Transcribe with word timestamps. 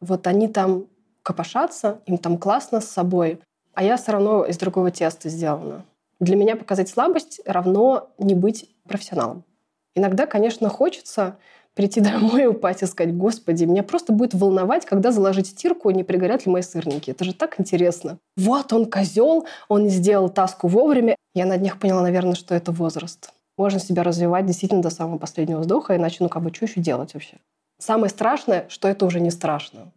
Вот 0.00 0.26
они 0.26 0.48
там 0.48 0.86
копошатся, 1.22 2.00
им 2.06 2.18
там 2.18 2.38
классно 2.38 2.80
с 2.80 2.88
собой, 2.88 3.40
а 3.74 3.82
я 3.82 3.96
все 3.96 4.12
равно 4.12 4.44
из 4.44 4.58
другого 4.58 4.90
теста 4.90 5.28
сделана. 5.28 5.84
Для 6.20 6.36
меня 6.36 6.56
показать 6.56 6.88
слабость 6.88 7.40
равно 7.44 8.10
не 8.18 8.34
быть 8.34 8.70
профессионалом. 8.88 9.44
Иногда, 9.94 10.26
конечно, 10.26 10.68
хочется 10.68 11.36
прийти 11.74 12.00
домой 12.12 12.44
и 12.44 12.46
упасть 12.46 12.82
и 12.82 12.86
сказать, 12.86 13.16
господи, 13.16 13.64
меня 13.64 13.82
просто 13.82 14.12
будет 14.12 14.34
волновать, 14.34 14.86
когда 14.86 15.12
заложить 15.12 15.48
стирку, 15.48 15.90
не 15.90 16.04
пригорят 16.04 16.46
ли 16.46 16.52
мои 16.52 16.62
сырники. 16.62 17.10
Это 17.10 17.24
же 17.24 17.34
так 17.34 17.60
интересно. 17.60 18.18
Вот 18.36 18.72
он 18.72 18.90
козел, 18.90 19.46
он 19.68 19.88
сделал 19.88 20.28
таску 20.28 20.68
вовремя. 20.68 21.16
Я 21.34 21.46
на 21.46 21.58
днях 21.58 21.78
поняла, 21.78 22.02
наверное, 22.02 22.34
что 22.34 22.54
это 22.54 22.72
возраст. 22.72 23.30
Можно 23.58 23.78
себя 23.78 24.02
развивать 24.02 24.46
действительно 24.46 24.82
до 24.82 24.90
самого 24.90 25.18
последнего 25.18 25.60
вздоха, 25.60 25.96
иначе, 25.96 26.18
ну, 26.20 26.28
как 26.28 26.42
бы, 26.42 26.52
что 26.52 26.66
еще 26.66 26.80
делать 26.80 27.14
вообще? 27.14 27.38
Самое 27.78 28.08
страшное, 28.08 28.66
что 28.70 28.88
это 28.88 29.04
уже 29.04 29.20
не 29.20 29.30
страшно. 29.30 29.92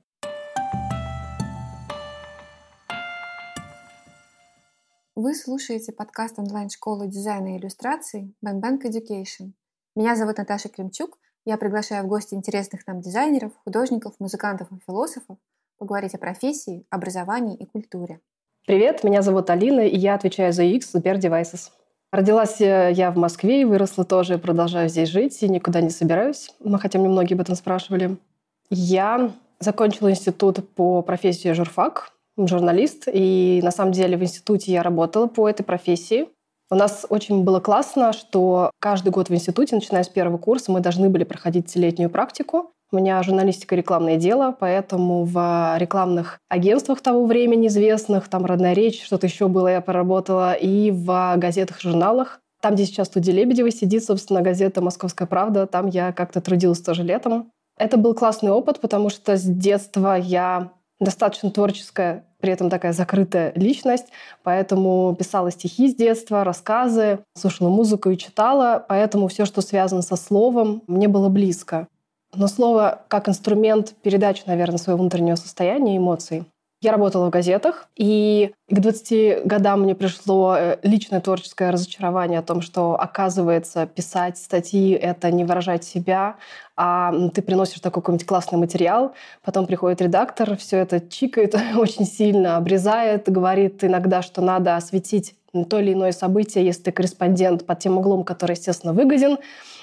Вы 5.15 5.33
слушаете 5.33 5.93
подкаст 5.93 6.39
онлайн-школы 6.39 7.07
дизайна 7.07 7.55
и 7.55 7.57
иллюстраций 7.57 8.35
Bank 8.43 8.81
Education. 8.83 9.53
Меня 9.95 10.15
зовут 10.17 10.37
Наташа 10.37 10.67
Климчук. 10.67 11.17
Я 11.45 11.57
приглашаю 11.57 12.03
в 12.03 12.07
гости 12.07 12.33
интересных 12.33 12.85
нам 12.85 12.99
дизайнеров, 12.99 13.53
художников, 13.63 14.13
музыкантов 14.19 14.69
и 14.71 14.79
философов 14.85 15.37
поговорить 15.77 16.13
о 16.13 16.17
профессии, 16.17 16.85
образовании 16.89 17.55
и 17.55 17.65
культуре. 17.65 18.19
Привет, 18.67 19.05
меня 19.05 19.21
зовут 19.21 19.49
Алина, 19.49 19.81
и 19.87 19.97
я 19.97 20.15
отвечаю 20.15 20.51
за 20.51 20.65
UX 20.65 20.89
Сбер 20.93 21.17
Devices. 21.17 21.71
Родилась 22.11 22.59
э, 22.59 22.91
я 22.93 23.11
в 23.11 23.17
Москве 23.17 23.61
и 23.61 23.65
выросла 23.65 24.03
тоже, 24.03 24.39
продолжаю 24.39 24.89
здесь 24.89 25.09
жить, 25.09 25.41
и 25.43 25.49
никуда 25.49 25.81
не 25.81 25.91
собираюсь, 25.91 26.51
хотя 26.79 26.97
мне 26.97 27.07
многие 27.07 27.35
об 27.35 27.41
этом 27.41 27.55
спрашивали. 27.55 28.17
Я 28.71 29.31
закончила 29.59 30.09
институт 30.09 30.67
по 30.73 31.01
профессии 31.03 31.51
журфак, 31.51 32.11
журналист, 32.37 33.07
и 33.11 33.59
на 33.63 33.71
самом 33.71 33.91
деле 33.91 34.17
в 34.17 34.23
институте 34.23 34.71
я 34.71 34.81
работала 34.81 35.27
по 35.27 35.47
этой 35.47 35.63
профессии. 35.63 36.29
У 36.71 36.75
нас 36.75 37.05
очень 37.09 37.43
было 37.43 37.59
классно, 37.59 38.13
что 38.13 38.71
каждый 38.79 39.09
год 39.09 39.29
в 39.29 39.33
институте, 39.33 39.75
начиная 39.75 40.03
с 40.03 40.09
первого 40.09 40.37
курса, 40.37 40.71
мы 40.71 40.79
должны 40.81 41.09
были 41.09 41.23
проходить 41.23 41.75
летнюю 41.75 42.09
практику. 42.09 42.71
У 42.91 42.97
меня 42.97 43.21
журналистика 43.21 43.75
рекламное 43.75 44.17
дело, 44.17 44.55
поэтому 44.59 45.23
в 45.23 45.75
рекламных 45.77 46.39
агентствах 46.49 47.01
того 47.01 47.23
времени 47.25 47.67
известных, 47.67 48.27
там 48.29 48.45
«Родная 48.45 48.73
речь», 48.73 49.03
что-то 49.05 49.27
еще 49.27 49.47
было, 49.47 49.67
я 49.67 49.79
поработала, 49.79 50.53
и 50.53 50.89
в 50.89 51.35
газетах, 51.37 51.79
журналах. 51.81 52.39
Там, 52.61 52.73
где 52.73 52.85
сейчас 52.85 53.05
студия 53.05 53.31
Лебедева 53.31 53.69
сидит, 53.69 54.03
собственно, 54.03 54.41
газета 54.41 54.81
«Московская 54.81 55.27
правда», 55.27 55.67
там 55.67 55.85
я 55.85 56.11
как-то 56.11 56.41
трудилась 56.41 56.81
тоже 56.81 57.03
летом. 57.03 57.51
Это 57.77 57.95
был 57.97 58.15
классный 58.15 58.49
опыт, 58.49 58.79
потому 58.81 59.09
что 59.09 59.37
с 59.37 59.43
детства 59.43 60.15
я 60.17 60.71
достаточно 60.99 61.51
творческая, 61.51 62.25
при 62.41 62.51
этом 62.51 62.71
такая 62.71 62.93
закрытая 62.93 63.53
личность, 63.55 64.07
поэтому 64.41 65.15
писала 65.17 65.51
стихи 65.51 65.89
с 65.89 65.95
детства, 65.95 66.43
рассказы, 66.43 67.19
слушала 67.37 67.69
музыку 67.69 68.09
и 68.09 68.17
читала, 68.17 68.83
поэтому 68.89 69.27
все, 69.27 69.45
что 69.45 69.61
связано 69.61 70.01
со 70.01 70.15
словом, 70.15 70.81
мне 70.87 71.07
было 71.07 71.29
близко. 71.29 71.87
Но 72.33 72.47
слово 72.47 73.01
как 73.07 73.27
инструмент 73.27 73.95
передачи, 74.01 74.43
наверное, 74.45 74.77
своего 74.77 74.99
внутреннего 74.99 75.35
состояния, 75.35 75.97
эмоций, 75.97 76.45
я 76.81 76.93
работала 76.93 77.27
в 77.27 77.29
газетах, 77.29 77.89
и 77.97 78.53
к 78.69 78.79
20 78.79 79.45
годам 79.45 79.81
мне 79.81 79.95
пришло 79.95 80.55
э, 80.57 80.77
личное 80.81 81.19
творческое 81.19 81.71
разочарование 81.71 82.39
о 82.39 82.41
том, 82.41 82.61
что, 82.61 82.97
оказывается, 82.97 83.85
писать 83.85 84.37
статьи— 84.37 84.91
это 84.93 85.29
не 85.29 85.43
выражать 85.43 85.83
себя, 85.83 86.37
а 86.77 87.11
ты 87.33 87.41
приносишь 87.41 87.81
такой 87.81 88.01
какой-нибудь 88.01 88.25
классный 88.25 88.57
материал, 88.57 89.13
потом 89.43 89.65
приходит 89.65 90.01
редактор, 90.01 90.55
все 90.55 90.77
это 90.77 91.01
чикает 91.01 91.53
очень 91.75 92.05
сильно, 92.05 92.55
обрезает, 92.55 93.29
говорит 93.29 93.83
иногда, 93.83 94.21
что 94.21 94.41
надо 94.41 94.77
осветить 94.77 95.35
то 95.67 95.79
или 95.79 95.93
иное 95.93 96.11
событие, 96.11 96.65
если 96.65 96.83
ты 96.83 96.91
корреспондент 96.91 97.65
под 97.65 97.79
тем 97.79 97.97
углом, 97.97 98.23
который, 98.23 98.51
естественно, 98.55 98.93
выгоден 98.93 99.37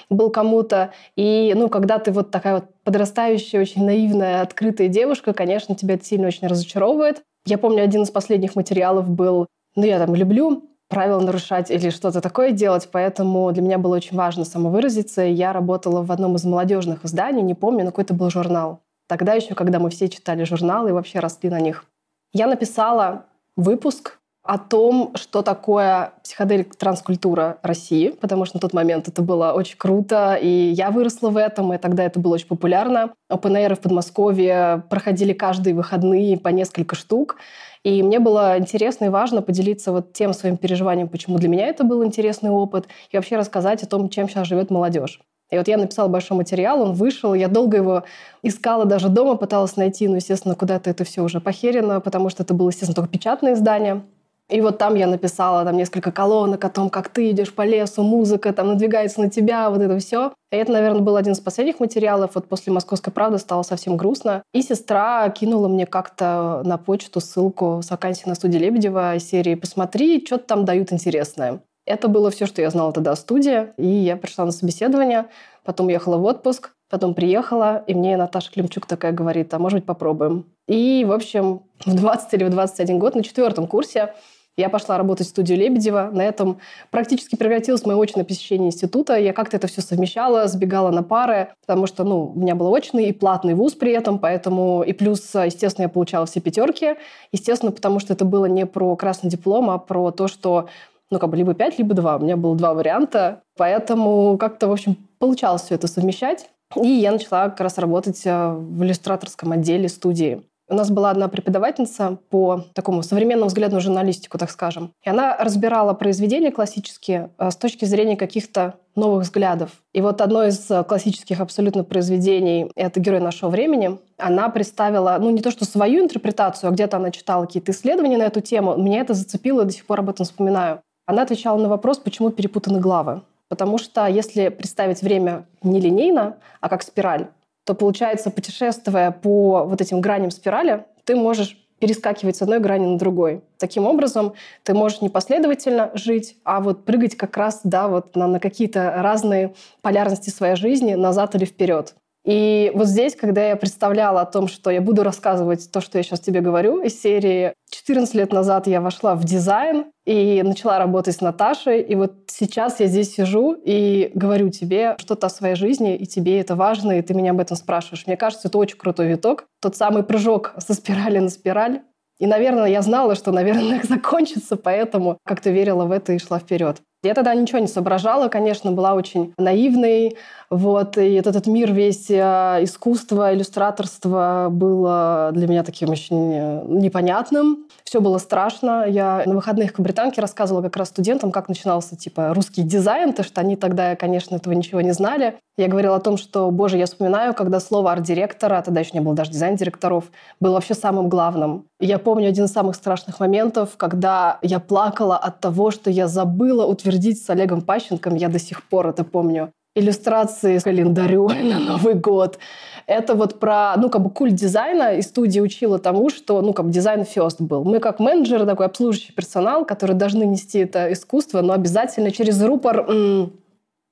был 0.09 0.29
кому-то. 0.29 0.91
И, 1.15 1.53
ну, 1.55 1.69
когда 1.69 1.99
ты 1.99 2.11
вот 2.11 2.31
такая 2.31 2.55
вот 2.55 2.65
подрастающая, 2.83 3.59
очень 3.59 3.85
наивная, 3.85 4.41
открытая 4.41 4.87
девушка, 4.87 5.33
конечно, 5.33 5.75
тебя 5.75 5.95
это 5.95 6.05
сильно 6.05 6.27
очень 6.27 6.47
разочаровывает. 6.47 7.23
Я 7.45 7.57
помню, 7.57 7.83
один 7.83 8.03
из 8.03 8.09
последних 8.09 8.55
материалов 8.55 9.09
был, 9.09 9.47
ну, 9.75 9.83
я 9.83 9.99
там 9.99 10.15
люблю 10.15 10.63
правила 10.89 11.19
нарушать 11.19 11.69
или 11.69 11.89
что-то 11.89 12.21
такое 12.21 12.51
делать, 12.51 12.87
поэтому 12.91 13.51
для 13.51 13.61
меня 13.61 13.77
было 13.77 13.97
очень 13.97 14.15
важно 14.15 14.45
самовыразиться. 14.45 15.21
Я 15.21 15.51
работала 15.51 16.01
в 16.01 16.11
одном 16.11 16.35
из 16.35 16.45
молодежных 16.45 17.03
изданий, 17.03 17.41
не 17.41 17.53
помню, 17.53 17.83
но 17.83 17.91
какой-то 17.91 18.13
был 18.13 18.29
журнал. 18.29 18.79
Тогда 19.07 19.33
еще, 19.33 19.53
когда 19.55 19.79
мы 19.79 19.89
все 19.89 20.07
читали 20.07 20.43
журналы 20.43 20.89
и 20.89 20.93
вообще 20.93 21.19
росли 21.19 21.49
на 21.49 21.59
них. 21.59 21.85
Я 22.33 22.47
написала 22.47 23.25
выпуск 23.55 24.16
о 24.47 24.57
том, 24.57 25.11
что 25.15 25.41
такое 25.41 26.13
психоделик 26.23 26.75
транскультура 26.75 27.57
России, 27.61 28.09
потому 28.09 28.45
что 28.45 28.57
на 28.57 28.61
тот 28.61 28.73
момент 28.73 29.09
это 29.09 29.21
было 29.21 29.51
очень 29.51 29.77
круто, 29.77 30.35
и 30.35 30.47
я 30.47 30.89
выросла 30.89 31.29
в 31.29 31.37
этом, 31.37 31.73
и 31.73 31.77
тогда 31.77 32.03
это 32.05 32.19
было 32.19 32.35
очень 32.35 32.47
популярно. 32.47 33.11
Open 33.29 33.75
в 33.75 33.79
Подмосковье 33.79 34.83
проходили 34.89 35.33
каждые 35.33 35.75
выходные 35.75 36.39
по 36.39 36.47
несколько 36.47 36.95
штук, 36.95 37.35
и 37.83 38.01
мне 38.01 38.19
было 38.19 38.57
интересно 38.57 39.05
и 39.05 39.09
важно 39.09 39.41
поделиться 39.41 39.91
вот 39.91 40.13
тем 40.13 40.33
своим 40.33 40.55
переживанием, 40.55 41.09
почему 41.09 41.37
для 41.37 41.49
меня 41.49 41.67
это 41.67 41.83
был 41.83 42.03
интересный 42.05 42.49
опыт, 42.49 42.87
и 43.11 43.17
вообще 43.17 43.35
рассказать 43.35 43.83
о 43.83 43.87
том, 43.87 44.07
чем 44.09 44.29
сейчас 44.29 44.47
живет 44.47 44.71
молодежь. 44.71 45.19
И 45.49 45.57
вот 45.57 45.67
я 45.67 45.77
написала 45.77 46.07
большой 46.07 46.37
материал, 46.37 46.81
он 46.81 46.93
вышел, 46.93 47.33
я 47.33 47.47
долго 47.47 47.77
его 47.77 48.03
искала 48.43 48.85
даже 48.85 49.09
дома, 49.09 49.35
пыталась 49.35 49.77
найти, 49.77 50.07
но, 50.07 50.15
естественно, 50.17 50.55
куда-то 50.55 50.89
это 50.89 51.03
все 51.03 51.21
уже 51.21 51.39
похерено, 51.39 52.01
потому 52.01 52.29
что 52.29 52.43
это 52.43 52.53
было, 52.53 52.69
естественно, 52.69 52.95
только 52.95 53.11
печатное 53.11 53.53
издание. 53.53 54.03
И 54.49 54.61
вот 54.61 54.77
там 54.77 54.95
я 54.95 55.07
написала 55.07 55.65
там 55.65 55.75
несколько 55.75 56.11
колонок 56.11 56.63
о 56.63 56.69
том, 56.69 56.89
как 56.89 57.09
ты 57.09 57.31
идешь 57.31 57.53
по 57.53 57.63
лесу, 57.63 58.01
музыка 58.01 58.53
там 58.53 58.67
надвигается 58.69 59.19
на 59.19 59.29
тебя, 59.29 59.69
вот 59.69 59.81
это 59.81 59.99
все. 59.99 60.31
И 60.51 60.55
это, 60.55 60.71
наверное, 60.71 61.01
был 61.01 61.17
один 61.17 61.33
из 61.33 61.41
последних 61.41 61.81
материалов. 61.81 62.31
Вот 62.35 62.47
после 62.47 62.71
«Московской 62.71 63.11
правды» 63.11 63.39
стало 63.39 63.63
совсем 63.63 63.97
грустно. 63.97 64.43
И 64.53 64.61
сестра 64.61 65.29
кинула 65.29 65.67
мне 65.67 65.85
как-то 65.85 66.61
на 66.63 66.77
почту 66.77 67.19
ссылку 67.19 67.81
с 67.83 67.91
вакансией 67.91 68.29
на 68.29 68.35
студии 68.35 68.57
Лебедева 68.57 69.15
из 69.15 69.27
серии 69.27 69.55
«Посмотри, 69.55 70.25
что 70.25 70.37
там 70.37 70.63
дают 70.63 70.93
интересное». 70.93 71.59
Это 71.85 72.07
было 72.07 72.31
все, 72.31 72.45
что 72.45 72.61
я 72.61 72.69
знала 72.69 72.93
тогда 72.93 73.11
о 73.11 73.15
студии. 73.17 73.67
И 73.77 73.87
я 73.87 74.15
пришла 74.15 74.45
на 74.45 74.51
собеседование, 74.51 75.25
потом 75.63 75.87
уехала 75.87 76.17
в 76.17 76.23
отпуск, 76.23 76.71
потом 76.89 77.13
приехала, 77.13 77.83
и 77.87 77.93
мне 77.93 78.15
Наташа 78.15 78.51
Климчук 78.51 78.85
такая 78.85 79.11
говорит, 79.11 79.53
а 79.53 79.59
может 79.59 79.79
быть 79.79 79.85
попробуем. 79.85 80.45
И, 80.67 81.05
в 81.05 81.11
общем, 81.11 81.63
в 81.85 81.93
20 81.93 82.33
или 82.33 82.43
в 82.45 82.49
21 82.49 82.99
год 82.99 83.15
на 83.15 83.23
четвертом 83.23 83.67
курсе 83.67 84.13
я 84.57 84.69
пошла 84.69 84.97
работать 84.97 85.27
в 85.27 85.29
студию 85.29 85.59
Лебедева. 85.59 86.09
На 86.11 86.23
этом 86.23 86.59
практически 86.89 87.35
превратилось 87.35 87.85
мое 87.85 88.01
очное 88.01 88.25
посещение 88.25 88.69
института. 88.69 89.15
Я 89.15 89.31
как-то 89.31 89.57
это 89.57 89.67
все 89.67 89.81
совмещала, 89.81 90.47
сбегала 90.47 90.89
на 90.89 91.03
пары, 91.03 91.49
потому 91.65 91.85
что 91.85 92.03
ну, 92.03 92.31
у 92.35 92.39
меня 92.39 92.55
был 92.55 92.71
очный 92.71 93.05
и 93.05 93.13
платный 93.13 93.53
вуз 93.53 93.73
при 93.73 93.91
этом, 93.91 94.17
поэтому 94.17 94.83
и 94.83 94.93
плюс, 94.93 95.35
естественно, 95.35 95.83
я 95.83 95.89
получала 95.89 96.25
все 96.25 96.41
пятерки. 96.41 96.95
Естественно, 97.31 97.71
потому 97.71 97.99
что 97.99 98.13
это 98.13 98.25
было 98.25 98.45
не 98.45 98.65
про 98.65 98.95
красный 98.95 99.29
диплом, 99.29 99.69
а 99.69 99.77
про 99.77 100.09
то, 100.11 100.27
что 100.27 100.67
ну, 101.11 101.19
как 101.19 101.29
бы 101.29 101.37
либо 101.37 101.53
пять, 101.53 101.77
либо 101.77 101.93
два. 101.93 102.17
У 102.17 102.19
меня 102.19 102.35
было 102.35 102.55
два 102.55 102.73
варианта, 102.73 103.43
поэтому 103.57 104.37
как-то, 104.37 104.67
в 104.67 104.71
общем, 104.71 104.97
получалось 105.19 105.61
все 105.63 105.75
это 105.75 105.87
совмещать. 105.87 106.49
И 106.75 106.87
я 106.87 107.11
начала 107.11 107.49
как 107.49 107.61
раз 107.61 107.77
работать 107.77 108.21
э, 108.25 108.49
в 108.51 108.83
иллюстраторском 108.83 109.53
отделе 109.53 109.87
студии. 109.87 110.43
У 110.69 110.75
нас 110.75 110.91
была 110.91 111.11
одна 111.11 111.29
преподавательница 111.29 112.17
по 112.29 112.65
такому 112.73 113.01
современному 113.01 113.47
взгляду 113.47 113.75
на 113.75 113.79
журналистику, 113.79 114.37
так 114.37 114.51
скажем. 114.51 114.91
И 115.01 115.09
она 115.09 115.37
разбирала 115.37 115.93
произведения 115.93 116.51
классические 116.51 117.29
э, 117.37 117.51
с 117.51 117.55
точки 117.55 117.85
зрения 117.85 118.17
каких-то 118.17 118.73
новых 118.93 119.23
взглядов. 119.23 119.71
И 119.93 120.01
вот 120.01 120.19
одно 120.19 120.43
из 120.43 120.69
э, 120.69 120.83
классических 120.83 121.39
абсолютно 121.39 121.85
произведений— 121.85 122.69
это 122.75 122.99
«Герой 122.99 123.21
нашего 123.21 123.49
времени». 123.49 123.97
Она 124.17 124.49
представила, 124.49 125.17
ну, 125.21 125.29
не 125.29 125.41
то 125.41 125.51
что 125.51 125.63
свою 125.63 126.03
интерпретацию, 126.03 126.69
а 126.69 126.73
где-то 126.73 126.97
она 126.97 127.11
читала 127.11 127.45
какие-то 127.45 127.71
исследования 127.71 128.17
на 128.17 128.23
эту 128.23 128.41
тему. 128.41 128.75
Меня 128.75 128.99
это 128.99 129.13
зацепило, 129.13 129.63
до 129.63 129.71
сих 129.71 129.85
пор 129.85 129.99
об 129.99 130.09
этом 130.09 130.25
вспоминаю. 130.25 130.81
Она 131.05 131.21
отвечала 131.21 131.57
на 131.57 131.69
вопрос, 131.69 131.99
почему 131.99 132.29
перепутаны 132.29 132.81
главы. 132.81 133.21
Потому 133.47 133.77
что 133.77 134.05
если 134.07 134.49
представить 134.49 135.01
время 135.01 135.45
не 135.63 135.79
линейно, 135.79 136.35
а 136.59 136.67
как 136.67 136.83
спираль, 136.83 137.27
то 137.67 137.73
получается, 137.73 138.31
путешествуя 138.31 139.11
по 139.11 139.65
вот 139.65 139.81
этим 139.81 139.99
граням 139.99 140.31
спирали, 140.31 140.85
ты 141.03 141.17
можешь 141.17 141.57
перескакивать 141.79 142.37
с 142.37 142.41
одной 142.41 142.59
грани 142.59 142.85
на 142.85 142.97
другой. 142.97 143.41
Таким 143.57 143.85
образом, 143.85 144.33
ты 144.63 144.73
можешь 144.73 145.01
не 145.01 145.09
последовательно 145.09 145.91
жить, 145.93 146.37
а 146.45 146.61
вот 146.61 146.85
прыгать 146.85 147.17
как 147.17 147.35
раз 147.35 147.59
да, 147.65 147.89
вот 147.89 148.15
на, 148.15 148.25
на 148.27 148.39
какие-то 148.39 148.93
разные 148.99 149.53
полярности 149.81 150.29
своей 150.29 150.55
жизни 150.55 150.93
назад 150.93 151.35
или 151.35 151.43
вперед. 151.43 151.93
И 152.27 152.73
вот 152.75 152.87
здесь, 152.87 153.15
когда 153.15 153.47
я 153.47 153.55
представляла 153.55 154.19
о 154.19 154.25
том, 154.25 154.49
что 154.49 154.69
я 154.69 154.81
буду 154.81 155.01
рассказывать 155.01 155.71
то, 155.71 155.79
что 155.79 155.97
я 155.97 156.03
сейчас 156.03 156.19
тебе 156.19 156.41
говорю, 156.41 156.83
из 156.83 157.01
серии 157.01 157.53
14 157.71 158.13
лет 158.15 158.33
назад 158.33 158.67
я 158.67 158.81
вошла 158.81 159.15
в 159.15 159.23
дизайн 159.23 159.85
и 160.05 160.43
начала 160.43 160.77
работать 160.77 161.15
с 161.15 161.21
Наташей. 161.21 161.81
И 161.81 161.95
вот 161.95 162.15
сейчас 162.27 162.81
я 162.81 162.87
здесь 162.87 163.13
сижу 163.15 163.53
и 163.53 164.11
говорю 164.13 164.49
тебе 164.49 164.97
что-то 164.99 165.27
о 165.27 165.29
своей 165.29 165.55
жизни, 165.55 165.95
и 165.95 166.05
тебе 166.05 166.41
это 166.41 166.57
важно, 166.57 166.99
и 166.99 167.01
ты 167.01 167.13
меня 167.13 167.31
об 167.31 167.39
этом 167.39 167.55
спрашиваешь. 167.55 168.05
Мне 168.05 168.17
кажется, 168.17 168.49
это 168.49 168.57
очень 168.57 168.77
крутой 168.77 169.07
виток. 169.07 169.45
Тот 169.61 169.77
самый 169.77 170.03
прыжок 170.03 170.53
со 170.57 170.73
спирали 170.73 171.19
на 171.19 171.29
спираль. 171.29 171.83
И, 172.19 172.27
наверное, 172.27 172.65
я 172.65 172.81
знала, 172.81 173.15
что, 173.15 173.31
наверное, 173.31 173.81
закончится, 173.87 174.57
поэтому 174.57 175.17
как-то 175.23 175.49
верила 175.49 175.85
в 175.85 175.91
это 175.91 176.11
и 176.11 176.19
шла 176.19 176.39
вперед. 176.39 176.81
Я 177.03 177.13
тогда 177.13 177.35
ничего 177.35 177.59
не 177.59 177.67
соображала, 177.67 178.27
конечно, 178.27 178.71
была 178.71 178.95
очень 178.95 179.33
наивной. 179.37 180.17
Вот, 180.49 180.97
и 180.97 181.13
этот 181.13 181.45
мир 181.45 181.71
весь 181.73 182.09
э, 182.09 182.59
искусства, 182.61 183.33
иллюстраторства 183.33 184.47
было 184.49 185.31
для 185.33 185.47
меня 185.47 185.63
таким 185.63 185.89
очень 185.89 186.33
э, 186.33 186.63
непонятным. 186.67 187.65
Все 187.83 188.01
было 188.01 188.17
страшно. 188.17 188.85
Я 188.87 189.23
на 189.25 189.35
выходных 189.35 189.73
к 189.73 189.79
британке 189.79 190.21
рассказывала 190.21 190.61
как 190.63 190.75
раз 190.77 190.89
студентам, 190.89 191.31
как 191.31 191.49
начинался 191.49 191.95
типа 191.95 192.33
русский 192.33 192.63
дизайн, 192.63 193.13
то 193.13 193.23
что 193.23 193.41
они 193.41 193.55
тогда, 193.55 193.95
конечно, 193.95 194.35
этого 194.35 194.53
ничего 194.53 194.81
не 194.81 194.91
знали. 194.91 195.37
Я 195.57 195.67
говорила 195.67 195.95
о 195.95 195.99
том, 195.99 196.17
что, 196.17 196.51
боже, 196.51 196.77
я 196.77 196.85
вспоминаю, 196.85 197.33
когда 197.33 197.59
слово 197.59 197.91
арт-директора, 197.93 198.61
тогда 198.61 198.81
еще 198.81 198.91
не 198.93 198.99
было 198.99 199.15
даже 199.15 199.31
дизайн-директоров, 199.31 200.05
было 200.39 200.53
вообще 200.53 200.75
самым 200.75 201.09
главным. 201.09 201.65
Я 201.79 201.97
помню 201.97 202.29
один 202.29 202.45
из 202.45 202.51
самых 202.51 202.75
страшных 202.75 203.19
моментов, 203.19 203.71
когда 203.75 204.37
я 204.41 204.59
плакала 204.59 205.17
от 205.17 205.39
того, 205.39 205.71
что 205.71 205.89
я 205.89 206.07
забыла 206.07 206.65
утвердить 206.87 207.23
с 207.23 207.29
Олегом 207.29 207.61
Пащенком, 207.61 208.15
я 208.15 208.29
до 208.29 208.39
сих 208.39 208.63
пор 208.63 208.87
это 208.87 209.03
помню, 209.03 209.51
иллюстрации 209.75 210.57
к 210.59 210.63
календарю 210.63 211.29
на 211.43 211.59
Новый 211.59 211.93
год. 211.93 212.39
Это 212.87 213.15
вот 213.15 213.39
про, 213.39 213.75
ну, 213.77 213.89
как 213.89 214.01
бы 214.01 214.09
культ 214.09 214.33
дизайна, 214.33 214.95
и 214.95 215.01
студия 215.01 215.41
учила 215.41 215.77
тому, 215.77 216.09
что, 216.09 216.41
ну, 216.41 216.53
как 216.53 216.67
бы 216.67 216.71
дизайн 216.71 217.01
first 217.01 217.37
был. 217.39 217.65
Мы 217.65 217.79
как 217.79 217.99
менеджеры, 217.99 218.45
такой 218.45 218.65
обслуживающий 218.65 219.13
персонал, 219.13 219.65
который 219.65 219.95
должны 219.95 220.23
нести 220.23 220.59
это 220.59 220.91
искусство, 220.93 221.41
но 221.41 221.53
обязательно 221.53 222.11
через 222.11 222.41
рупор 222.41 222.89
м- 222.89 223.33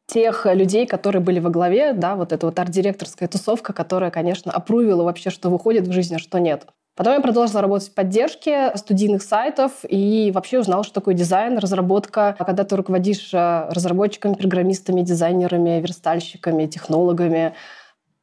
тех 0.08 0.46
людей, 0.46 0.86
которые 0.86 1.22
были 1.22 1.40
во 1.40 1.50
главе, 1.50 1.92
да, 1.92 2.16
вот 2.16 2.32
эта 2.32 2.46
вот 2.46 2.58
арт-директорская 2.58 3.28
тусовка, 3.28 3.74
которая, 3.74 4.12
конечно, 4.12 4.52
опрувила 4.52 5.04
вообще, 5.04 5.30
что 5.30 5.50
выходит 5.50 5.88
в 5.88 5.92
жизни, 5.92 6.16
а 6.16 6.20
что 6.20 6.40
нет. 6.40 6.68
Потом 6.96 7.14
я 7.14 7.20
продолжила 7.20 7.62
работать 7.62 7.90
в 7.90 7.94
поддержке 7.94 8.72
студийных 8.76 9.22
сайтов 9.22 9.72
и 9.88 10.32
вообще 10.34 10.60
узнала, 10.60 10.86
что 10.86 10.94
такое 10.94 11.14
дизайн, 11.14 11.58
разработка. 11.58 12.36
Когда 12.40 12.64
ты 12.64 12.78
руководишь 12.78 13.34
э, 13.34 13.68
разработчиками, 13.70 14.34
программистами, 14.34 15.02
дизайнерами, 15.02 15.82
верстальщиками, 15.82 16.68
технологами, 16.68 17.54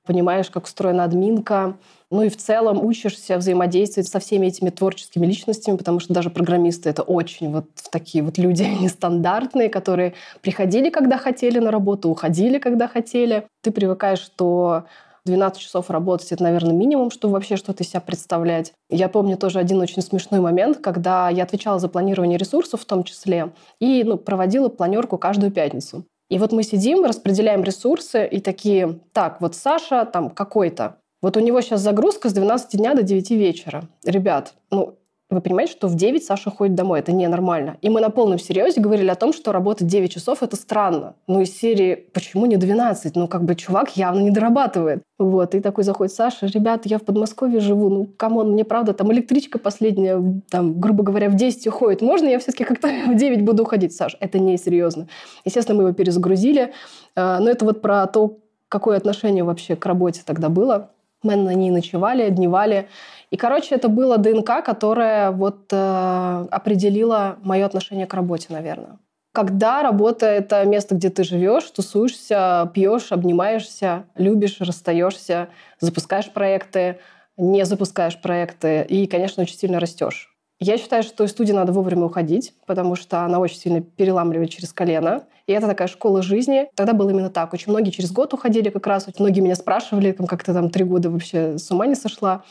понимаешь, 0.06 0.48
как 0.48 0.64
устроена 0.64 1.04
админка, 1.04 1.76
ну 2.10 2.22
и 2.22 2.30
в 2.30 2.36
целом 2.38 2.82
учишься 2.82 3.36
взаимодействовать 3.36 4.08
со 4.08 4.20
всеми 4.20 4.46
этими 4.46 4.70
творческими 4.70 5.26
личностями, 5.26 5.76
потому 5.76 6.00
что 6.00 6.14
даже 6.14 6.30
программисты— 6.30 6.88
это 6.90 7.02
очень 7.02 7.52
вот 7.52 7.66
такие 7.90 8.24
вот 8.24 8.38
люди 8.38 8.62
нестандартные, 8.80 9.68
которые 9.68 10.14
приходили, 10.40 10.88
когда 10.88 11.18
хотели 11.18 11.58
на 11.58 11.70
работу, 11.70 12.08
уходили, 12.08 12.58
когда 12.58 12.88
хотели. 12.88 13.46
Ты 13.60 13.70
привыкаешь, 13.70 14.20
что 14.20 14.84
12 15.24 15.60
часов 15.60 15.90
работать— 15.90 16.28
это, 16.32 16.42
наверное, 16.42 16.72
минимум, 16.72 17.10
чтобы 17.10 17.34
вообще 17.34 17.56
что-то 17.56 17.82
из 17.82 17.90
себя 17.90 18.00
представлять. 18.00 18.72
Я 18.90 19.08
помню 19.08 19.36
тоже 19.36 19.58
один 19.58 19.80
очень 19.80 20.02
смешной 20.02 20.40
момент, 20.40 20.78
когда 20.78 21.28
я 21.28 21.44
отвечала 21.44 21.78
за 21.78 21.88
планирование 21.88 22.38
ресурсов 22.38 22.80
в 22.80 22.84
том 22.84 23.04
числе 23.04 23.52
и 23.80 24.02
ну, 24.04 24.16
проводила 24.16 24.68
планерку 24.68 25.18
каждую 25.18 25.52
пятницу. 25.52 26.04
И 26.28 26.38
вот 26.38 26.52
мы 26.52 26.62
сидим, 26.62 27.04
распределяем 27.04 27.62
ресурсы 27.62 28.26
и 28.26 28.40
такие, 28.40 29.00
так, 29.12 29.40
вот 29.40 29.54
Саша 29.54 30.06
там 30.06 30.30
какой-то, 30.30 30.96
вот 31.20 31.36
у 31.36 31.40
него 31.40 31.60
сейчас 31.60 31.80
загрузка 31.80 32.28
с 32.28 32.32
12 32.32 32.78
дня 32.78 32.94
до 32.94 33.02
9 33.02 33.30
вечера. 33.30 33.84
Ребят, 34.04 34.54
ну, 34.70 34.96
вы 35.32 35.40
понимаете, 35.40 35.72
что 35.72 35.88
в 35.88 35.94
9 35.94 36.24
Саша 36.24 36.50
ходит 36.50 36.74
домой. 36.74 37.00
Это 37.00 37.12
ненормально. 37.12 37.78
И 37.80 37.88
мы 37.88 38.00
на 38.00 38.10
полном 38.10 38.38
серьезе 38.38 38.80
говорили 38.80 39.08
о 39.08 39.14
том, 39.14 39.32
что 39.32 39.50
работать 39.52 39.86
9 39.86 40.12
часов– 40.12 40.38
это 40.42 40.56
странно. 40.56 41.14
Ну, 41.26 41.40
из 41.40 41.56
серии 41.56 41.94
«Почему 42.12 42.46
не 42.46 42.56
12?» 42.56 43.12
Ну, 43.14 43.28
как 43.28 43.44
бы 43.44 43.54
чувак 43.54 43.96
явно 43.96 44.20
не 44.20 44.30
дорабатывает. 44.30 45.02
Вот. 45.18 45.54
И 45.54 45.60
такой 45.60 45.84
заходит 45.84 46.12
Саша. 46.12 46.46
«Ребята, 46.46 46.88
я 46.88 46.98
в 46.98 47.02
Подмосковье 47.02 47.60
живу. 47.60 47.88
Ну, 47.88 48.06
come 48.16 48.37
on, 48.37 48.52
мне 48.52 48.64
правда, 48.64 48.92
там 48.92 49.10
электричка 49.12 49.58
последняя, 49.58 50.22
там, 50.50 50.78
грубо 50.78 51.02
говоря, 51.02 51.30
в 51.30 51.34
10 51.34 51.66
уходит. 51.68 52.02
Можно 52.02 52.28
я 52.28 52.38
все-таки 52.38 52.64
как-то 52.64 52.88
в 53.08 53.14
9 53.14 53.42
буду 53.42 53.62
уходить?» 53.62 53.94
Саша, 53.94 54.18
это 54.20 54.38
не 54.38 54.58
серьезно. 54.58 55.08
Естественно, 55.44 55.78
мы 55.78 55.84
его 55.84 55.94
перезагрузили. 55.94 56.74
А, 57.16 57.40
но 57.40 57.48
это 57.50 57.64
вот 57.64 57.80
про 57.80 58.06
то, 58.06 58.38
какое 58.68 58.96
отношение 58.96 59.44
вообще 59.44 59.76
к 59.76 59.86
работе 59.86 60.22
тогда 60.24 60.48
было. 60.48 60.90
Мы 61.22 61.36
на 61.36 61.54
ней 61.54 61.70
ночевали, 61.70 62.30
дневали. 62.30 62.88
И, 63.30 63.36
короче, 63.36 63.74
это 63.74 63.88
было 63.88 64.18
ДНК, 64.18 64.64
которое 64.64 65.30
вот 65.30 65.72
э, 65.72 66.46
определило 66.50 67.38
мое 67.42 67.64
отношение 67.64 68.06
к 68.06 68.14
работе, 68.14 68.48
наверное. 68.50 68.98
Когда 69.32 69.82
работа— 69.82 70.26
это 70.28 70.64
место, 70.66 70.94
где 70.94 71.08
ты 71.08 71.24
живешь, 71.24 71.64
тусуешься, 71.70 72.70
пьешь, 72.74 73.12
обнимаешься, 73.12 74.04
любишь, 74.14 74.60
расстаешься, 74.60 75.48
запускаешь 75.80 76.30
проекты, 76.30 76.98
не 77.38 77.64
запускаешь 77.64 78.20
проекты 78.20 78.84
и, 78.86 79.06
конечно, 79.06 79.42
очень 79.42 79.56
сильно 79.56 79.80
растешь. 79.80 80.36
Я 80.60 80.76
считаю, 80.76 81.02
что 81.02 81.24
из 81.24 81.30
студии 81.30 81.52
надо 81.52 81.72
вовремя 81.72 82.04
уходить, 82.04 82.54
потому 82.66 82.94
что 82.94 83.22
она 83.22 83.38
очень 83.40 83.56
сильно 83.56 83.80
переламливает 83.80 84.50
через 84.50 84.72
колено. 84.72 85.24
И 85.46 85.52
это 85.52 85.66
такая 85.66 85.88
школа 85.88 86.22
жизни. 86.22 86.68
Тогда 86.74 86.92
было 86.92 87.10
именно 87.10 87.30
так. 87.30 87.52
Очень 87.52 87.72
многие 87.72 87.90
через 87.90 88.12
год 88.12 88.34
уходили 88.34 88.70
как 88.70 88.86
раз. 88.86 89.08
Очень 89.08 89.24
многие 89.24 89.40
меня 89.40 89.54
спрашивали, 89.54 90.12
как 90.12 90.44
то 90.44 90.52
там 90.52 90.70
три 90.70 90.84
года 90.84 91.10
вообще 91.10 91.58
с 91.58 91.70
ума 91.70 91.86
не 91.86 91.94
сошла. 91.94 92.44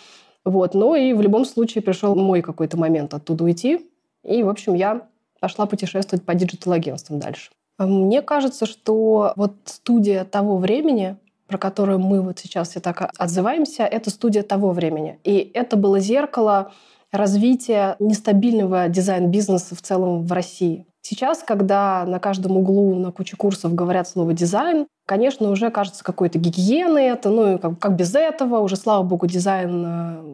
Вот. 0.46 0.74
Но 0.74 0.96
и 0.96 1.14
в 1.14 1.22
любом 1.22 1.46
случае 1.46 1.82
пришел 1.82 2.16
мой 2.16 2.42
какой-то 2.42 2.78
момент 2.78 3.14
оттуда 3.14 3.44
уйти. 3.44 3.88
И, 4.24 4.44
в 4.44 4.50
общем, 4.50 4.74
я 4.74 5.08
пошла 5.40 5.66
путешествовать 5.66 6.24
по 6.24 6.34
диджитал-агентствам 6.36 7.20
дальше. 7.20 7.52
А 7.78 7.88
мне 7.88 8.22
кажется, 8.22 8.66
что 8.66 9.34
вот 9.36 9.54
студия 9.66 10.24
того 10.24 10.58
времени, 10.58 11.18
про 11.48 11.58
которую 11.58 12.00
мы 12.00 12.22
вот 12.22 12.40
сейчас 12.40 12.70
все 12.70 12.80
так 12.80 13.12
отзываемся, 13.18 13.84
это 13.84 14.10
студия 14.10 14.44
того 14.44 14.72
времени. 14.72 15.20
И 15.24 15.52
это 15.54 15.78
было 15.78 16.00
зеркало 16.00 16.72
развития 17.12 17.96
нестабильного 18.00 18.88
дизайн-бизнеса 18.88 19.76
в 19.76 19.82
целом 19.82 20.26
в 20.26 20.32
России. 20.32 20.86
Сейчас, 21.02 21.44
когда 21.44 22.06
на 22.06 22.20
каждом 22.20 22.58
углу 22.58 22.96
на 22.96 23.12
куче 23.12 23.36
курсов 23.36 23.74
говорят 23.74 24.08
слово 24.08 24.34
«дизайн», 24.34 24.86
конечно, 25.08 25.50
уже 25.50 25.72
кажется 25.72 26.04
какой-то 26.04 26.38
гигиеной 26.38 27.06
это, 27.06 27.30
ну, 27.30 27.58
как, 27.58 27.80
как 27.80 27.96
без 27.96 28.14
этого, 28.14 28.60
уже, 28.60 28.76
слава 28.76 29.04
богу, 29.04 29.26
дизайн 29.26 29.86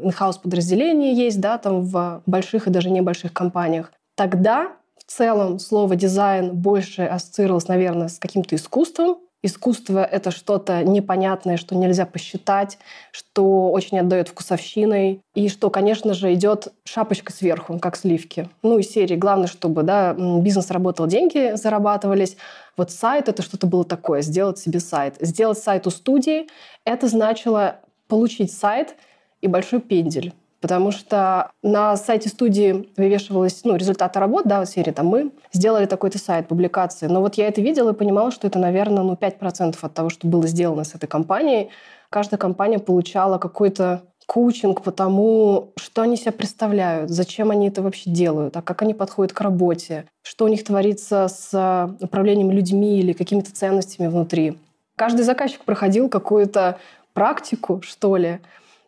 in-house 0.04 0.38
э, 0.38 0.42
подразделения 0.44 1.14
есть, 1.14 1.40
да, 1.40 1.58
там 1.58 1.82
в 1.82 2.22
больших 2.26 2.68
и 2.68 2.70
даже 2.70 2.90
небольших 2.90 3.32
компаниях. 3.32 3.94
Тогда 4.16 4.74
в 4.98 5.10
целом 5.10 5.58
слово 5.60 5.96
«дизайн» 5.96 6.52
больше 6.54 7.04
ассоциировалось, 7.04 7.70
наверное, 7.70 8.10
с 8.10 8.20
каким-то 8.20 8.56
искусством, 8.56 9.20
Искусство— 9.48 10.04
это 10.12 10.30
что-то 10.30 10.84
непонятное, 10.84 11.56
что 11.56 11.74
нельзя 11.74 12.06
посчитать, 12.06 12.78
что 13.12 13.72
очень 13.72 13.98
отдает 13.98 14.28
вкусовщиной, 14.28 15.22
и 15.36 15.48
что, 15.48 15.70
конечно 15.70 16.14
же, 16.14 16.34
идет 16.34 16.74
шапочка 16.84 17.32
сверху, 17.32 17.80
как 17.80 17.96
сливки. 17.96 18.50
Ну, 18.62 18.78
из 18.78 18.92
серии 18.92 19.16
главное, 19.16 19.48
чтобы 19.48 19.84
да, 19.84 20.14
бизнес 20.14 20.70
работал, 20.70 21.08
деньги 21.08 21.56
зарабатывались. 21.56 22.36
Вот 22.76 22.92
сайт— 22.92 23.30
это 23.30 23.42
что-то 23.42 23.68
было 23.68 23.86
такое, 23.86 24.22
сделать 24.22 24.60
себе 24.60 24.82
сайт. 24.82 25.16
Сделать 25.22 25.60
сайт 25.60 25.88
у 25.88 25.92
студии— 25.92 26.48
это 26.84 27.08
значило 27.08 27.78
получить 28.10 28.52
сайт 28.52 28.96
и 29.40 29.48
большой 29.48 29.80
пендель 29.80 30.34
потому 30.62 30.92
что 30.92 31.52
на 31.62 31.96
сайте 31.98 32.30
студии 32.30 32.90
вывешивалось 32.98 33.62
ну, 33.64 33.76
результаты 33.76 34.20
работ, 34.20 34.46
да, 34.46 34.64
в 34.64 34.68
серии 34.68 34.92
там 34.92 35.08
мы 35.08 35.32
сделали 35.54 35.86
такой-то 35.86 36.18
сайт, 36.18 36.48
публикации. 36.48 37.08
Но 37.08 37.22
вот 37.22 37.36
я 37.36 37.48
это 37.48 37.62
видела 37.62 37.92
и 37.92 37.96
понимала, 37.96 38.32
что 38.32 38.48
это, 38.48 38.60
наверное, 38.60 39.04
ну, 39.04 39.14
5% 39.14 39.78
от 39.82 39.94
того, 39.94 40.10
что 40.10 40.28
было 40.28 40.48
сделано 40.48 40.84
с 40.84 40.96
этой 40.96 41.08
компанией. 41.08 41.70
Каждая 42.10 42.38
компания 42.38 42.80
получала 42.80 43.38
какой-то 43.38 44.04
коучинг 44.28 44.82
по 44.82 44.92
тому, 44.92 45.72
что 45.78 46.02
они 46.02 46.18
себя 46.18 46.34
представляют, 46.34 47.10
зачем 47.10 47.50
они 47.50 47.70
это 47.70 47.82
вообще 47.82 48.10
делают, 48.10 48.56
а 48.58 48.62
как 48.62 48.82
они 48.82 48.94
подходят 48.94 49.34
к 49.34 49.42
работе, 49.42 50.06
что 50.22 50.46
у 50.46 50.48
них 50.50 50.64
творится 50.64 51.28
с 51.30 51.96
управлением 52.02 52.52
людьми 52.52 53.00
или 53.00 53.14
какими-то 53.14 53.54
ценностями 53.54 54.08
внутри. 54.08 54.58
Каждый 54.98 55.24
заказчик 55.24 55.64
проходил 55.64 56.10
какую-то 56.10 56.78
практику, 57.14 57.82
что 57.82 58.18
ли, 58.18 58.40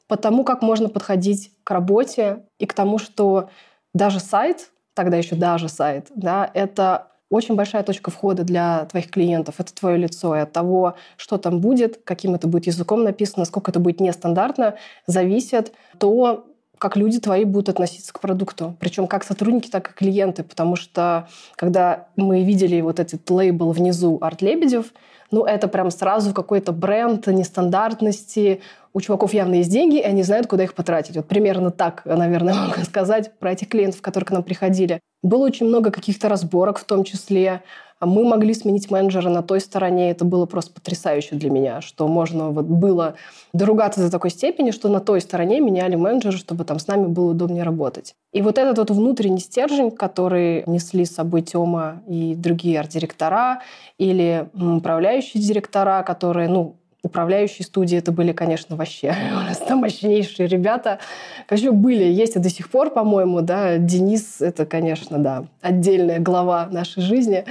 по 0.10 0.18
тому, 0.18 0.44
как 0.44 0.62
можно 0.62 0.90
подходить 0.90 1.52
к 1.64 1.72
работе 1.72 2.44
и 2.58 2.66
к 2.66 2.74
тому, 2.74 2.98
что 2.98 3.50
даже 3.94 4.20
сайт, 4.20 4.72
тогда 4.96 5.16
еще 5.16 5.36
даже 5.36 5.70
сайт, 5.70 6.08
да, 6.16 6.50
это 6.54 7.08
очень 7.30 7.56
большая 7.56 7.84
точка 7.84 8.10
входа 8.10 8.44
для 8.44 8.86
твоих 8.86 9.12
клиентов. 9.12 9.56
Это 9.60 9.72
твое 9.72 9.98
лицо. 9.98 10.36
И 10.36 10.40
от 10.40 10.52
того, 10.52 10.96
что 11.16 11.38
там 11.38 11.60
будет, 11.60 12.02
каким 12.04 12.34
это 12.34 12.48
будет 12.48 12.66
языком 12.66 13.04
написано, 13.04 13.42
насколько 13.42 13.70
это 13.70 13.80
будет 13.80 14.00
нестандартно, 14.00 14.76
зависит 15.06 15.74
то, 16.00 16.48
как 16.80 16.98
люди 16.98 17.20
твои 17.20 17.44
будут 17.44 17.70
относиться 17.70 18.12
к 18.12 18.20
продукту. 18.20 18.76
Причем 18.80 19.06
как 19.06 19.24
сотрудники, 19.24 19.70
так 19.70 19.92
и 19.92 19.94
клиенты. 19.94 20.44
Потому 20.44 20.76
что 20.76 21.28
когда 21.56 22.08
мы 22.16 22.44
видели 22.44 22.82
вот 22.82 23.00
этот 23.00 23.30
лейбл 23.30 23.72
внизу 23.74 24.18
«Арт 24.22 24.42
Лебедев», 24.42 24.92
ну, 25.32 25.46
это 25.46 25.68
прям 25.68 25.92
сразу 25.92 26.34
какой-то 26.34 26.72
бренд 26.72 27.28
нестандартности. 27.28 28.62
У 28.94 29.02
чуваков 29.02 29.34
явно 29.34 29.56
есть 29.56 29.70
деньги, 29.70 30.00
и 30.00 30.04
они 30.04 30.24
знают, 30.24 30.48
куда 30.48 30.64
их 30.64 30.74
потратить. 30.74 31.16
Вот 31.16 31.28
примерно 31.28 31.72
так, 31.72 32.04
наверное, 32.06 32.54
могу 32.68 32.82
сказать 32.84 33.38
про 33.40 33.52
этих 33.52 33.70
клиентов, 33.70 34.02
которые 34.02 34.28
к 34.28 34.32
нам 34.32 34.44
приходили. 34.44 35.00
Было 35.22 35.46
очень 35.46 35.68
много 35.68 35.92
каких-то 35.92 36.30
разборок 36.30 36.80
в 36.80 36.84
том 36.86 37.04
числе. 37.04 37.62
А 38.00 38.06
мы 38.06 38.24
могли 38.24 38.54
сменить 38.54 38.90
менеджера 38.90 39.30
на 39.30 39.44
той 39.44 39.60
стороне. 39.60 40.10
Это 40.10 40.24
было 40.24 40.46
просто 40.46 40.72
потрясающе 40.72 41.36
для 41.36 41.50
меня, 41.50 41.82
что 41.82 42.08
можно 42.08 42.50
вот 42.50 42.66
было 42.66 43.16
доругаться 43.52 44.00
до 44.00 44.10
такой 44.10 44.30
степени, 44.30 44.72
что 44.72 44.88
на 44.88 45.02
той 45.02 45.20
стороне 45.20 45.60
меняли 45.60 45.96
менеджера, 45.96 46.38
чтобы 46.38 46.64
там 46.64 46.80
с 46.80 46.88
нами 46.88 47.08
было 47.08 47.32
удобнее 47.32 47.64
работать. 47.64 48.16
И 48.32 48.42
вот 48.42 48.58
этот 48.58 48.78
вот 48.78 48.92
внутренний 48.92 49.42
стержень, 49.42 49.92
который 49.92 50.64
несли 50.66 51.04
с 51.04 51.16
собой 51.16 51.42
Тёма 51.42 52.02
и 52.08 52.36
другие 52.36 52.80
арт-директора 52.80 53.62
или 53.98 54.48
управляющие 54.54 55.44
директора, 55.44 56.02
которые, 56.04 56.48
ну, 56.48 56.78
управляющие 57.04 57.66
студии 57.66 57.98
это 57.98 58.12
были, 58.12 58.32
конечно, 58.32 58.76
вообще 58.76 59.16
у 59.32 59.36
нас 59.36 59.58
там 59.58 59.80
мощнейшие 59.80 60.48
ребята. 60.48 61.00
Конечно, 61.48 61.72
были, 61.72 62.04
есть 62.04 62.36
и 62.36 62.40
до 62.40 62.50
сих 62.50 62.70
пор, 62.70 62.90
по-моему, 62.90 63.42
да. 63.42 63.78
Денис— 63.78 64.38
это, 64.42 64.66
конечно, 64.66 65.18
да, 65.18 65.46
отдельная 65.62 66.20
глава 66.20 66.68
нашей 66.72 67.02
жизни. 67.02 67.46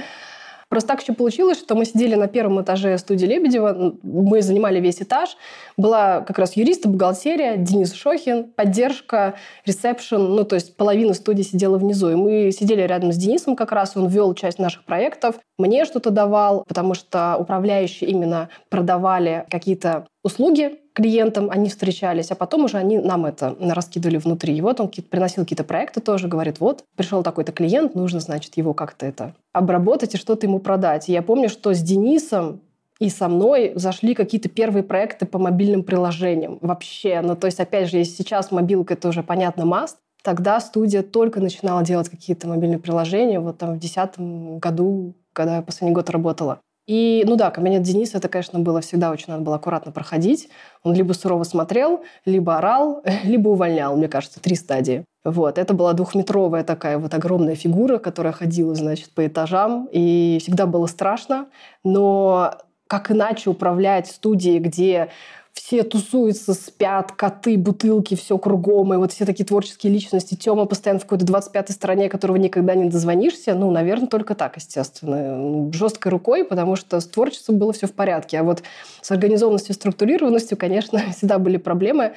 Просто 0.69 0.89
так 0.89 1.01
еще 1.01 1.13
получилось, 1.13 1.57
что 1.57 1.73
мы 1.73 1.83
сидели 1.83 2.13
на 2.13 2.27
первом 2.27 2.61
этаже 2.61 2.95
студии 2.99 3.25
Лебедева, 3.25 3.95
мы 4.03 4.41
занимали 4.43 4.79
весь 4.79 5.01
этаж. 5.01 5.35
Была 5.77 6.21
как 6.21 6.37
раз 6.37 6.55
юрист, 6.55 6.85
бухгалтерия, 6.85 7.57
Денис 7.57 7.91
Шохин, 7.93 8.51
поддержка, 8.51 9.33
ресепшн, 9.65 10.17
ну 10.17 10.43
то 10.43 10.53
есть 10.53 10.77
половина 10.77 11.15
студии 11.15 11.41
сидела 11.41 11.79
внизу. 11.79 12.09
И 12.09 12.15
мы 12.15 12.51
сидели 12.51 12.83
рядом 12.83 13.11
с 13.11 13.17
Денисом 13.17 13.55
как 13.55 13.71
раз, 13.71 13.97
он 13.97 14.07
вел 14.07 14.35
часть 14.35 14.59
наших 14.59 14.85
проектов, 14.85 15.39
мне 15.57 15.85
что-то 15.85 16.11
давал, 16.11 16.63
потому 16.67 16.93
что 16.93 17.35
управляющие 17.39 18.09
именно 18.09 18.49
продавали 18.69 19.45
какие-то 19.49 20.05
услуги 20.23 20.79
клиентам, 20.93 21.49
они 21.49 21.69
встречались, 21.69 22.31
а 22.31 22.35
потом 22.35 22.65
уже 22.65 22.77
они 22.77 22.97
нам 22.97 23.25
это 23.25 23.55
раскидывали 23.59 24.17
внутри. 24.17 24.55
И 24.55 24.61
вот 24.61 24.79
он 24.79 24.89
приносил 24.89 25.43
какие-то 25.43 25.63
проекты 25.63 26.01
тоже, 26.01 26.27
говорит, 26.27 26.59
вот, 26.59 26.83
пришел 26.95 27.23
такой-то 27.23 27.51
клиент, 27.51 27.95
нужно, 27.95 28.19
значит, 28.19 28.57
его 28.57 28.73
как-то 28.73 29.05
это 29.05 29.33
обработать 29.53 30.15
и 30.15 30.17
что-то 30.17 30.45
ему 30.45 30.59
продать. 30.59 31.09
И 31.09 31.13
я 31.13 31.21
помню, 31.21 31.49
что 31.49 31.73
с 31.73 31.81
Денисом 31.81 32.61
и 32.99 33.09
со 33.09 33.29
мной 33.29 33.71
зашли 33.75 34.13
какие-то 34.13 34.49
первые 34.49 34.83
проекты 34.83 35.25
по 35.25 35.39
мобильным 35.39 35.83
приложениям. 35.83 36.59
Вообще, 36.61 37.21
ну 37.21 37.35
то 37.35 37.47
есть, 37.47 37.59
опять 37.59 37.89
же, 37.89 37.97
если 37.97 38.23
сейчас 38.23 38.51
мобилка 38.51 38.95
это 38.95 39.07
уже 39.07 39.23
понятно 39.23 39.65
маст, 39.65 39.97
тогда 40.21 40.59
студия 40.59 41.01
только 41.01 41.39
начинала 41.39 41.83
делать 41.83 42.09
какие-то 42.09 42.47
мобильные 42.47 42.79
приложения, 42.79 43.39
вот 43.39 43.57
там 43.57 43.69
в 43.69 43.79
2010 43.79 44.59
году, 44.59 45.15
когда 45.31 45.57
я 45.57 45.61
последний 45.61 45.95
год 45.95 46.09
работала. 46.09 46.59
И, 46.89 47.23
ну 47.27 47.35
да, 47.35 47.51
кабинет 47.51 47.83
Дениса, 47.83 48.17
это, 48.17 48.29
конечно, 48.29 48.57
было 48.57 48.81
всегда 48.81 49.11
очень 49.11 49.25
надо 49.27 49.43
было 49.43 49.57
аккуратно 49.57 49.91
проходить. 49.91 50.49
Он 50.81 50.95
либо 50.95 51.13
сурово 51.13 51.43
смотрел, 51.43 52.01
либо 52.25 52.57
орал, 52.57 53.03
либо 53.23 53.49
увольнял, 53.49 53.95
мне 53.95 54.07
кажется, 54.07 54.39
три 54.41 54.55
стадии. 54.55 55.05
Вот, 55.23 55.59
это 55.59 55.75
была 55.75 55.93
двухметровая 55.93 56.63
такая 56.63 56.97
вот 56.97 57.13
огромная 57.13 57.53
фигура, 57.53 57.99
которая 57.99 58.33
ходила, 58.33 58.73
значит, 58.73 59.11
по 59.11 59.27
этажам, 59.27 59.87
и 59.91 60.39
всегда 60.41 60.65
было 60.65 60.87
страшно, 60.87 61.45
но 61.83 62.55
как 62.87 63.11
иначе 63.11 63.51
управлять 63.51 64.07
студией, 64.07 64.57
где 64.57 65.09
все 65.59 65.83
тусуются, 65.83 66.53
спят, 66.53 67.11
коты, 67.11 67.57
бутылки, 67.57 68.15
все 68.15 68.37
кругом, 68.37 68.93
и 68.93 68.97
вот 68.97 69.11
все 69.11 69.25
такие 69.25 69.43
творческие 69.43 69.91
личности. 69.91 70.35
Тёма 70.35 70.63
постоянно 70.63 71.01
в 71.01 71.03
какой-то 71.03 71.25
25-й 71.25 71.73
стране, 71.73 72.07
которого 72.07 72.37
никогда 72.37 72.75
не 72.75 72.89
дозвонишься. 72.89 73.53
Ну, 73.55 73.69
наверное, 73.69 74.07
только 74.07 74.35
так, 74.35 74.55
естественно. 74.55 75.69
Жесткой 75.73 76.13
рукой, 76.13 76.45
потому 76.45 76.77
что 76.77 77.01
с 77.01 77.05
творчеством 77.05 77.57
было 77.57 77.73
все 77.73 77.87
в 77.87 77.91
порядке. 77.91 78.39
А 78.39 78.43
вот 78.43 78.63
с 79.01 79.11
организованностью, 79.11 79.75
структурированностью, 79.75 80.57
конечно, 80.57 81.01
всегда 81.11 81.39
были 81.39 81.57
проблемы 81.57 82.13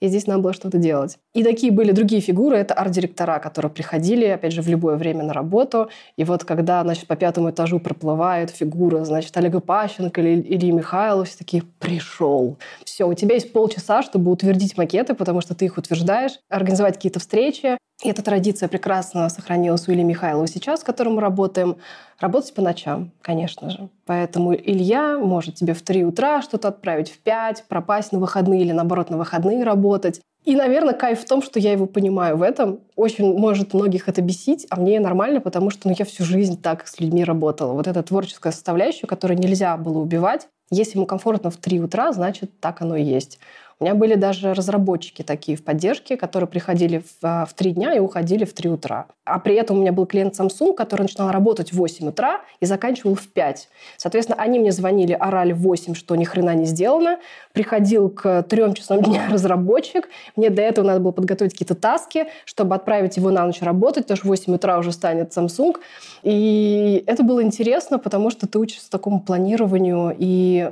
и 0.00 0.08
здесь 0.08 0.26
надо 0.26 0.40
было 0.40 0.52
что-то 0.52 0.78
делать. 0.78 1.18
И 1.34 1.44
такие 1.44 1.70
были 1.72 1.92
другие 1.92 2.20
фигуры. 2.20 2.56
Это 2.56 2.74
арт-директора, 2.74 3.38
которые 3.38 3.70
приходили, 3.70 4.24
опять 4.26 4.52
же, 4.52 4.62
в 4.62 4.68
любое 4.68 4.96
время 4.96 5.24
на 5.24 5.32
работу. 5.32 5.90
И 6.16 6.24
вот 6.24 6.44
когда, 6.44 6.82
значит, 6.82 7.06
по 7.06 7.16
пятому 7.16 7.50
этажу 7.50 7.78
проплывает 7.78 8.50
фигура, 8.50 9.04
значит, 9.04 9.36
Олега 9.36 9.60
Пащенко 9.60 10.20
или 10.20 10.40
Ильи 10.40 10.72
Михайлов, 10.72 11.28
все 11.28 11.38
такие 11.38 11.62
«пришел». 11.78 12.56
Все, 12.84 13.06
у 13.06 13.14
тебя 13.14 13.34
есть 13.34 13.52
полчаса, 13.52 14.02
чтобы 14.02 14.30
утвердить 14.30 14.76
макеты, 14.76 15.14
потому 15.14 15.40
что 15.40 15.54
ты 15.54 15.66
их 15.66 15.76
утверждаешь, 15.76 16.40
организовать 16.48 16.94
какие-то 16.94 17.20
встречи. 17.20 17.76
И 18.02 18.08
эта 18.08 18.22
традиция 18.22 18.68
прекрасно 18.68 19.28
сохранилась 19.28 19.86
у 19.86 19.92
Ильи 19.92 20.02
Михайлова 20.02 20.46
сейчас, 20.46 20.80
с 20.80 20.84
которым 20.84 21.16
мы 21.16 21.20
работаем. 21.20 21.76
Работать 22.18 22.54
по 22.54 22.62
ночам, 22.62 23.12
конечно 23.20 23.70
же. 23.70 23.88
Поэтому 24.06 24.54
Илья 24.54 25.18
может 25.18 25.56
тебе 25.56 25.74
в 25.74 25.82
3 25.82 26.04
утра 26.04 26.40
что-то 26.40 26.68
отправить 26.68 27.10
в 27.10 27.18
5, 27.18 27.64
пропасть 27.68 28.12
на 28.12 28.18
выходные 28.18 28.62
или, 28.62 28.72
наоборот, 28.72 29.10
на 29.10 29.18
выходные 29.18 29.64
работать. 29.64 30.20
И, 30.44 30.56
наверное, 30.56 30.94
кайф 30.94 31.20
в 31.20 31.28
том, 31.28 31.42
что 31.42 31.60
я 31.60 31.72
его 31.72 31.84
понимаю 31.84 32.38
в 32.38 32.42
этом. 32.42 32.80
Очень 32.96 33.36
может 33.36 33.74
многих 33.74 34.08
это 34.08 34.22
бесить, 34.22 34.66
а 34.70 34.80
мне 34.80 34.98
нормально, 34.98 35.40
потому 35.42 35.68
что 35.68 35.88
ну, 35.88 35.94
я 35.98 36.06
всю 36.06 36.24
жизнь 36.24 36.60
так 36.60 36.88
с 36.88 36.98
людьми 36.98 37.24
работала. 37.24 37.74
Вот 37.74 37.86
эта 37.86 38.02
творческая 38.02 38.52
составляющая, 38.52 39.06
которую 39.06 39.38
нельзя 39.38 39.76
было 39.76 39.98
убивать. 39.98 40.48
Если 40.70 40.96
ему 40.96 41.04
комфортно 41.04 41.50
в 41.50 41.56
3 41.56 41.80
утра, 41.80 42.12
значит, 42.12 42.58
так 42.60 42.80
оно 42.80 42.96
и 42.96 43.02
есть. 43.02 43.38
У 43.82 43.84
меня 43.84 43.94
были 43.94 44.14
даже 44.14 44.52
разработчики 44.52 45.22
такие 45.22 45.56
в 45.56 45.64
поддержке, 45.64 46.18
которые 46.18 46.46
приходили 46.46 46.98
в, 46.98 47.04
а, 47.22 47.46
в 47.46 47.54
3 47.54 47.72
дня 47.72 47.94
и 47.94 47.98
уходили 47.98 48.44
в 48.44 48.52
3 48.52 48.68
утра. 48.68 49.06
А 49.24 49.38
при 49.38 49.54
этом 49.54 49.78
у 49.78 49.80
меня 49.80 49.90
был 49.90 50.04
клиент 50.04 50.38
Samsung, 50.38 50.74
который 50.74 51.02
начинал 51.02 51.30
работать 51.30 51.72
в 51.72 51.76
8 51.76 52.08
утра 52.08 52.42
и 52.60 52.66
заканчивал 52.66 53.14
в 53.14 53.26
5. 53.28 53.70
Соответственно, 53.96 54.38
они 54.38 54.58
мне 54.58 54.70
звонили, 54.70 55.14
орали 55.14 55.52
в 55.52 55.62
8, 55.62 55.94
что 55.94 56.14
ни 56.14 56.24
хрена 56.24 56.54
не 56.54 56.66
сделано. 56.66 57.20
Приходил 57.54 58.10
к 58.10 58.42
3 58.42 58.74
часам 58.74 59.00
дня 59.02 59.22
разработчик. 59.30 60.10
Мне 60.36 60.50
до 60.50 60.60
этого 60.60 60.84
надо 60.84 61.00
было 61.00 61.12
подготовить 61.12 61.52
какие-то 61.52 61.74
таски, 61.74 62.26
чтобы 62.44 62.74
отправить 62.74 63.16
его 63.16 63.30
на 63.30 63.46
ночь 63.46 63.62
работать, 63.62 64.04
потому 64.04 64.16
что 64.18 64.26
в 64.26 64.28
8 64.28 64.54
утра 64.56 64.78
уже 64.78 64.92
станет 64.92 65.34
Samsung. 65.34 65.76
И 66.22 67.02
это 67.06 67.22
было 67.22 67.42
интересно, 67.42 67.98
потому 67.98 68.28
что 68.28 68.46
ты 68.46 68.58
учишься 68.58 68.90
такому 68.90 69.20
планированию 69.20 70.14
и 70.18 70.70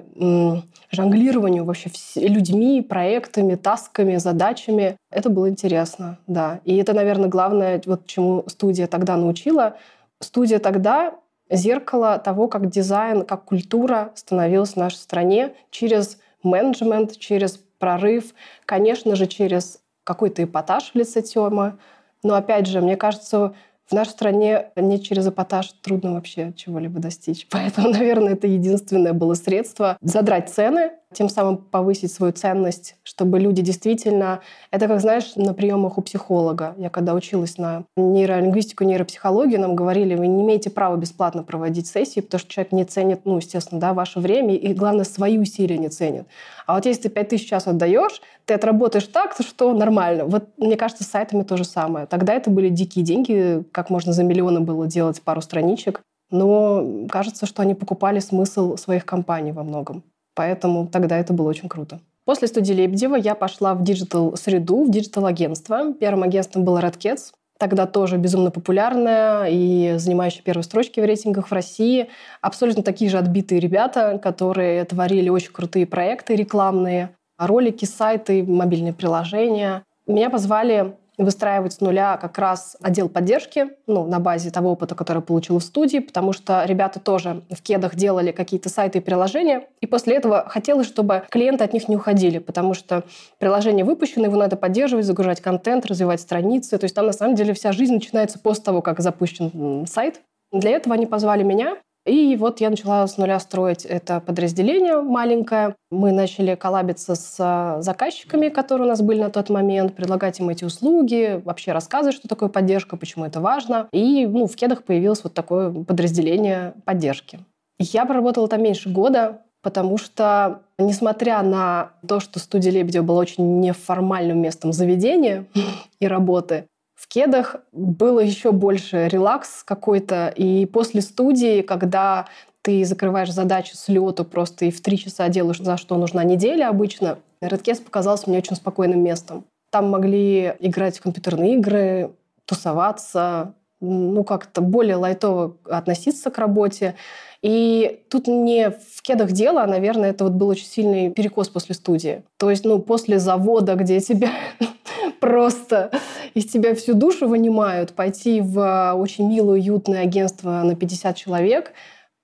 жонглированию 0.90 1.64
вообще 1.64 1.90
людьми, 2.16 2.82
проектами, 2.99 3.55
тасками, 3.55 4.17
задачами. 4.17 4.97
Это 5.12 5.31
было 5.31 5.49
интересно, 5.49 6.19
да. 6.26 6.59
И 6.64 6.76
это, 6.78 6.95
наверное, 6.95 7.28
главное, 7.28 7.81
вот 7.87 8.07
чему 8.07 8.43
студия 8.49 8.88
тогда 8.88 9.17
научила. 9.17 9.76
Студия 10.19 10.59
тогда 10.59 11.14
зеркало 11.49 12.19
того, 12.19 12.49
как 12.49 12.69
дизайн, 12.69 13.25
как 13.25 13.45
культура 13.45 14.11
становилась 14.17 14.73
в 14.73 14.76
нашей 14.78 14.97
стране 14.97 15.52
через 15.71 16.19
менеджмент, 16.43 17.17
через 17.17 17.61
прорыв, 17.78 18.35
конечно 18.67 19.14
же, 19.14 19.28
через 19.28 19.78
какой-то 20.02 20.43
эпатаж 20.43 20.90
в 20.93 20.97
лице 20.97 21.23
Тёмы. 21.23 21.78
Но 22.25 22.35
опять 22.35 22.67
же, 22.67 22.81
мне 22.81 22.97
кажется, 22.97 23.55
в 23.88 23.93
нашей 23.93 24.11
стране 24.11 24.71
не 24.76 25.00
через 25.00 25.26
эпатаж 25.28 25.73
трудно 25.83 26.12
вообще 26.14 26.52
чего-либо 26.55 27.00
достичь. 27.00 27.47
Поэтому, 27.50 27.90
наверное, 27.90 28.35
это 28.35 28.47
единственное 28.47 29.12
было 29.12 29.35
средство 29.35 29.97
задрать 30.02 30.50
цены, 30.50 30.93
тем 31.14 31.28
самым 31.28 31.56
повысить 31.56 32.12
свою 32.12 32.32
ценность, 32.32 32.96
чтобы 33.02 33.38
люди 33.38 33.62
действительно... 33.62 34.40
Это 34.70 34.88
как, 34.88 35.00
знаешь, 35.00 35.36
на 35.36 35.54
приемах 35.54 35.96
у 35.96 36.02
психолога. 36.02 36.74
Я 36.76 36.90
когда 36.90 37.14
училась 37.14 37.56
на 37.56 37.84
нейролингвистику, 37.96 38.84
нейропсихологию, 38.84 39.60
нам 39.60 39.74
говорили, 39.74 40.14
вы 40.14 40.26
не 40.26 40.42
имеете 40.42 40.70
права 40.70 40.96
бесплатно 40.96 41.42
проводить 41.42 41.86
сессии, 41.86 42.20
потому 42.20 42.40
что 42.40 42.50
человек 42.50 42.72
не 42.72 42.84
ценит, 42.84 43.20
ну, 43.24 43.36
естественно, 43.36 43.80
да, 43.80 43.94
ваше 43.94 44.20
время 44.20 44.54
и, 44.54 44.74
главное, 44.74 45.04
свои 45.04 45.38
усилия 45.38 45.78
не 45.78 45.88
ценит. 45.88 46.26
А 46.66 46.74
вот 46.74 46.84
если 46.84 47.02
ты 47.02 47.08
5000 47.08 47.48
час 47.48 47.66
отдаешь, 47.66 48.20
ты 48.44 48.54
отработаешь 48.54 49.06
так, 49.06 49.34
что 49.40 49.72
нормально. 49.72 50.26
Вот, 50.26 50.48
мне 50.58 50.76
кажется, 50.76 51.04
с 51.04 51.08
сайтами 51.08 51.42
то 51.42 51.56
же 51.56 51.64
самое. 51.64 52.06
Тогда 52.06 52.34
это 52.34 52.50
были 52.50 52.68
дикие 52.68 53.04
деньги, 53.04 53.64
как 53.72 53.88
можно 53.88 54.12
за 54.12 54.24
миллионы 54.24 54.60
было 54.60 54.86
делать 54.86 55.22
пару 55.22 55.40
страничек. 55.40 56.02
Но 56.30 57.06
кажется, 57.08 57.46
что 57.46 57.62
они 57.62 57.74
покупали 57.74 58.20
смысл 58.20 58.76
своих 58.76 59.06
компаний 59.06 59.52
во 59.52 59.62
многом. 59.62 60.02
Поэтому 60.38 60.87
тогда 60.87 61.18
это 61.18 61.33
было 61.33 61.49
очень 61.49 61.68
круто. 61.68 61.99
После 62.25 62.47
студии 62.47 62.73
Лебедева 62.73 63.16
я 63.16 63.35
пошла 63.35 63.75
в 63.75 63.83
диджитал-среду, 63.83 64.85
в 64.85 64.90
диджитал-агентство. 64.90 65.92
Первым 65.95 66.23
агентством 66.23 66.62
было 66.64 66.78
Red 66.78 66.99
Keds. 66.99 67.32
Тогда 67.59 67.87
тоже 67.87 68.18
безумно 68.18 68.52
популярная 68.52 69.49
и 69.50 69.95
занимающая 69.99 70.45
первые 70.45 70.62
строчки 70.62 71.00
в 71.00 71.04
рейтингах 71.04 71.49
в 71.49 71.52
России. 71.52 72.07
Абсолютно 72.40 72.85
такие 72.85 73.11
же 73.11 73.18
отбитые 73.18 73.59
ребята, 73.59 74.21
которые 74.23 74.85
творили 74.85 75.28
очень 75.28 75.50
крутые 75.50 75.88
проекты 75.88 76.37
рекламные, 76.37 77.16
ролики, 77.37 77.85
сайты, 77.85 78.45
мобильные 78.45 78.92
приложения. 78.92 79.83
Меня 80.07 80.30
позвали 80.30 80.95
выстраивать 81.18 81.75
с 81.75 81.80
нуля 81.80 82.16
как 82.16 82.38
раз 82.38 82.76
отдел 82.80 83.08
поддержки, 83.08 83.70
ну, 83.87 84.06
на 84.06 84.20
базе 84.20 84.50
того 84.50 84.70
опыта, 84.72 84.94
который 84.94 85.22
получил 85.22 85.58
в 85.58 85.62
студии, 85.62 85.98
потому 85.98 86.32
что 86.32 86.64
ребята 86.64 87.00
тоже 87.00 87.42
в 87.50 87.60
кедах 87.60 87.96
делали 87.96 88.32
какие-то 88.32 88.68
сайты 88.68 88.98
и 88.98 89.00
приложения, 89.00 89.66
и 89.80 89.87
после 89.87 90.16
этого 90.16 90.46
хотелось, 90.48 90.87
чтобы 90.87 91.25
клиенты 91.28 91.64
от 91.64 91.72
них 91.72 91.88
не 91.88 91.96
уходили, 91.96 92.38
потому 92.38 92.75
что 92.75 93.04
приложение 93.38 93.84
выпущено, 93.84 94.26
его 94.26 94.37
надо 94.37 94.56
поддерживать, 94.56 95.04
загружать 95.04 95.40
контент, 95.40 95.87
развивать 95.87 96.20
страницы, 96.20 96.78
то 96.78 96.84
есть 96.84 96.94
там 96.94 97.06
на 97.06 97.12
самом 97.12 97.34
деле 97.34 97.52
вся 97.52 97.72
жизнь 97.72 97.94
начинается 97.94 98.38
после 98.38 98.64
того, 98.64 98.80
как 98.80 99.00
запущен 99.00 99.87
сайт. 99.87 100.20
Для 100.52 100.70
этого 100.70 100.94
они 100.94 101.06
позвали 101.06 101.42
меня, 101.42 101.76
и 102.08 102.36
вот 102.36 102.60
я 102.60 102.70
начала 102.70 103.06
с 103.06 103.16
нуля 103.18 103.38
строить 103.38 103.84
это 103.84 104.20
подразделение 104.20 105.02
маленькое. 105.02 105.76
Мы 105.90 106.12
начали 106.12 106.54
коллабиться 106.54 107.14
с 107.14 107.36
а, 107.38 107.80
заказчиками, 107.82 108.48
которые 108.48 108.86
у 108.86 108.88
нас 108.88 109.02
были 109.02 109.20
на 109.20 109.30
тот 109.30 109.50
момент, 109.50 109.94
предлагать 109.94 110.40
им 110.40 110.48
эти 110.48 110.64
услуги, 110.64 111.40
вообще 111.44 111.72
рассказывать, 111.72 112.16
что 112.16 112.28
такое 112.28 112.48
поддержка, 112.48 112.96
почему 112.96 113.24
это 113.24 113.40
важно. 113.40 113.88
И 113.92 114.26
ну, 114.26 114.46
в 114.46 114.56
Кедах 114.56 114.84
появилось 114.84 115.22
вот 115.22 115.34
такое 115.34 115.70
подразделение 115.70 116.74
поддержки. 116.84 117.40
Я 117.78 118.06
проработала 118.06 118.48
там 118.48 118.62
меньше 118.62 118.88
года, 118.88 119.42
потому 119.62 119.98
что, 119.98 120.62
несмотря 120.78 121.42
на 121.42 121.90
то, 122.06 122.20
что 122.20 122.38
студия 122.38 122.72
Лебедева 122.72 123.04
была 123.04 123.18
очень 123.18 123.60
неформальным 123.60 124.40
местом 124.40 124.72
заведения 124.72 125.46
и 126.00 126.06
работы, 126.06 126.66
в 126.99 127.07
кедах 127.07 127.57
было 127.71 128.19
еще 128.19 128.50
больше 128.50 129.07
релакс 129.07 129.62
какой-то. 129.62 130.33
И 130.35 130.67
после 130.67 131.00
студии, 131.00 131.62
когда 131.62 132.26
ты 132.62 132.85
закрываешь 132.85 133.31
задачу 133.31 133.76
с 133.76 133.87
лету 133.87 134.25
просто 134.25 134.64
и 134.64 134.73
в 134.73 134.81
три 134.81 134.99
часа 134.99 135.28
делаешь, 135.28 135.61
за 135.61 135.76
что 135.76 135.97
нужна 135.97 136.25
неделя 136.25 136.69
обычно, 136.69 137.19
Redcast 137.40 137.85
показался 137.85 138.28
мне 138.28 138.38
очень 138.38 138.57
спокойным 138.57 139.00
местом. 139.00 139.45
Там 139.71 139.90
могли 139.90 140.55
играть 140.59 140.99
в 140.99 141.02
компьютерные 141.02 141.55
игры, 141.55 142.11
тусоваться, 142.47 143.55
ну, 143.80 144.25
как-то 144.25 144.61
более 144.61 144.97
лайтово 144.97 145.56
относиться 145.64 146.30
к 146.30 146.38
работе. 146.38 146.94
И 147.40 148.02
тут 148.11 148.26
не 148.26 148.70
в 148.70 149.02
кедах 149.02 149.30
дело, 149.30 149.62
а, 149.62 149.66
наверное, 149.66 150.11
это 150.11 150.25
вот 150.25 150.32
был 150.32 150.49
очень 150.49 150.66
сильный 150.66 151.11
перекос 151.11 151.49
после 151.49 151.75
студии. 151.75 152.23
То 152.37 152.50
есть, 152.50 152.64
ну, 152.64 152.80
после 152.80 153.18
завода, 153.18 153.75
где 153.75 154.00
тебя 154.00 154.30
просто 155.20 155.92
из 156.35 156.47
тебя 156.47 156.75
всю 156.75 156.94
душу 156.94 157.28
вынимают, 157.28 157.92
пойти 157.92 158.40
в 158.40 158.58
а, 158.58 158.94
очень 158.94 159.28
милое, 159.28 159.54
уютное 159.61 160.02
агентство 160.02 160.62
на 160.62 160.75
50 160.75 161.16
человек, 161.16 161.73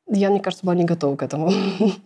я, 0.09 0.31
мне 0.31 0.41
кажется, 0.41 0.67
была 0.67 0.75
не 0.75 0.85
готова 0.85 1.17
к 1.17 1.23
этому. 1.23 1.53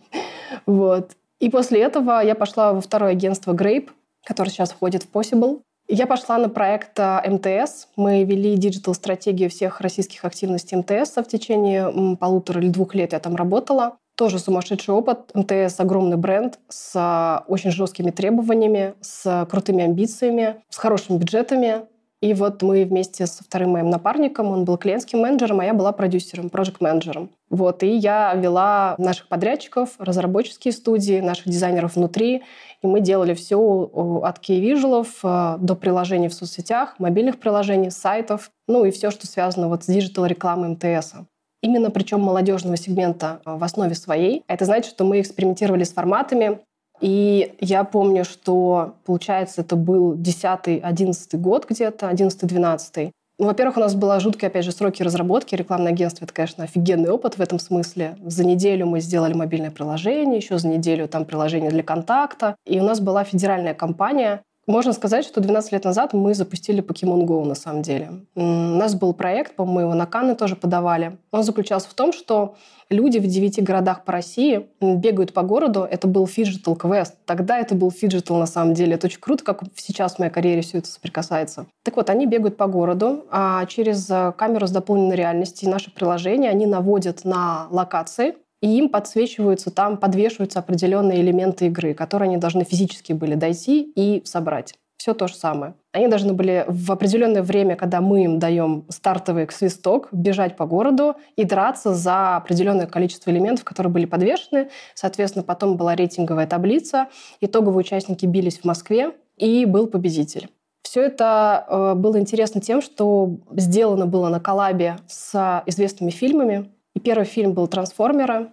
вот. 0.65 1.11
И 1.39 1.49
после 1.49 1.81
этого 1.81 2.23
я 2.23 2.35
пошла 2.35 2.73
во 2.73 2.81
второе 2.81 3.11
агентство 3.11 3.53
Grape, 3.53 3.89
которое 4.25 4.51
сейчас 4.51 4.71
входит 4.71 5.03
в 5.03 5.11
Possible. 5.11 5.61
Я 5.91 6.05
пошла 6.05 6.37
на 6.37 6.49
проект 6.49 6.99
а, 6.99 7.23
МТС. 7.27 7.87
Мы 7.95 8.23
вели 8.23 8.55
диджитал-стратегию 8.55 9.49
всех 9.49 9.81
российских 9.81 10.23
активностей 10.23 10.77
МТС 10.77 11.17
в 11.17 11.23
течение 11.23 12.15
полутора 12.15 12.61
или 12.61 12.69
двух 12.69 12.93
лет 12.93 13.13
я 13.13 13.19
там 13.19 13.35
работала. 13.35 13.97
Тоже 14.15 14.37
сумасшедший 14.37 14.93
опыт. 14.93 15.31
МТС— 15.33 15.75
огромный 15.79 16.17
бренд 16.17 16.59
с 16.69 16.91
а, 16.95 17.43
очень 17.47 17.71
жесткими 17.71 18.11
требованиями, 18.11 18.93
с 19.01 19.47
крутыми 19.49 19.83
амбициями, 19.83 20.61
с 20.69 20.77
хорошими 20.77 21.17
бюджетами. 21.17 21.87
И 22.21 22.33
вот 22.33 22.61
мы 22.63 22.83
вместе 22.83 23.25
со 23.27 23.43
вторым 23.43 23.71
моим 23.71 23.89
напарником, 23.89 24.47
он 24.47 24.65
был 24.65 24.77
клиентским 24.77 25.19
менеджером, 25.19 25.61
а 25.61 25.65
я 25.65 25.73
была 25.73 25.93
продюсером, 25.93 26.49
проект-менеджером. 26.49 27.29
Вот, 27.49 27.81
и 27.81 27.87
я 27.87 28.33
вела 28.33 28.95
наших 28.97 29.29
подрядчиков, 29.29 29.91
разработческие 29.99 30.73
студии, 30.73 31.21
наших 31.21 31.47
дизайнеров 31.47 31.95
внутри, 31.95 32.43
и 32.81 32.87
мы 32.87 32.99
делали 32.99 33.33
все 33.33 33.57
от 33.57 34.39
key 34.39 35.07
э, 35.23 35.57
до 35.59 35.75
приложений 35.75 36.27
в 36.27 36.33
соцсетях, 36.33 36.95
мобильных 36.99 37.39
приложений, 37.39 37.91
сайтов, 37.91 38.51
ну 38.67 38.83
и 38.83 38.91
все, 38.91 39.11
что 39.11 39.25
связано 39.25 39.69
вот 39.69 39.83
с 39.83 39.87
диджитал-рекламой 39.87 40.69
МТС. 40.69 41.13
Именно 41.61 41.89
причем 41.89 42.21
молодежного 42.21 42.77
сегмента 42.77 43.41
э, 43.45 43.55
в 43.55 43.63
основе 43.63 43.95
своей. 43.95 44.43
Это 44.47 44.65
значит, 44.65 44.91
что 44.91 45.05
мы 45.05 45.21
экспериментировали 45.21 45.83
с 45.83 45.93
форматами, 45.93 46.59
и 47.01 47.55
я 47.59 47.83
помню, 47.83 48.25
что, 48.25 48.95
получается, 49.05 49.61
это 49.61 49.75
был 49.75 50.15
10-11 50.15 51.37
год 51.37 51.65
где-то, 51.69 52.09
11-12. 52.09 53.11
Ну, 53.39 53.45
во-первых, 53.45 53.77
у 53.77 53.79
нас 53.79 53.95
была 53.95 54.19
жуткие, 54.19 54.47
опять 54.47 54.65
же, 54.65 54.73
сроки 54.73 55.01
разработки. 55.01 55.55
Рекламное 55.55 55.93
агентство— 55.93 56.25
это, 56.25 56.33
конечно, 56.33 56.65
офигенный 56.65 57.09
опыт 57.09 57.37
в 57.37 57.41
этом 57.41 57.57
смысле. 57.57 58.17
За 58.25 58.45
неделю 58.45 58.85
мы 58.85 58.99
сделали 58.99 59.33
мобильное 59.33 59.71
приложение, 59.71 60.35
еще 60.35 60.57
за 60.57 60.67
неделю 60.67 61.07
там 61.07 61.23
приложение 61.23 61.71
для 61.71 61.81
контакта. 61.81 62.57
И 62.65 62.81
у 62.81 62.83
нас 62.83 62.99
была 62.99 63.23
федеральная 63.23 63.73
кампания, 63.73 64.43
можно 64.69 64.93
сказать, 64.93 65.25
что 65.25 65.41
12 65.41 65.71
лет 65.71 65.83
назад 65.83 66.13
мы 66.13 66.33
запустили 66.35 66.83
Pokemon 66.83 67.25
Go 67.25 67.43
на 67.43 67.55
самом 67.55 67.81
деле. 67.81 68.11
У 68.35 68.41
нас 68.43 68.93
был 68.93 69.13
проект, 69.13 69.55
по-моему, 69.55 69.79
его 69.79 69.93
на 69.95 70.05
Канны 70.05 70.35
тоже 70.35 70.55
подавали. 70.55 71.17
Он 71.31 71.43
заключался 71.43 71.89
в 71.89 71.93
том, 71.95 72.13
что 72.13 72.55
люди 72.89 73.17
в 73.17 73.25
девяти 73.25 73.61
городах 73.61 74.03
по 74.03 74.11
России 74.11 74.67
бегают 74.79 75.33
по 75.33 75.41
городу. 75.41 75.87
Это 75.89 76.07
был 76.07 76.27
phygital 76.27 76.75
квест. 76.75 77.15
Тогда 77.25 77.57
это 77.57 77.73
был 77.73 77.91
phygital 77.91 78.37
на 78.37 78.45
самом 78.45 78.73
деле. 78.75 78.93
Это 78.93 79.07
очень 79.07 79.19
круто, 79.19 79.43
как 79.43 79.63
сейчас 79.75 80.15
в 80.15 80.19
моей 80.19 80.31
карьере 80.31 80.61
все 80.61 80.77
это 80.77 80.87
соприкасается. 80.87 81.65
Так 81.83 81.95
вот, 81.95 82.09
они 82.09 82.27
бегают 82.27 82.55
по 82.55 82.67
городу, 82.67 83.25
а 83.31 83.65
через 83.65 84.09
э, 84.09 84.33
камеру 84.37 84.67
с 84.67 84.71
дополненной 84.71 85.15
реальностью 85.15 85.69
наше 85.69 85.91
приложение 85.91 86.51
они 86.51 86.65
наводят 86.65 87.25
на 87.25 87.67
локации, 87.71 88.35
и 88.61 88.77
им 88.77 88.89
подсвечиваются, 88.89 89.71
там 89.71 89.97
подвешиваются 89.97 90.59
определенные 90.59 91.21
элементы 91.21 91.67
игры, 91.67 91.93
которые 91.93 92.27
они 92.27 92.37
должны 92.37 92.63
физически 92.63 93.13
были 93.13 93.35
дойти 93.35 93.91
и 93.95 94.21
собрать. 94.25 94.75
Все 94.97 95.13
то 95.13 95.29
же 95.29 95.35
самое. 95.35 95.75
Они 95.93 96.09
должны 96.09 96.33
были 96.33 96.65
в 96.67 96.91
определенное 96.91 97.41
время, 97.41 97.77
когда 97.77 98.01
мы 98.01 98.25
им 98.25 98.37
даем 98.37 98.85
стартовый 98.89 99.47
свисток, 99.49 100.09
бежать 100.11 100.57
по 100.57 100.65
городу 100.65 101.15
и 101.37 101.45
драться 101.45 101.93
за 101.93 102.35
определенное 102.35 102.85
количество 102.85 103.29
элементов, 103.31 103.63
которые 103.63 103.93
были 103.93 104.05
подвешены. 104.05 104.69
Соответственно, 104.95 105.43
потом 105.43 105.77
была 105.77 105.95
рейтинговая 105.95 106.47
таблица. 106.47 107.07
Итоговые 107.39 107.79
участники 107.79 108.25
бились 108.25 108.59
в 108.59 108.65
Москве, 108.65 109.13
и 109.39 109.65
был 109.65 109.87
победитель. 109.87 110.49
Все 110.83 111.03
это 111.03 111.65
э, 111.67 111.93
было 111.95 112.19
интересно 112.19 112.61
тем, 112.61 112.81
что 112.81 113.37
сделано 113.51 114.05
было 114.05 114.29
на 114.29 114.39
коллабе 114.39 114.97
с 115.07 115.63
известными 115.65 116.09
фильмами, 116.09 116.69
и 116.95 116.99
первый 116.99 117.25
фильм 117.25 117.53
был 117.53 117.67
«Трансформеры». 117.67 118.51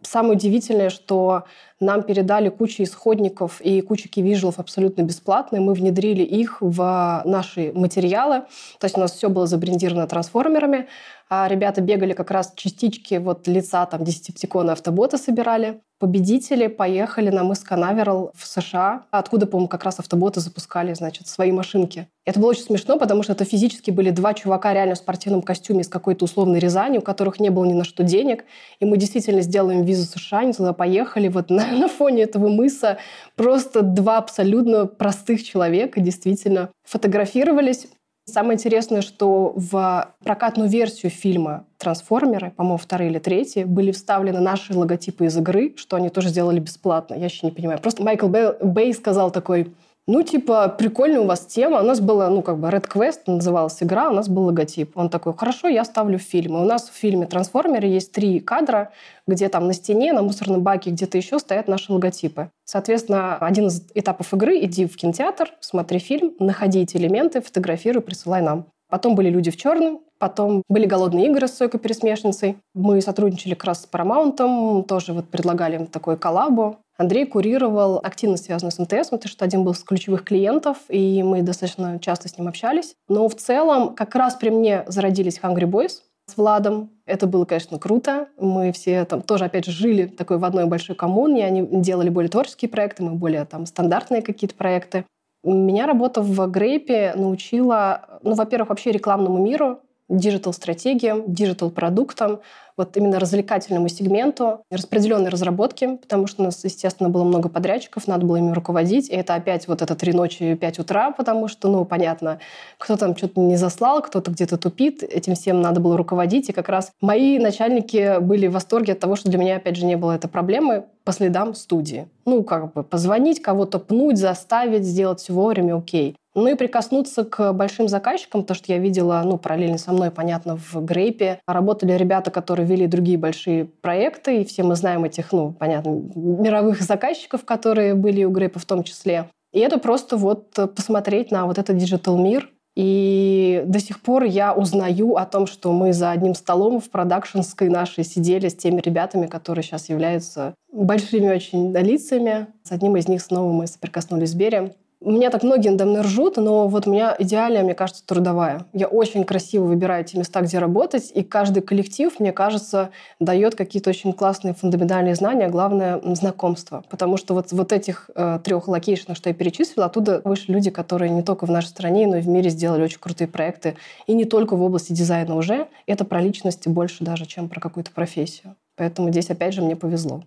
Самое 0.00 0.34
удивительное, 0.34 0.88
что 0.88 1.44
нам 1.78 2.02
передали 2.04 2.48
кучу 2.48 2.82
исходников 2.82 3.60
и 3.60 3.82
кучу 3.82 4.08
кивижелов 4.08 4.58
абсолютно 4.58 5.02
бесплатно, 5.02 5.56
и 5.56 5.60
мы 5.60 5.74
внедрили 5.74 6.22
их 6.22 6.62
в 6.62 7.22
наши 7.26 7.70
материалы. 7.74 8.44
То 8.78 8.86
есть 8.86 8.96
у 8.96 9.00
нас 9.00 9.12
все 9.12 9.28
было 9.28 9.46
забрендировано 9.46 10.06
трансформерами, 10.06 10.88
а 11.28 11.48
ребята 11.48 11.80
бегали 11.80 12.12
как 12.12 12.30
раз 12.30 12.52
частички 12.54 13.14
вот 13.14 13.46
лица 13.48 13.86
там 13.86 14.04
десятиптикона 14.04 14.72
автобота 14.72 15.18
собирали. 15.18 15.80
Победители 15.98 16.66
поехали 16.66 17.30
на 17.30 17.44
мыс 17.44 17.60
Канаверал 17.60 18.32
в 18.34 18.46
США, 18.46 19.06
откуда, 19.10 19.46
по-моему, 19.46 19.68
как 19.68 19.84
раз 19.84 20.00
автоботы 20.00 20.40
запускали, 20.40 20.92
значит, 20.92 21.28
свои 21.28 21.52
машинки. 21.52 22.08
Это 22.26 22.40
было 22.40 22.50
очень 22.50 22.64
смешно, 22.64 22.98
потому 22.98 23.22
что 23.22 23.32
это 23.32 23.44
физически 23.44 23.90
были 23.90 24.10
два 24.10 24.34
чувака 24.34 24.74
реально 24.74 24.96
в 24.96 24.98
спортивном 24.98 25.40
костюме 25.40 25.80
из 25.80 25.88
какой-то 25.88 26.24
условной 26.24 26.58
Рязани, 26.58 26.98
у 26.98 27.02
которых 27.02 27.38
не 27.38 27.50
было 27.50 27.64
ни 27.64 27.74
на 27.74 27.84
что 27.84 28.02
денег. 28.02 28.44
И 28.80 28.84
мы 28.84 28.96
действительно 28.96 29.40
сделаем 29.40 29.82
визу 29.82 30.04
США, 30.04 30.40
они 30.40 30.52
туда 30.52 30.72
поехали. 30.72 31.28
Вот 31.28 31.48
на, 31.50 31.66
на 31.72 31.88
фоне 31.88 32.24
этого 32.24 32.48
мыса 32.48 32.98
просто 33.36 33.82
два 33.82 34.18
абсолютно 34.18 34.86
простых 34.86 35.42
человека 35.42 36.00
действительно 36.00 36.70
фотографировались. 36.84 37.86
Самое 38.26 38.54
интересное, 38.54 39.02
что 39.02 39.52
в 39.54 40.14
прокатную 40.24 40.68
версию 40.68 41.10
фильма 41.10 41.66
«Трансформеры», 41.76 42.52
по-моему, 42.52 42.78
вторые 42.78 43.10
или 43.10 43.18
третьи, 43.18 43.64
были 43.64 43.92
вставлены 43.92 44.40
наши 44.40 44.72
логотипы 44.72 45.26
из 45.26 45.36
игры, 45.36 45.74
что 45.76 45.96
они 45.96 46.08
тоже 46.08 46.30
сделали 46.30 46.58
бесплатно. 46.58 47.14
Я 47.14 47.26
еще 47.26 47.46
не 47.46 47.52
понимаю. 47.52 47.78
Просто 47.80 48.02
Майкл 48.02 48.28
Бэй 48.28 48.94
сказал 48.94 49.30
такой, 49.30 49.74
ну, 50.06 50.22
типа, 50.22 50.68
прикольная 50.68 51.20
у 51.20 51.26
вас 51.26 51.46
тема. 51.46 51.80
У 51.80 51.82
нас 51.82 52.00
была, 52.00 52.28
ну, 52.28 52.42
как 52.42 52.58
бы, 52.58 52.68
Red 52.68 52.88
Quest 52.88 53.20
называлась 53.26 53.82
игра, 53.82 54.10
у 54.10 54.12
нас 54.12 54.28
был 54.28 54.44
логотип. 54.44 54.96
Он 54.96 55.08
такой, 55.08 55.34
хорошо, 55.34 55.68
я 55.68 55.84
ставлю 55.84 56.18
фильм. 56.18 56.56
И 56.56 56.60
у 56.60 56.64
нас 56.64 56.90
в 56.90 56.92
фильме 56.94 57.26
«Трансформеры» 57.26 57.86
есть 57.86 58.12
три 58.12 58.40
кадра, 58.40 58.92
где 59.26 59.48
там 59.48 59.66
на 59.66 59.72
стене, 59.72 60.12
на 60.12 60.22
мусорном 60.22 60.62
баке, 60.62 60.90
где-то 60.90 61.16
еще 61.16 61.38
стоят 61.38 61.68
наши 61.68 61.90
логотипы. 61.90 62.50
Соответственно, 62.64 63.38
один 63.38 63.68
из 63.68 63.82
этапов 63.94 64.34
игры– 64.34 64.58
иди 64.64 64.86
в 64.86 64.96
кинотеатр, 64.96 65.52
смотри 65.60 65.98
фильм, 65.98 66.34
находи 66.38 66.82
эти 66.82 66.98
элементы, 66.98 67.40
фотографируй, 67.40 68.02
присылай 68.02 68.42
нам. 68.42 68.66
Потом 68.90 69.14
были 69.14 69.30
«Люди 69.30 69.50
в 69.50 69.56
черном», 69.56 70.02
потом 70.24 70.62
были 70.70 70.86
«Голодные 70.86 71.26
игры» 71.26 71.46
с 71.46 71.52
Сойкой 71.52 71.78
Пересмешницей. 71.80 72.56
Мы 72.74 73.02
сотрудничали 73.02 73.52
как 73.52 73.64
раз 73.64 73.82
с 73.82 73.88
Paramount, 73.92 74.84
тоже 74.84 75.12
вот 75.12 75.28
предлагали 75.28 75.76
им 75.76 75.86
такой 75.86 76.16
коллабу. 76.16 76.78
Андрей 76.96 77.26
курировал 77.26 78.00
активность, 78.02 78.46
связанную 78.46 78.72
с 78.72 78.78
МТС, 78.78 79.10
потому 79.10 79.28
что 79.28 79.44
один 79.44 79.64
был 79.64 79.72
из 79.72 79.80
ключевых 79.80 80.24
клиентов, 80.24 80.78
и 80.88 81.22
мы 81.22 81.42
достаточно 81.42 81.98
часто 81.98 82.30
с 82.30 82.38
ним 82.38 82.48
общались. 82.48 82.94
Но 83.06 83.28
в 83.28 83.34
целом 83.34 83.94
как 83.94 84.14
раз 84.14 84.36
при 84.36 84.48
мне 84.48 84.84
зародились 84.86 85.40
Hungry 85.42 85.70
Boys 85.70 86.00
с 86.26 86.38
Владом. 86.38 86.88
Это 87.04 87.26
было, 87.26 87.44
конечно, 87.44 87.78
круто. 87.78 88.28
Мы 88.38 88.72
все 88.72 89.04
там 89.04 89.20
тоже, 89.20 89.44
опять 89.44 89.66
же, 89.66 89.72
жили 89.72 90.06
такой 90.06 90.38
в 90.38 90.44
одной 90.46 90.64
большой 90.64 90.96
коммуне. 90.96 91.44
Они 91.44 91.68
делали 91.70 92.08
более 92.08 92.30
творческие 92.30 92.70
проекты, 92.70 93.02
мы 93.02 93.10
более 93.10 93.44
там 93.44 93.66
стандартные 93.66 94.22
какие-то 94.22 94.54
проекты. 94.54 95.04
Меня 95.42 95.86
работа 95.86 96.22
в 96.22 96.46
Грейпе 96.46 97.12
научила, 97.14 98.20
ну, 98.22 98.32
во-первых, 98.32 98.70
вообще 98.70 98.90
рекламному 98.90 99.36
миру, 99.36 99.80
диджитал-стратегиям, 100.08 101.32
диджитал-продуктам, 101.32 102.40
вот 102.76 102.96
именно 102.96 103.20
развлекательному 103.20 103.88
сегменту, 103.88 104.62
распределенной 104.70 105.30
разработки, 105.30 105.96
потому 105.96 106.26
что 106.26 106.42
у 106.42 106.46
нас, 106.46 106.62
естественно, 106.64 107.08
было 107.08 107.24
много 107.24 107.48
подрядчиков, 107.48 108.06
надо 108.06 108.26
было 108.26 108.36
ими 108.36 108.52
руководить. 108.52 109.08
И 109.10 109.14
это 109.14 109.34
опять 109.34 109.68
вот 109.68 109.82
это 109.82 109.94
три 109.94 110.12
ночи, 110.12 110.54
пять 110.54 110.78
утра, 110.78 111.10
потому 111.10 111.48
что, 111.48 111.68
ну, 111.68 111.84
понятно, 111.84 112.40
кто 112.78 112.96
там 112.96 113.16
что-то 113.16 113.40
не 113.40 113.56
заслал, 113.56 114.02
кто-то 114.02 114.30
где-то 114.30 114.56
тупит, 114.56 115.02
этим 115.02 115.34
всем 115.34 115.60
надо 115.60 115.80
было 115.80 115.96
руководить. 115.96 116.48
И 116.48 116.52
как 116.52 116.68
раз 116.68 116.90
мои 117.00 117.38
начальники 117.38 118.18
были 118.20 118.46
в 118.46 118.52
восторге 118.52 118.92
от 118.92 119.00
того, 119.00 119.16
что 119.16 119.30
для 119.30 119.38
меня, 119.38 119.56
опять 119.56 119.76
же, 119.76 119.86
не 119.86 119.96
было 119.96 120.12
этой 120.12 120.28
проблемы 120.28 120.84
по 121.04 121.12
следам 121.12 121.54
студии. 121.54 122.08
Ну, 122.24 122.42
как 122.42 122.72
бы 122.72 122.82
позвонить, 122.82 123.42
кого-то 123.42 123.78
пнуть, 123.78 124.16
заставить, 124.16 124.84
сделать 124.84 125.20
все 125.20 125.32
вовремя, 125.32 125.76
окей. 125.76 126.16
Ну 126.34 126.48
и 126.48 126.54
прикоснуться 126.54 127.24
к 127.24 127.52
большим 127.52 127.86
заказчикам, 127.86 128.44
то, 128.44 128.54
что 128.54 128.72
я 128.72 128.78
видела, 128.78 129.22
ну, 129.24 129.38
параллельно 129.38 129.78
со 129.78 129.92
мной, 129.92 130.10
понятно, 130.10 130.56
в 130.56 130.84
Грейпе. 130.84 131.40
Работали 131.46 131.92
ребята, 131.92 132.32
которые 132.32 132.63
вели 132.64 132.86
другие 132.86 133.18
большие 133.18 133.64
проекты, 133.64 134.40
и 134.40 134.44
все 134.44 134.62
мы 134.62 134.76
знаем 134.76 135.04
этих, 135.04 135.32
ну, 135.32 135.52
понятно, 135.52 136.02
мировых 136.14 136.82
заказчиков, 136.82 137.44
которые 137.44 137.94
были 137.94 138.24
у 138.24 138.30
Грейпа 138.30 138.58
в 138.58 138.64
том 138.64 138.82
числе. 138.82 139.28
И 139.52 139.60
это 139.60 139.78
просто 139.78 140.16
вот 140.16 140.50
посмотреть 140.74 141.30
на 141.30 141.46
вот 141.46 141.58
этот 141.58 141.76
диджитал-мир, 141.76 142.50
и 142.76 143.62
до 143.66 143.78
сих 143.78 144.00
пор 144.00 144.24
я 144.24 144.52
узнаю 144.52 145.16
о 145.16 145.26
том, 145.26 145.46
что 145.46 145.72
мы 145.72 145.92
за 145.92 146.10
одним 146.10 146.34
столом 146.34 146.80
в 146.80 146.90
продакшенской 146.90 147.68
нашей 147.68 148.02
сидели 148.02 148.48
с 148.48 148.56
теми 148.56 148.80
ребятами, 148.80 149.26
которые 149.26 149.62
сейчас 149.62 149.88
являются 149.88 150.54
большими 150.72 151.28
очень 151.28 151.72
лицами. 151.72 152.48
С 152.64 152.72
одним 152.72 152.96
из 152.96 153.06
них 153.06 153.22
снова 153.22 153.52
мы 153.52 153.68
соприкоснулись 153.68 154.30
в 154.30 154.34
Сбере. 154.34 154.72
У 155.04 155.10
меня 155.10 155.28
так 155.28 155.42
многие 155.42 155.68
надо 155.68 155.84
мной 155.84 156.00
ржут, 156.00 156.38
но 156.38 156.66
вот 156.66 156.86
у 156.86 156.90
меня 156.90 157.14
идеальная, 157.18 157.62
мне 157.62 157.74
кажется, 157.74 158.02
трудовая. 158.06 158.64
Я 158.72 158.86
очень 158.86 159.24
красиво 159.24 159.64
выбираю 159.64 160.02
те 160.02 160.16
места, 160.16 160.40
где 160.40 160.58
работать, 160.58 161.12
и 161.14 161.22
каждый 161.22 161.62
коллектив, 161.62 162.10
мне 162.18 162.32
кажется, 162.32 162.88
дает 163.20 163.54
какие-то 163.54 163.90
очень 163.90 164.14
классные 164.14 164.54
фундаментальные 164.54 165.14
знания, 165.14 165.50
главное— 165.50 166.00
знакомство. 166.14 166.84
Потому 166.88 167.18
что 167.18 167.34
вот, 167.34 167.52
вот 167.52 167.72
этих 167.72 168.08
э, 168.14 168.38
трех 168.42 168.66
location 168.66 169.04
ов, 169.04 169.18
что 169.18 169.28
я 169.28 169.34
перечислила, 169.34 169.86
оттуда 169.86 170.22
вышли 170.24 170.52
люди, 170.52 170.70
которые 170.70 171.10
не 171.10 171.22
только 171.22 171.44
в 171.44 171.50
нашей 171.50 171.68
стране, 171.68 172.06
но 172.06 172.16
и 172.16 172.22
в 172.22 172.28
мире 172.28 172.48
сделали 172.48 172.82
очень 172.82 172.98
крутые 172.98 173.28
проекты. 173.28 173.76
И 174.06 174.14
не 174.14 174.24
только 174.24 174.56
в 174.56 174.62
области 174.62 174.94
дизайна 174.94 175.36
уже. 175.36 175.68
Это 175.86 176.06
про 176.06 176.22
личности 176.22 176.70
больше 176.70 177.04
даже, 177.04 177.26
чем 177.26 177.50
про 177.50 177.60
какую-то 177.60 177.90
профессию. 177.90 178.56
Поэтому 178.74 179.10
здесь, 179.10 179.28
опять 179.28 179.52
же, 179.52 179.60
мне 179.60 179.76
повезло. 179.76 180.22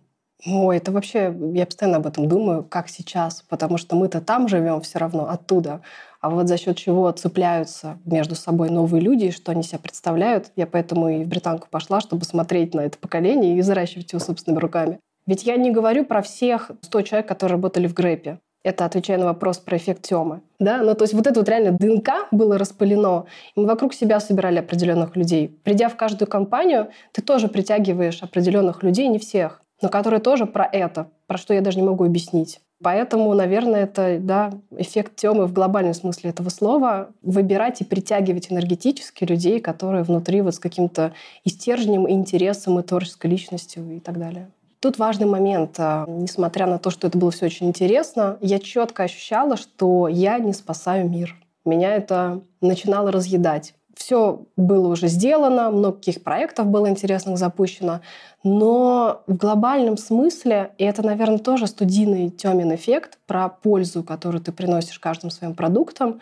Ой, 0.45 0.77
это 0.77 0.91
вообще, 0.91 1.35
я 1.53 1.65
постоянно 1.65 1.97
об 1.97 2.05
этом 2.05 2.29
думаю, 2.29 2.63
как 2.63 2.89
сейчас, 2.89 3.43
потому 3.49 3.77
что 3.77 3.95
мы-то 3.95 4.21
там 4.21 4.47
живем 4.47 4.81
все 4.81 4.99
равно, 4.99 5.27
оттуда. 5.27 5.81
А 6.21 6.29
вот 6.29 6.47
за 6.47 6.57
счет 6.57 6.77
чего 6.77 7.11
цепляются 7.11 7.97
между 8.05 8.35
собой 8.35 8.69
новые 8.69 9.01
люди, 9.01 9.31
что 9.31 9.51
они 9.51 9.63
себя 9.63 9.79
представляют, 9.79 10.51
я 10.55 10.67
поэтому 10.67 11.09
и 11.09 11.23
в 11.23 11.27
британку 11.27 11.67
пошла, 11.71 12.01
чтобы 12.01 12.23
смотреть 12.25 12.75
на 12.75 12.81
это 12.81 12.97
поколение 12.99 13.57
и 13.57 13.61
взращивать 13.61 14.13
его 14.13 14.19
собственными 14.19 14.61
руками. 14.61 14.99
Ведь 15.25 15.43
я 15.43 15.57
не 15.57 15.71
говорю 15.71 16.05
про 16.05 16.21
всех 16.21 16.71
100 16.81 17.01
человек, 17.01 17.27
которые 17.27 17.55
работали 17.55 17.87
в 17.87 17.93
Грэпе. 17.93 18.39
Это 18.63 18.85
отвечая 18.85 19.17
на 19.17 19.25
вопрос 19.25 19.57
про 19.57 19.77
эффект 19.77 20.03
Тёмы. 20.03 20.41
Да? 20.59 20.77
Ну, 20.83 20.93
то 20.93 21.03
есть 21.03 21.13
вот 21.13 21.25
это 21.25 21.39
вот 21.39 21.49
реально 21.49 21.71
ДНК 21.71 22.27
было 22.31 22.57
распылено. 22.57 23.25
И 23.55 23.59
мы 23.59 23.65
вокруг 23.65 23.93
себя 23.93 24.19
собирали 24.19 24.59
определенных 24.59 25.15
людей. 25.15 25.47
Придя 25.63 25.89
в 25.89 25.95
каждую 25.95 26.27
компанию, 26.29 26.89
ты 27.11 27.21
тоже 27.21 27.47
притягиваешь 27.47 28.21
определенных 28.23 28.83
людей, 28.83 29.07
не 29.07 29.19
всех 29.19 29.61
но 29.81 29.89
которые 29.89 30.19
тоже 30.19 30.45
про 30.45 30.65
это, 30.65 31.09
про 31.27 31.37
что 31.37 31.53
я 31.53 31.61
даже 31.61 31.79
не 31.79 31.85
могу 31.85 32.03
объяснить. 32.03 32.59
Поэтому, 32.83 33.33
наверное, 33.33 33.83
это 33.83 34.19
да, 34.19 34.51
эффект 34.77 35.15
темы 35.15 35.47
в 35.47 35.53
глобальном 35.53 35.95
смысле 35.95 36.29
этого 36.29 36.49
слова. 36.49 37.09
Выбирать 37.23 37.81
и 37.81 37.83
притягивать 37.83 38.51
энергетически 38.51 39.23
людей, 39.23 39.59
которые 39.59 40.03
внутри 40.03 40.41
вот 40.41 40.53
с 40.55 40.59
каким-то 40.59 41.13
и 41.43 41.49
и 41.49 42.11
интересом, 42.11 42.79
и 42.79 42.83
творческой 42.83 43.31
личностью 43.31 43.95
и 43.95 43.99
так 43.99 44.19
далее. 44.19 44.51
Тут 44.79 44.99
важный 44.99 45.25
момент. 45.25 45.75
А, 45.79 46.05
несмотря 46.07 46.67
на 46.67 46.77
то, 46.77 46.91
что 46.91 47.07
это 47.07 47.17
было 47.17 47.31
все 47.31 47.47
очень 47.47 47.67
интересно, 47.67 48.37
я 48.41 48.59
четко 48.59 49.03
ощущала, 49.03 49.57
что 49.57 50.07
я 50.07 50.37
не 50.37 50.53
спасаю 50.53 51.09
мир. 51.09 51.35
Меня 51.65 51.95
это 51.95 52.41
начинало 52.61 53.11
разъедать 53.11 53.73
все 53.97 54.45
было 54.55 54.87
уже 54.89 55.07
сделано, 55.07 55.71
много 55.71 55.97
каких 55.97 56.23
проектов 56.23 56.67
было 56.67 56.89
интересных 56.89 57.37
запущено, 57.37 58.01
но 58.43 59.23
в 59.27 59.35
глобальном 59.35 59.97
смысле, 59.97 60.71
и 60.77 60.83
это, 60.83 61.03
наверное, 61.03 61.39
тоже 61.39 61.67
студийный 61.67 62.29
Тёмин 62.29 62.73
эффект 62.75 63.17
про 63.25 63.49
пользу, 63.49 64.03
которую 64.03 64.41
ты 64.41 64.51
приносишь 64.51 64.99
каждым 64.99 65.31
своим 65.31 65.55
продуктом, 65.55 66.21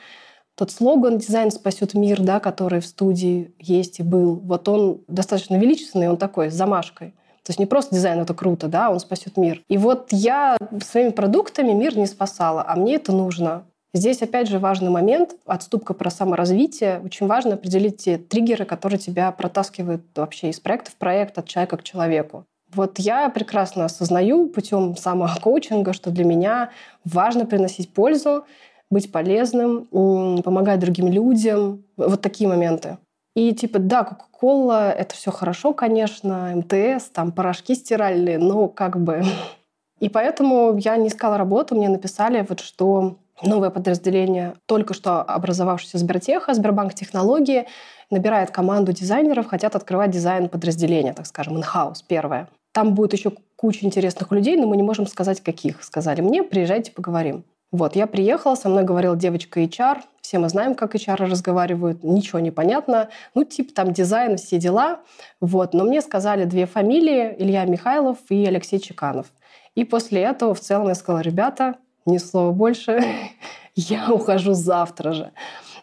тот 0.55 0.71
слоган 0.71 1.17
«Дизайн 1.17 1.51
спасет 1.51 1.93
мир», 1.93 2.21
да, 2.21 2.39
который 2.39 2.79
в 2.79 2.85
студии 2.85 3.53
есть 3.59 3.99
и 3.99 4.03
был, 4.03 4.35
вот 4.35 4.69
он 4.69 5.01
достаточно 5.09 5.57
величественный, 5.57 6.09
он 6.09 6.17
такой, 6.17 6.49
с 6.49 6.53
замашкой. 6.53 7.13
То 7.43 7.51
есть 7.51 7.59
не 7.59 7.67
просто 7.67 7.93
дизайн 7.93 8.19
это 8.21 8.33
круто, 8.33 8.67
да, 8.67 8.89
он 8.89 8.99
спасет 8.99 9.37
мир. 9.37 9.61
И 9.67 9.77
вот 9.77 10.07
я 10.11 10.57
своими 10.83 11.09
продуктами 11.09 11.73
мир 11.73 11.95
не 11.95 12.07
спасала, 12.07 12.65
а 12.67 12.75
мне 12.75 12.95
это 12.95 13.11
нужно. 13.11 13.65
Здесь, 13.95 14.21
опять 14.21 14.49
же, 14.49 14.59
важный 14.59 14.89
момент, 14.89 15.37
отступка 15.45 15.93
про 15.93 16.09
саморазвитие. 16.09 16.99
Очень 17.01 17.27
важно 17.27 17.53
определить 17.53 18.03
те 18.03 18.17
триггеры, 18.17 18.65
которые 18.65 18.99
тебя 18.99 19.31
протаскивают 19.31 20.01
вообще 20.15 20.49
из 20.49 20.59
проекта 20.59 20.91
в 20.91 20.95
проект, 20.95 21.37
от 21.37 21.47
человека 21.47 21.77
к 21.77 21.83
человеку. 21.83 22.43
Вот 22.73 22.99
я 22.99 23.29
прекрасно 23.29 23.85
осознаю 23.85 24.49
путем 24.49 24.97
самокоучинга, 24.97 25.93
что 25.93 26.11
для 26.11 26.25
меня 26.25 26.71
важно 27.05 27.45
приносить 27.45 27.93
пользу, 27.93 28.43
быть 28.91 29.13
полезным, 29.13 29.85
помогать 30.43 30.81
другим 30.81 31.07
людям. 31.07 31.85
Вот 31.95 32.21
такие 32.21 32.49
моменты. 32.49 32.97
И 33.33 33.53
типа, 33.53 33.79
да, 33.79 34.03
Кока-Кола, 34.03 34.91
это 34.91 35.15
все 35.15 35.31
хорошо, 35.31 35.73
конечно, 35.73 36.51
МТС, 36.53 37.11
там 37.13 37.31
порошки 37.31 37.73
стиральные, 37.75 38.39
но 38.39 38.67
как 38.67 39.01
бы... 39.01 39.23
И 40.01 40.09
поэтому 40.09 40.75
я 40.77 40.97
не 40.97 41.07
искала 41.07 41.37
работу, 41.37 41.75
мне 41.75 41.87
написали, 41.87 42.45
вот 42.49 42.59
что 42.59 43.15
новое 43.41 43.69
подразделение 43.69 44.55
только 44.65 44.93
что 44.93 45.21
образовавшееся 45.21 45.97
Сбертеха, 45.97 46.53
Сбербанк 46.53 46.93
Технологии, 46.93 47.67
набирает 48.09 48.51
команду 48.51 48.91
дизайнеров, 48.91 49.47
хотят 49.47 49.75
открывать 49.75 50.11
дизайн 50.11 50.49
подразделения, 50.49 51.13
так 51.13 51.25
скажем, 51.25 51.57
in-house 51.57 52.03
первое. 52.07 52.49
Там 52.71 52.93
будет 52.93 53.13
еще 53.13 53.31
куча 53.55 53.85
интересных 53.85 54.31
людей, 54.31 54.57
но 54.57 54.67
мы 54.67 54.77
не 54.77 54.83
можем 54.83 55.07
сказать, 55.07 55.41
каких. 55.41 55.83
Сказали 55.83 56.21
мне, 56.21 56.43
приезжайте, 56.43 56.91
поговорим. 56.91 57.45
Вот, 57.71 57.95
я 57.95 58.07
приехала, 58.07 58.55
со 58.55 58.69
мной 58.69 58.83
говорила 58.83 59.17
девочка 59.17 59.61
HR, 59.61 59.97
все 60.21 60.39
мы 60.39 60.49
знаем, 60.49 60.75
как 60.75 60.95
HR 60.95 61.25
разговаривают, 61.25 62.03
ничего 62.03 62.39
не 62.39 62.51
понятно, 62.51 63.09
ну, 63.33 63.43
типа 63.43 63.73
там 63.73 63.91
дизайн, 63.91 64.37
все 64.37 64.57
дела, 64.57 65.01
вот. 65.41 65.73
Но 65.73 65.83
мне 65.83 66.01
сказали 66.01 66.45
две 66.45 66.67
фамилии, 66.67 67.35
Илья 67.37 67.65
Михайлов 67.65 68.17
и 68.29 68.45
Алексей 68.45 68.79
Чеканов. 68.79 69.27
И 69.75 69.83
после 69.83 70.21
этого 70.21 70.53
в 70.53 70.59
целом 70.61 70.87
я 70.87 70.95
сказала, 70.95 71.21
ребята, 71.21 71.75
ни 72.05 72.17
слова 72.17 72.51
больше, 72.51 73.03
я 73.75 74.11
ухожу 74.11 74.53
завтра 74.53 75.13
же. 75.13 75.31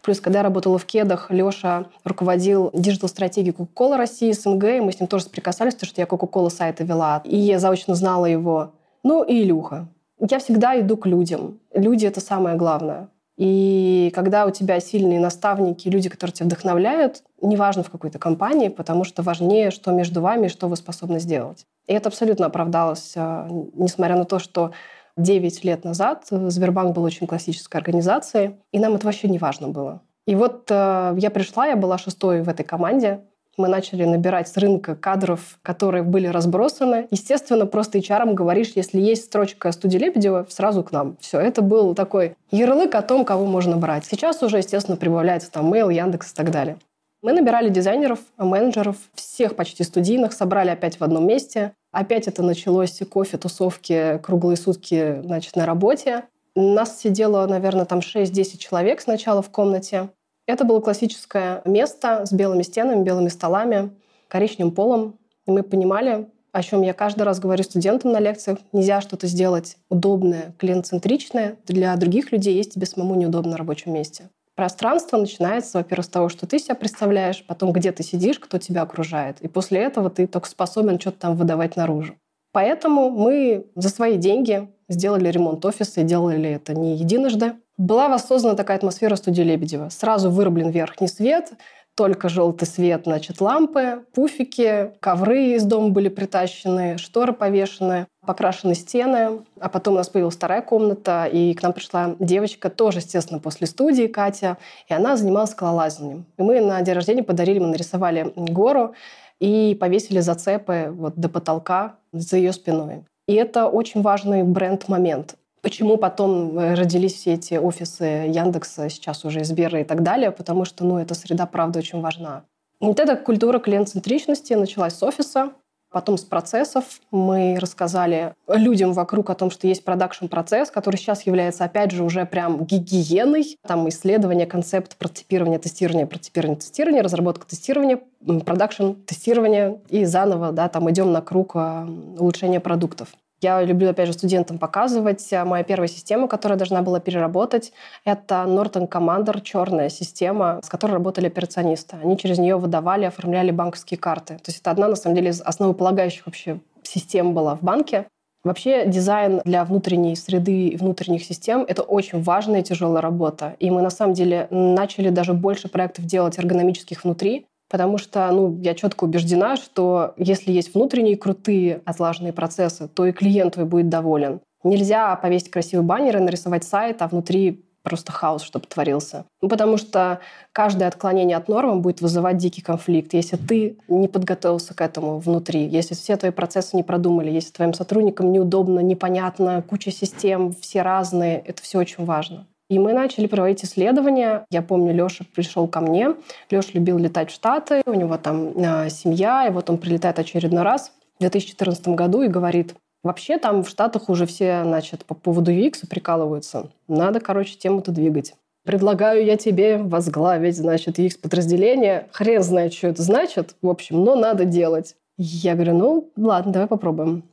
Плюс, 0.02 0.20
когда 0.20 0.40
я 0.40 0.42
работала 0.42 0.78
в 0.78 0.84
Кедах, 0.84 1.30
Леша 1.30 1.86
руководил 2.04 2.70
диджитал-стратегией 2.72 3.54
Coca-Cola 3.54 3.96
России, 3.96 4.32
СНГ, 4.32 4.64
и 4.64 4.80
мы 4.80 4.92
с 4.92 4.98
ним 4.98 5.06
тоже 5.06 5.24
соприкасались, 5.24 5.74
потому 5.74 5.88
что 5.88 6.00
я 6.00 6.06
Coca-Cola 6.06 6.50
сайта 6.50 6.82
вела, 6.82 7.22
и 7.24 7.36
я 7.36 7.60
заочно 7.60 7.94
знала 7.94 8.26
его. 8.26 8.72
Ну 9.04 9.22
и 9.22 9.42
Илюха. 9.42 9.86
Я 10.18 10.38
всегда 10.40 10.78
иду 10.78 10.96
к 10.96 11.06
людям. 11.06 11.60
Люди— 11.72 12.06
это 12.06 12.20
самое 12.20 12.56
главное. 12.56 13.08
И 13.36 14.12
когда 14.14 14.44
у 14.46 14.50
тебя 14.50 14.78
сильные 14.78 15.18
наставники, 15.18 15.88
люди, 15.88 16.08
которые 16.08 16.34
тебя 16.34 16.46
вдохновляют, 16.46 17.22
неважно 17.40 17.82
в 17.82 17.90
какой-то 17.90 18.18
компании, 18.18 18.68
потому 18.68 19.04
что 19.04 19.22
важнее, 19.22 19.70
что 19.70 19.90
между 19.90 20.20
вами, 20.20 20.48
что 20.48 20.68
вы 20.68 20.76
способны 20.76 21.18
сделать. 21.18 21.66
И 21.86 21.92
это 21.92 22.08
абсолютно 22.08 22.46
оправдалось, 22.46 23.14
а, 23.16 23.48
несмотря 23.74 24.16
на 24.16 24.24
то, 24.24 24.38
что 24.38 24.72
9 25.16 25.64
лет 25.64 25.84
назад 25.84 26.26
Сбербанк 26.30 26.94
был 26.94 27.02
очень 27.02 27.26
классической 27.26 27.78
организацией, 27.78 28.56
и 28.72 28.78
нам 28.78 28.94
это 28.94 29.06
вообще 29.06 29.28
не 29.28 29.38
важно 29.38 29.68
было. 29.68 30.00
И 30.26 30.34
вот 30.34 30.70
э, 30.70 31.14
я 31.18 31.30
пришла, 31.30 31.66
я 31.66 31.76
была 31.76 31.98
шестой 31.98 32.42
в 32.42 32.48
этой 32.48 32.64
команде. 32.64 33.20
Мы 33.58 33.68
начали 33.68 34.04
набирать 34.04 34.48
с 34.48 34.56
рынка 34.56 34.94
кадров, 34.94 35.58
которые 35.62 36.02
были 36.02 36.26
разбросаны. 36.26 37.06
Естественно, 37.10 37.66
просто 37.66 37.98
HR 37.98 38.32
говоришь, 38.32 38.72
если 38.76 38.98
есть 38.98 39.24
строчка 39.24 39.72
студии 39.72 39.98
Лебедева, 39.98 40.46
сразу 40.48 40.82
к 40.82 40.92
нам. 40.92 41.16
Все, 41.20 41.38
это 41.38 41.60
был 41.60 41.94
такой 41.94 42.36
ярлык 42.50 42.94
о 42.94 43.02
том, 43.02 43.24
кого 43.24 43.44
можно 43.44 43.76
брать. 43.76 44.06
Сейчас 44.06 44.42
уже, 44.42 44.58
естественно, 44.58 44.96
прибавляется 44.96 45.50
там 45.50 45.72
Mail, 45.72 45.92
Яндекс 45.92 46.32
и 46.32 46.34
так 46.34 46.50
далее. 46.50 46.78
Мы 47.22 47.32
набирали 47.32 47.68
дизайнеров, 47.68 48.18
менеджеров, 48.36 48.96
всех 49.14 49.54
почти 49.54 49.84
студийных, 49.84 50.32
собрали 50.32 50.70
опять 50.70 50.98
в 50.98 51.04
одном 51.04 51.24
месте. 51.24 51.72
Опять 51.92 52.26
это 52.26 52.42
началось 52.42 53.00
кофе, 53.08 53.38
тусовки, 53.38 54.18
круглые 54.18 54.56
сутки 54.56 55.20
значит, 55.22 55.54
на 55.54 55.64
работе. 55.64 56.24
Нас 56.56 56.98
сидело, 56.98 57.46
наверное, 57.46 57.84
там 57.84 58.00
6-10 58.00 58.58
человек 58.58 59.00
сначала 59.00 59.40
в 59.40 59.50
комнате. 59.50 60.10
Это 60.48 60.64
было 60.64 60.80
классическое 60.80 61.62
место 61.64 62.26
с 62.26 62.32
белыми 62.32 62.62
стенами, 62.62 63.04
белыми 63.04 63.28
столами, 63.28 63.90
коричневым 64.26 64.74
полом. 64.74 65.18
И 65.46 65.52
мы 65.52 65.62
понимали, 65.62 66.28
о 66.50 66.62
чем 66.64 66.82
я 66.82 66.92
каждый 66.92 67.22
раз 67.22 67.38
говорю 67.38 67.62
студентам 67.62 68.10
на 68.10 68.18
лекциях. 68.18 68.58
Нельзя 68.72 69.00
что-то 69.00 69.28
сделать 69.28 69.76
удобное, 69.88 70.54
клиент-центричное. 70.58 71.56
Для 71.68 71.94
других 71.96 72.32
людей 72.32 72.56
есть 72.56 72.74
тебе 72.74 72.86
самому 72.86 73.14
неудобно 73.14 73.52
на 73.52 73.56
рабочем 73.58 73.92
месте. 73.92 74.28
Пространство 74.54 75.16
начинается, 75.16 75.78
во-первых, 75.78 76.04
с 76.04 76.08
того, 76.08 76.28
что 76.28 76.46
ты 76.46 76.58
себя 76.58 76.74
представляешь, 76.74 77.44
потом 77.46 77.72
где 77.72 77.90
ты 77.90 78.02
сидишь, 78.02 78.38
кто 78.38 78.58
тебя 78.58 78.82
окружает. 78.82 79.40
И 79.40 79.48
после 79.48 79.80
этого 79.80 80.10
ты 80.10 80.26
только 80.26 80.48
способен 80.48 81.00
что-то 81.00 81.20
там 81.20 81.36
выдавать 81.36 81.76
наружу. 81.76 82.16
Поэтому 82.52 83.10
мы 83.10 83.66
за 83.74 83.88
свои 83.88 84.16
деньги 84.16 84.68
сделали 84.88 85.30
ремонт 85.30 85.64
офиса 85.64 86.02
и 86.02 86.04
делали 86.04 86.50
это 86.50 86.74
не 86.74 86.96
единожды. 86.96 87.54
Была 87.78 88.08
воссоздана 88.08 88.54
такая 88.54 88.76
атмосфера 88.76 89.16
студии 89.16 89.42
Лебедева. 89.42 89.88
Сразу 89.88 90.30
вырублен 90.30 90.68
верхний 90.68 91.08
свет, 91.08 91.54
только 91.94 92.28
желтый 92.28 92.68
свет, 92.68 93.02
значит, 93.04 93.40
лампы, 93.40 94.04
пуфики, 94.14 94.92
ковры 95.00 95.54
из 95.54 95.64
дома 95.64 95.88
были 95.88 96.08
притащены, 96.08 96.98
шторы 96.98 97.32
повешены, 97.32 98.06
покрашены 98.24 98.74
стены. 98.74 99.40
А 99.60 99.68
потом 99.68 99.94
у 99.94 99.96
нас 99.98 100.08
появилась 100.08 100.34
вторая 100.34 100.62
комната, 100.62 101.24
и 101.24 101.54
к 101.54 101.62
нам 101.62 101.72
пришла 101.72 102.14
девочка, 102.18 102.70
тоже, 102.70 102.98
естественно, 102.98 103.40
после 103.40 103.66
студии, 103.66 104.06
Катя, 104.06 104.58
и 104.88 104.94
она 104.94 105.16
занималась 105.16 105.50
скалолазанием. 105.50 106.24
И 106.38 106.42
мы 106.42 106.60
на 106.60 106.80
день 106.82 106.94
рождения 106.94 107.22
подарили, 107.22 107.58
мы 107.58 107.68
нарисовали 107.68 108.32
гору 108.36 108.94
и 109.40 109.76
повесили 109.78 110.20
зацепы 110.20 110.92
вот 110.92 111.16
до 111.16 111.28
потолка 111.28 111.96
за 112.12 112.36
ее 112.36 112.52
спиной. 112.52 113.04
И 113.26 113.34
это 113.34 113.66
очень 113.66 114.02
важный 114.02 114.42
бренд-момент. 114.42 115.36
Почему 115.62 115.96
потом 115.96 116.58
э, 116.58 116.74
родились 116.74 117.14
все 117.14 117.34
эти 117.34 117.54
офисы 117.54 118.04
Яндекса, 118.04 118.88
сейчас 118.88 119.24
уже 119.24 119.44
Сбера 119.44 119.80
и 119.80 119.84
так 119.84 120.02
далее? 120.02 120.32
Потому 120.32 120.64
что, 120.64 120.84
ну, 120.84 120.98
эта 120.98 121.14
среда, 121.14 121.46
правда, 121.46 121.78
очень 121.78 122.00
важна. 122.00 122.42
Вот 122.80 122.98
эта 122.98 123.14
культура 123.14 123.60
клиент-центричности 123.60 124.54
началась 124.54 124.94
с 124.94 125.02
офиса, 125.04 125.52
потом 125.92 126.18
с 126.18 126.22
процессов. 126.22 126.84
Мы 127.10 127.56
рассказали 127.60 128.34
людям 128.48 128.92
вокруг 128.92 129.30
о 129.30 129.34
том, 129.34 129.50
что 129.50 129.66
есть 129.66 129.84
продакшн-процесс, 129.84 130.70
который 130.70 130.96
сейчас 130.96 131.26
является, 131.26 131.64
опять 131.64 131.90
же, 131.90 132.04
уже 132.04 132.26
прям 132.26 132.64
гигиеной. 132.64 133.58
Там 133.66 133.88
исследование, 133.88 134.46
концепт, 134.46 134.96
прототипирование, 134.96 135.58
тестирование, 135.58 136.06
прототипирование, 136.06 136.58
тестирование, 136.58 137.02
разработка 137.02 137.46
тестирования, 137.46 138.00
продакшн, 138.44 138.92
тестирование 139.06 139.80
и 139.88 140.04
заново, 140.04 140.52
да, 140.52 140.68
там 140.68 140.90
идем 140.90 141.12
на 141.12 141.20
круг 141.20 141.52
а, 141.54 141.86
улучшения 142.18 142.60
продуктов. 142.60 143.08
Я 143.42 143.60
люблю, 143.60 143.90
опять 143.90 144.06
же, 144.06 144.12
студентам 144.12 144.58
показывать. 144.58 145.32
Э, 145.32 145.44
моя 145.44 145.64
первая 145.64 145.88
система, 145.88 146.28
которая 146.28 146.56
должна 146.56 146.80
была 146.80 147.00
переработать, 147.00 147.72
это 148.04 148.44
Norton 148.46 148.88
Commander, 148.88 149.40
черная 149.42 149.88
система, 149.88 150.60
с 150.62 150.68
которой 150.68 150.92
работали 150.92 151.26
операционисты. 151.26 151.96
Они 152.02 152.16
через 152.16 152.38
нее 152.38 152.56
выдавали, 152.56 153.04
оформляли 153.04 153.50
банковские 153.50 153.98
карты. 153.98 154.34
То 154.36 154.44
есть 154.46 154.60
это 154.60 154.70
одна, 154.70 154.86
на 154.86 154.94
самом 154.94 155.16
деле, 155.16 155.30
из 155.30 155.40
основополагающих 155.40 156.24
вообще 156.26 156.60
систем 156.84 157.34
была 157.34 157.56
в 157.56 157.62
банке. 157.62 158.06
Вообще 158.44 158.86
дизайн 158.86 159.40
для 159.44 159.64
внутренней 159.64 160.16
среды 160.16 160.68
и 160.68 160.76
внутренних 160.76 161.24
систем— 161.24 161.64
это 161.68 161.82
очень 161.82 162.22
важная 162.22 162.60
и 162.60 162.64
тяжелая 162.64 163.00
работа. 163.00 163.54
И 163.58 163.70
мы 163.70 163.82
на 163.82 163.90
самом 163.90 164.14
деле 164.14 164.46
начали 164.50 165.10
даже 165.10 165.32
больше 165.32 165.68
проектов 165.68 166.06
делать 166.06 166.38
эргономических 166.38 167.04
внутри, 167.04 167.46
Потому 167.72 167.96
что 167.96 168.30
ну, 168.30 168.58
я 168.60 168.74
четко 168.74 169.04
убеждена, 169.04 169.56
что 169.56 170.12
если 170.18 170.52
есть 170.52 170.74
внутренние 170.74 171.16
крутые 171.16 171.80
отлаженные 171.86 172.34
процессы, 172.34 172.86
то 172.86 173.06
и 173.06 173.12
клиент 173.12 173.54
твой 173.54 173.64
будет 173.64 173.88
доволен. 173.88 174.40
Нельзя 174.62 175.16
повесить 175.16 175.50
красивый 175.50 175.82
баннер 175.82 176.18
и 176.18 176.20
нарисовать 176.20 176.64
сайт, 176.64 177.00
а 177.00 177.08
внутри 177.08 177.64
просто 177.82 178.12
хаос, 178.12 178.42
чтобы 178.42 178.66
творился. 178.66 179.24
Ну, 179.40 179.48
потому 179.48 179.78
что 179.78 180.20
каждое 180.52 180.86
отклонение 180.86 181.34
от 181.34 181.48
нормы 181.48 181.80
будет 181.80 182.02
вызывать 182.02 182.36
дикий 182.36 182.60
конфликт. 182.60 183.14
Если 183.14 183.36
ты 183.36 183.78
не 183.88 184.06
подготовился 184.06 184.74
к 184.74 184.82
этому 184.82 185.18
внутри, 185.18 185.66
если 185.66 185.94
все 185.94 186.18
твои 186.18 186.30
процессы 186.30 186.76
не 186.76 186.82
продумали, 186.82 187.30
если 187.30 187.52
твоим 187.52 187.72
сотрудникам 187.72 188.32
неудобно, 188.32 188.80
непонятно, 188.80 189.64
куча 189.66 189.90
систем, 189.90 190.52
все 190.60 190.82
разные, 190.82 191.38
это 191.38 191.62
все 191.62 191.78
очень 191.78 192.04
важно. 192.04 192.46
И 192.72 192.78
мы 192.78 192.94
начали 192.94 193.26
проводить 193.26 193.66
исследования. 193.66 194.46
Я 194.50 194.62
помню, 194.62 194.94
Леша 194.94 195.26
пришел 195.34 195.68
ко 195.68 195.82
мне. 195.82 196.14
Леша 196.48 196.70
любил 196.72 196.96
летать 196.96 197.30
в 197.30 197.34
Штаты, 197.34 197.82
у 197.84 197.92
него 197.92 198.16
там 198.16 198.56
э, 198.56 198.88
семья, 198.88 199.46
и 199.46 199.50
вот 199.50 199.68
он 199.68 199.76
прилетает 199.76 200.18
очередной 200.18 200.62
раз 200.62 200.90
в 201.18 201.20
2014 201.20 201.88
году 201.88 202.22
и 202.22 202.28
говорит, 202.28 202.74
вообще 203.02 203.36
там 203.36 203.62
в 203.62 203.68
Штатах 203.68 204.08
уже 204.08 204.24
все, 204.24 204.62
значит, 204.64 205.04
по 205.04 205.14
поводу 205.14 205.52
UX 205.52 205.86
прикалываются. 205.86 206.70
Надо, 206.88 207.20
короче, 207.20 207.58
тему-то 207.58 207.92
двигать. 207.92 208.32
Предлагаю 208.64 209.22
я 209.22 209.36
тебе 209.36 209.76
возглавить, 209.76 210.56
значит, 210.56 210.98
UX-подразделение. 210.98 212.08
Хрен 212.12 212.42
знает, 212.42 212.72
что 212.72 212.86
это 212.86 213.02
значит, 213.02 213.54
в 213.60 213.68
общем, 213.68 214.02
но 214.02 214.16
надо 214.16 214.46
делать. 214.46 214.96
Я 215.18 215.56
говорю, 215.56 215.76
ну, 215.76 216.10
ладно, 216.16 216.52
давай 216.52 216.68
попробуем. 216.68 217.24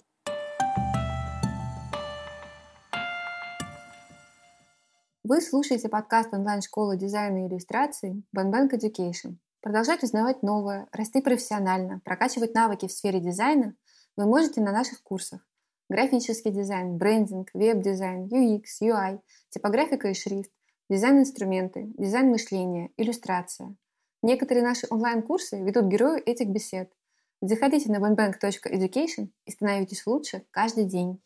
Вы 5.29 5.41
слушаете 5.41 5.89
подкаст 5.89 6.33
онлайн-школы 6.33 6.97
дизайна 6.97 7.45
и 7.45 7.47
иллюстрации 7.47 8.23
Bang 8.35 8.53
Bang 8.53 8.71
Education. 8.71 9.35
Продолжать 9.61 10.01
узнавать 10.01 10.41
новое, 10.41 10.87
расти 10.91 11.21
профессионально, 11.21 12.01
прокачивать 12.03 12.55
навыки 12.55 12.87
в 12.87 12.91
сфере 12.91 13.19
дизайна 13.19 13.75
вы 14.17 14.25
можете 14.25 14.59
на 14.59 14.71
наших 14.71 15.03
курсах. 15.03 15.47
Графический 15.87 16.49
дизайн, 16.49 16.97
брендинг, 16.97 17.51
веб-дизайн, 17.53 18.25
UX, 18.25 18.63
UI, 18.81 19.19
типографика 19.51 20.07
и 20.07 20.15
шрифт, 20.15 20.49
дизайн-инструменты, 20.89 21.93
дизайн-мышление, 21.95 22.89
иллюстрация. 22.97 23.75
Некоторые 24.23 24.63
наши 24.63 24.87
онлайн-курсы 24.89 25.61
ведут 25.61 25.91
герои 25.91 26.23
этих 26.25 26.47
бесед. 26.47 26.91
Заходите 27.39 27.91
на 27.91 27.97
bangbang.education 27.97 29.29
и 29.45 29.51
становитесь 29.51 30.07
лучше 30.07 30.41
каждый 30.49 30.85
день. 30.85 31.21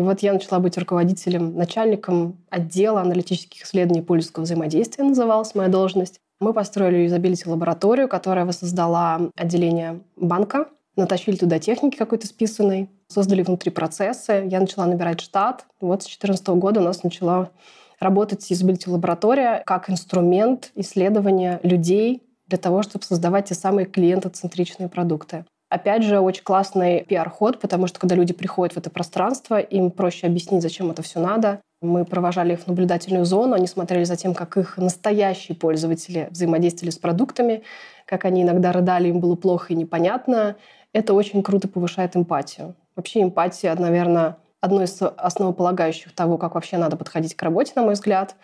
И 0.00 0.02
вот 0.02 0.20
я 0.20 0.32
начала 0.32 0.60
быть 0.60 0.78
руководителем, 0.78 1.54
начальником 1.54 2.38
отдела 2.48 3.02
аналитических 3.02 3.64
исследований 3.66 4.00
пользовательского 4.00 4.44
взаимодействия, 4.44 5.04
называлась 5.04 5.54
моя 5.54 5.68
должность. 5.68 6.20
Мы 6.40 6.54
построили 6.54 7.02
юзабилити-лабораторию, 7.02 8.08
которая 8.08 8.46
воссоздала 8.46 9.30
отделение 9.36 10.00
банка, 10.16 10.68
натащили 10.96 11.36
туда 11.36 11.58
техники 11.58 11.98
какой-то 11.98 12.26
списанной, 12.26 12.88
создали 13.08 13.42
внутри 13.42 13.70
процессы. 13.70 14.48
Я 14.50 14.60
начала 14.60 14.86
набирать 14.86 15.20
штат. 15.20 15.66
Вот 15.82 16.02
с 16.02 16.06
2014 16.06 16.48
года 16.48 16.80
у 16.80 16.84
нас 16.84 17.02
начала 17.02 17.50
работать 17.98 18.50
юзабилити-лаборатория 18.50 19.62
как 19.66 19.90
инструмент 19.90 20.72
исследования 20.76 21.60
людей 21.62 22.22
для 22.46 22.56
того, 22.56 22.82
чтобы 22.82 23.04
создавать 23.04 23.50
те 23.50 23.54
самые 23.54 23.84
клиентоцентричные 23.84 24.88
продукты. 24.88 25.44
Опять 25.70 26.02
же, 26.02 26.18
очень 26.18 26.42
классный 26.42 27.04
пиар-ход, 27.04 27.60
потому 27.60 27.86
что 27.86 28.00
когда 28.00 28.16
люди 28.16 28.32
приходят 28.32 28.74
в 28.74 28.78
это 28.78 28.90
пространство, 28.90 29.60
им 29.60 29.92
проще 29.92 30.26
объяснить, 30.26 30.62
зачем 30.62 30.90
это 30.90 31.02
все 31.02 31.20
надо. 31.20 31.60
Мы 31.80 32.04
провожали 32.04 32.54
их 32.54 32.60
в 32.60 32.66
наблюдательную 32.66 33.24
зону, 33.24 33.54
они 33.54 33.68
смотрели 33.68 34.02
за 34.02 34.16
тем, 34.16 34.34
как 34.34 34.56
их 34.56 34.76
настоящие 34.76 35.56
пользователи 35.56 36.26
взаимодействовали 36.32 36.90
с 36.90 36.98
продуктами, 36.98 37.62
как 38.04 38.24
они 38.24 38.42
иногда 38.42 38.72
рыдали, 38.72 39.08
им 39.08 39.20
было 39.20 39.36
плохо 39.36 39.72
и 39.72 39.76
непонятно. 39.76 40.56
Это 40.92 41.14
очень 41.14 41.40
круто 41.42 41.68
повышает 41.68 42.16
эмпатию. 42.16 42.74
Вообще 42.96 43.22
эмпатия, 43.22 43.72
наверное, 43.76 44.38
одно 44.60 44.82
из 44.82 45.00
основополагающих 45.00 46.12
того, 46.12 46.36
как 46.36 46.56
вообще 46.56 46.78
надо 46.78 46.96
подходить 46.96 47.36
к 47.36 47.42
работе, 47.42 47.72
на 47.76 47.82
мой 47.82 47.94
взгляд. 47.94 48.34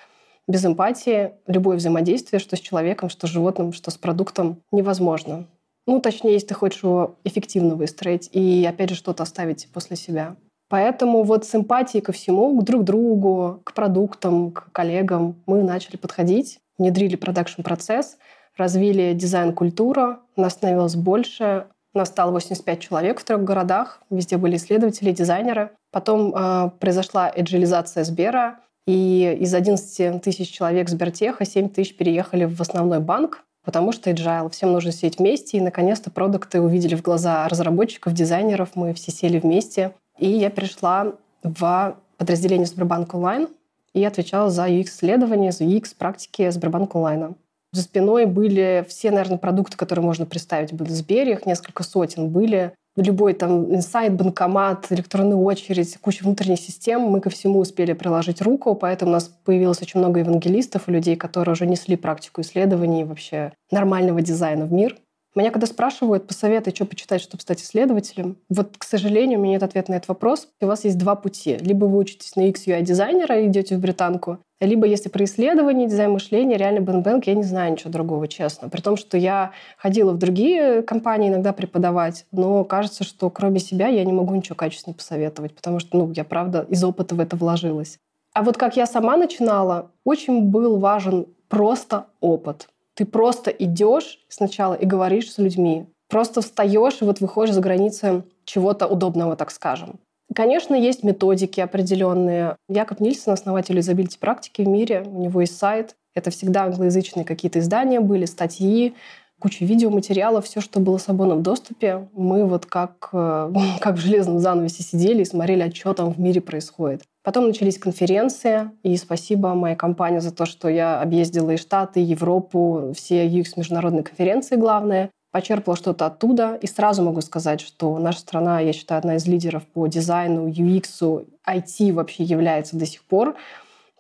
Без 0.47 0.65
эмпатии 0.65 1.33
любое 1.49 1.77
взаимодействие, 1.77 2.39
что 2.39 2.57
с 2.57 2.61
человеком, 2.61 3.09
что 3.09 3.27
с 3.27 3.31
животным, 3.31 3.73
что 3.73 3.91
с 3.91 3.97
продуктом, 3.99 4.63
невозможно. 4.71 5.47
Ну, 5.87 6.01
точнее, 6.01 6.33
если 6.33 6.49
ты 6.49 6.55
хочешь 6.55 6.83
его 6.83 7.17
эффективно 7.25 7.77
выстроить 7.77 8.29
и, 8.33 8.67
опять 8.69 8.91
же, 8.91 8.97
что-то 8.97 9.23
оставить 9.23 9.69
после 9.73 9.97
себя. 9.97 10.37
Поэтому 10.69 11.23
вот 11.23 11.45
с 11.45 11.55
эмпатией 11.55 12.03
ко 12.03 12.13
всему, 12.13 12.61
к 12.61 12.65
друг 12.65 12.83
другу, 12.83 13.61
к 13.65 13.73
продуктам, 13.73 14.51
к 14.51 14.73
коллегам 14.73 15.37
мы 15.47 15.63
начали 15.63 15.97
подходить, 15.97 16.59
внедрили 16.77 17.15
продакшн-процесс, 17.15 18.19
развили 18.57 19.13
дизайн-культуру, 19.13 20.19
нас 20.35 20.55
становилось 20.55 20.97
больше, 20.97 21.67
нас 21.95 22.09
стало 22.09 22.33
85 22.33 22.81
человек 22.81 23.21
в 23.21 23.25
трех 23.25 23.45
городах, 23.45 24.03
везде 24.11 24.39
были 24.39 24.57
исследователи, 24.57 25.13
дизайнеры. 25.13 25.71
Потом 25.93 26.35
э, 26.35 26.71
произошла 26.81 27.31
эджилизация 27.35 28.03
Сбера, 28.05 28.61
и 28.87 29.37
из 29.41 29.55
11 29.55 30.23
тысяч 30.23 30.51
человек 30.51 30.89
Сбертеха 30.89 31.45
7 31.45 31.69
тысяч 31.71 31.97
переехали 31.97 32.45
в 32.45 32.61
основной 32.61 33.01
банк, 33.01 33.45
потому 33.67 33.91
что 33.91 34.11
agile, 34.11 34.49
всем 34.49 34.73
нужно 34.73 34.93
сидеть 34.93 35.19
вместе, 35.19 35.59
и 35.59 35.61
наконец-то 35.61 36.09
продукты 36.11 36.61
увидели 36.61 36.95
в 36.95 37.03
глаза 37.03 37.47
разработчиков, 37.49 38.15
дизайнеров, 38.15 38.71
мы 38.77 38.95
все 38.95 39.11
сели 39.11 39.41
вместе. 39.41 39.93
И 40.19 40.29
я 40.29 40.51
пришла 40.51 41.15
в 41.43 41.97
подразделение 42.17 42.67
Сбербанк 42.67 43.13
онлайн 43.13 43.49
и 43.93 44.05
отвечала 44.05 44.51
за 44.51 44.69
UX-исследования, 44.69 45.51
за 45.51 45.65
UX-практики 45.65 46.49
Сбербанк 46.49 46.95
онлайна. 46.95 47.35
За 47.73 47.83
спиной 47.83 48.27
были 48.27 48.87
все, 48.89 49.11
наверное, 49.11 49.37
продукты, 49.37 49.77
которые 49.77 50.05
можно 50.05 50.27
представить. 50.27 50.73
Были 50.73 50.91
Сбер, 50.91 51.29
их 51.29 51.45
несколько 51.45 51.83
сотен 51.83 52.29
были 52.31 52.73
любой 52.97 53.35
там 53.35 53.75
инсайт, 53.75 54.15
банкомат, 54.15 54.87
электронная 54.91 55.37
очередь, 55.37 55.97
куча 55.99 56.25
внутренних 56.25 56.59
систем, 56.59 57.03
мы 57.03 57.21
ко 57.21 57.31
всему 57.31 57.59
успели 57.59 57.93
приложить 57.93 58.43
руку, 58.43 58.75
поэтому 58.75 59.11
у 59.11 59.15
нас 59.15 59.29
появилось 59.45 59.83
очень 59.83 60.01
много 60.01 60.21
евангелистов 60.21 60.89
и 60.89 60.93
людей, 60.93 61.17
которые 61.17 61.53
уже 61.53 61.67
несли 61.67 61.97
практику 61.97 62.41
исследований 62.41 63.05
вообще 63.05 63.53
нормального 63.71 64.23
дизайна 64.23 64.65
в 64.65 64.73
мир. 64.73 64.97
Меня 65.37 65.51
когда 65.51 65.67
спрашивают, 65.67 66.27
посоветуй, 66.27 66.75
что 66.75 66.87
почитать, 66.87 67.21
чтобы 67.21 67.43
стать 67.43 67.61
исследователем, 67.61 68.39
вот, 68.49 68.79
к 68.79 68.85
сожалению, 68.85 69.39
у 69.39 69.43
меня 69.43 69.53
нет 69.55 69.63
ответа 69.63 69.91
на 69.91 69.97
этот 69.97 70.09
вопрос. 70.09 70.49
У 70.63 70.67
вас 70.67 70.85
есть 70.85 70.97
два 70.97 71.15
пути. 71.15 71.59
Либо 71.61 71.85
вы 71.85 71.99
учитесь 71.99 72.35
на 72.37 72.49
XUI 72.49 72.81
дизайнера 72.81 73.39
и 73.39 73.47
идете 73.47 73.77
в 73.77 73.81
британку, 73.81 74.39
либо 74.61 74.87
если 74.87 75.11
про 75.11 75.25
исследование, 75.25 75.87
дизайн 75.87 76.13
мышления, 76.13 76.57
реально 76.57 76.81
Бенбэнк, 76.81 77.27
я 77.27 77.35
не 77.35 77.43
знаю 77.43 77.73
ничего 77.73 77.91
другого, 77.91 78.27
честно. 78.27 78.71
При 78.71 78.81
том, 78.81 78.97
что 78.97 79.19
я 79.19 79.51
ходила 79.77 80.13
в 80.13 80.19
другие 80.19 80.81
компании 80.81 81.29
иногда 81.29 81.53
преподавать, 81.53 82.25
но 82.33 82.65
кажется, 82.65 83.05
что 83.05 83.29
кроме 83.29 83.61
себя 83.61 83.89
я 83.89 84.03
не 84.05 84.15
могу 84.15 84.35
ничего 84.35 84.55
качественного 84.55 84.97
посоветовать, 84.97 85.55
потому 85.55 85.79
что, 85.81 85.99
ну, 85.99 86.11
я 86.13 86.25
правда 86.25 86.65
из 86.71 86.83
опыта 86.83 87.15
в 87.15 87.21
это 87.21 87.37
вложилась. 87.37 87.99
А 88.33 88.43
вот 88.43 88.57
как 88.57 88.79
я 88.79 88.87
сама 88.87 89.19
начинала, 89.19 89.91
очень 90.05 90.45
был 90.45 90.79
важен 90.79 91.27
просто 91.49 92.07
опыт. 92.21 92.69
Ты 92.97 93.05
просто 93.05 93.51
идешь 93.51 94.19
сначала 94.29 94.75
и 94.75 94.87
говоришь 94.87 95.31
с 95.31 95.39
людьми. 95.39 95.87
Просто 96.09 96.41
встаешь 96.41 97.03
и 97.03 97.05
вот 97.05 97.21
выходишь 97.21 97.55
за 97.55 97.61
границы 97.61 98.25
чего-то 98.45 98.87
удобного, 98.87 99.37
так 99.37 99.51
скажем. 99.51 100.01
Конечно, 100.35 100.75
есть 100.75 101.03
методики 101.03 101.61
определенные. 101.61 102.57
Якоб 102.69 103.01
Нильсон, 103.01 103.35
основатель 103.35 103.79
изобилити 103.79 104.19
практики 104.19 104.63
в 104.63 104.69
мире, 104.69 105.03
у 105.07 105.21
него 105.21 105.43
есть 105.43 105.59
сайт. 105.59 105.95
Это 106.15 106.31
всегда 106.31 106.65
англоязычные 106.65 107.25
какие-то 107.25 107.59
издания 107.59 108.01
были, 108.01 108.25
статьи, 108.25 108.95
куча 109.39 109.65
видеоматериалов, 109.65 110.47
все, 110.47 110.61
что 110.61 110.81
было 110.81 110.99
свободно 110.99 111.37
в 111.37 111.43
доступе. 111.43 112.09
Мы 112.13 112.47
вот 112.47 112.67
как, 112.67 113.11
э, 113.13 113.53
как 113.81 113.97
в 113.97 114.01
железном 114.01 114.39
занавесе 114.39 114.83
сидели 114.83 115.23
и 115.23 115.27
смотрели, 115.27 115.63
а 115.63 115.75
что 115.75 115.93
там 115.93 116.13
в 116.13 116.19
мире 116.19 116.41
происходит. 116.41 117.03
Потом 117.27 117.49
начались 117.49 117.77
конференции, 117.77 118.71
и 118.85 118.97
спасибо 118.97 119.53
моей 119.55 119.75
компании 119.75 120.21
за 120.21 120.33
то, 120.33 120.47
что 120.47 120.69
я 120.69 121.03
объездила 121.03 121.51
и 121.51 121.57
Штаты, 121.57 121.99
и 121.99 122.05
Европу, 122.05 122.93
все 122.95 123.27
UX 123.27 123.55
международные 123.57 124.05
конференции 124.05 124.55
главные 124.55 125.11
почерпала 125.33 125.77
что-то 125.77 126.07
оттуда. 126.07 126.55
И 126.63 126.69
сразу 126.69 127.03
могу 127.03 127.21
сказать, 127.23 127.61
что 127.61 127.99
наша 127.99 128.21
страна, 128.21 128.61
я 128.61 128.73
считаю, 128.73 129.01
одна 129.01 129.17
из 129.17 129.27
лидеров 129.27 129.65
по 129.67 129.89
дизайну, 129.89 130.47
UX, 130.47 131.27
IT 131.45 131.93
вообще 131.93 132.23
является 132.23 132.77
до 132.77 132.87
сих 132.87 133.03
пор. 133.03 133.35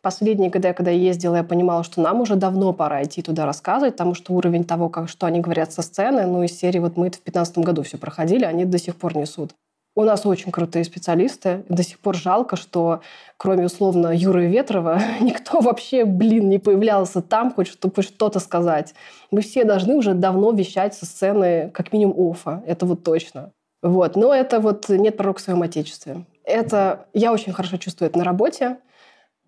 Последние 0.02 0.48
годы, 0.48 0.72
когда 0.72 0.92
я 0.92 1.08
ездила, 1.08 1.34
я 1.34 1.42
понимала, 1.42 1.82
что 1.82 2.00
нам 2.00 2.20
уже 2.20 2.36
давно 2.36 2.72
пора 2.72 3.02
идти 3.02 3.22
туда 3.22 3.44
рассказывать, 3.44 3.94
потому 3.94 4.14
что 4.14 4.34
уровень 4.34 4.62
того, 4.62 4.88
как, 4.88 5.08
что 5.08 5.26
они 5.26 5.40
говорят 5.40 5.72
со 5.72 5.82
сцены, 5.82 6.26
ну, 6.28 6.44
из 6.44 6.56
серии 6.56 6.78
вот 6.78 6.96
мы 6.96 7.08
это 7.08 7.18
в 7.18 7.24
2015 7.24 7.58
году 7.58 7.82
все 7.82 7.98
проходили, 7.98 8.44
они 8.44 8.64
до 8.64 8.78
сих 8.78 8.94
пор 8.94 9.16
несут. 9.16 9.56
У 9.98 10.04
нас 10.04 10.26
очень 10.26 10.52
крутые 10.52 10.84
специалисты. 10.84 11.64
До 11.70 11.82
сих 11.82 11.98
пор 11.98 12.14
жалко, 12.16 12.56
что 12.56 13.00
кроме 13.38 13.64
условно 13.64 14.14
Юры 14.14 14.46
Ветрова 14.46 15.00
никто 15.22 15.60
вообще, 15.60 16.04
блин, 16.04 16.50
не 16.50 16.58
появлялся 16.58 17.22
там, 17.22 17.50
хоть 17.50 17.68
чтобы 17.68 18.02
что-то 18.02 18.38
сказать. 18.38 18.94
Мы 19.30 19.40
все 19.40 19.64
должны 19.64 19.94
уже 19.94 20.12
давно 20.12 20.52
вещать 20.52 20.92
со 20.92 21.06
сцены 21.06 21.70
как 21.72 21.94
минимум 21.94 22.14
офа. 22.18 22.62
Это 22.66 22.84
вот 22.84 23.04
точно. 23.04 23.52
Вот. 23.82 24.16
Но 24.16 24.34
это 24.34 24.60
вот 24.60 24.86
нет 24.90 25.16
пророка 25.16 25.38
в 25.38 25.42
своем 25.42 25.62
отечестве. 25.62 26.26
Это 26.44 27.06
я 27.14 27.32
очень 27.32 27.54
хорошо 27.54 27.78
чувствую 27.78 28.10
это 28.10 28.18
на 28.18 28.24
работе 28.24 28.76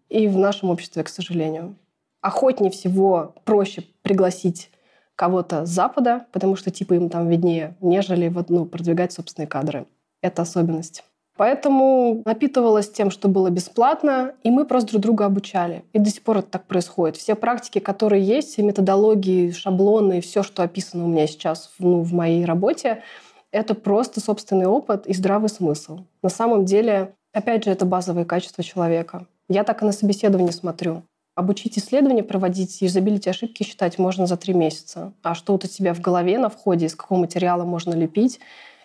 и 0.09 0.29
в 0.29 0.39
нашем 0.39 0.71
обществе, 0.71 1.05
к 1.05 1.11
сожалению. 1.11 1.77
Охотнее 2.23 2.71
всего 2.71 3.35
проще 3.45 3.85
пригласить 4.01 4.71
кого-то 5.15 5.67
с 5.67 5.69
Запада, 5.69 6.25
потому 6.33 6.57
что 6.57 6.71
типа 6.71 6.95
им 6.95 7.11
там 7.11 7.29
виднее, 7.29 7.77
нежели 7.83 8.29
вот, 8.29 8.49
ну, 8.49 8.65
продвигать 8.65 9.13
собственные 9.13 9.47
кадры. 9.47 9.87
Это 10.22 10.42
особенность. 10.42 11.04
Поэтому 11.38 12.22
напитывалась 12.24 12.90
тем, 12.90 13.12
что 13.12 13.28
было 13.28 13.48
бесплатно, 13.48 14.35
и 14.42 14.50
мы 14.50 14.64
просто 14.64 14.90
друг 14.90 15.02
друга 15.02 15.26
обучали. 15.26 15.85
И 15.92 16.00
до 16.00 16.11
сих 16.11 16.22
пор 16.22 16.38
это 16.38 16.48
так 16.48 16.66
происходит. 16.66 17.16
Все 17.16 17.37
практики, 17.37 17.78
которые 17.78 18.24
есть, 18.24 18.48
все 18.48 18.62
методологии, 18.64 19.52
шаблоны, 19.52 20.20
все, 20.20 20.42
что 20.42 20.64
описано 20.64 21.04
у 21.04 21.09
меня 21.09 21.28
сейчас 21.28 21.70
ну, 21.78 22.02
в 22.02 22.12
моей 22.12 22.44
работе, 22.44 23.04
это 23.52 23.74
просто 23.74 24.20
собственный 24.20 24.66
опыт 24.66 25.07
и 25.07 25.14
здравый 25.14 25.48
смысл. 25.48 26.00
На 26.22 26.28
самом 26.28 26.64
деле, 26.64 27.14
опять 27.33 27.64
же, 27.64 27.70
это 27.70 27.87
базовые 27.87 28.24
качества 28.24 28.64
человека. 28.64 29.26
Я 29.48 29.62
так 29.62 29.83
и 29.83 29.87
на 29.87 29.92
собеседование 29.92 30.52
смотрю. 30.52 31.02
Обучить 31.37 31.78
исследования 31.78 32.24
проводить, 32.24 32.83
юзабилити 32.83 33.31
ошибки 33.31 33.62
считать 33.62 33.96
можно 33.96 34.26
за 34.26 34.37
три 34.37 34.54
месяца. 34.54 35.12
А 35.22 35.37
что 35.37 35.52
вот 35.52 35.64
у 35.64 35.68
тебя 35.68 35.94
в 35.94 36.00
голове 36.00 36.37
на 36.37 36.48
входе, 36.48 36.87
из 36.87 36.96
какого 36.96 37.20
материала 37.20 37.64
можно 37.64 37.94
лепить, 37.94 38.40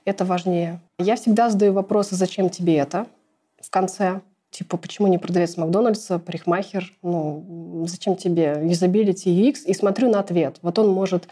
это 0.05 0.25
важнее. 0.25 0.79
Я 0.99 1.15
всегда 1.15 1.49
задаю 1.49 1.73
вопросы, 1.73 2.15
зачем 2.15 2.49
тебе 2.49 2.77
это 2.77 3.07
в 3.61 3.69
конце. 3.69 4.21
Типа, 4.49 4.77
почему 4.77 5.07
не 5.07 5.17
продавец 5.17 5.57
Макдональдса, 5.57 6.19
парикмахер? 6.19 6.93
Ну, 7.01 7.85
зачем 7.87 8.15
тебе 8.15 8.61
юзабилити 8.63 9.29
UX? 9.29 9.65
И 9.65 9.73
смотрю 9.73 10.11
на 10.11 10.19
ответ. 10.19 10.57
Вот 10.61 10.77
он 10.77 10.89
может 10.89 11.27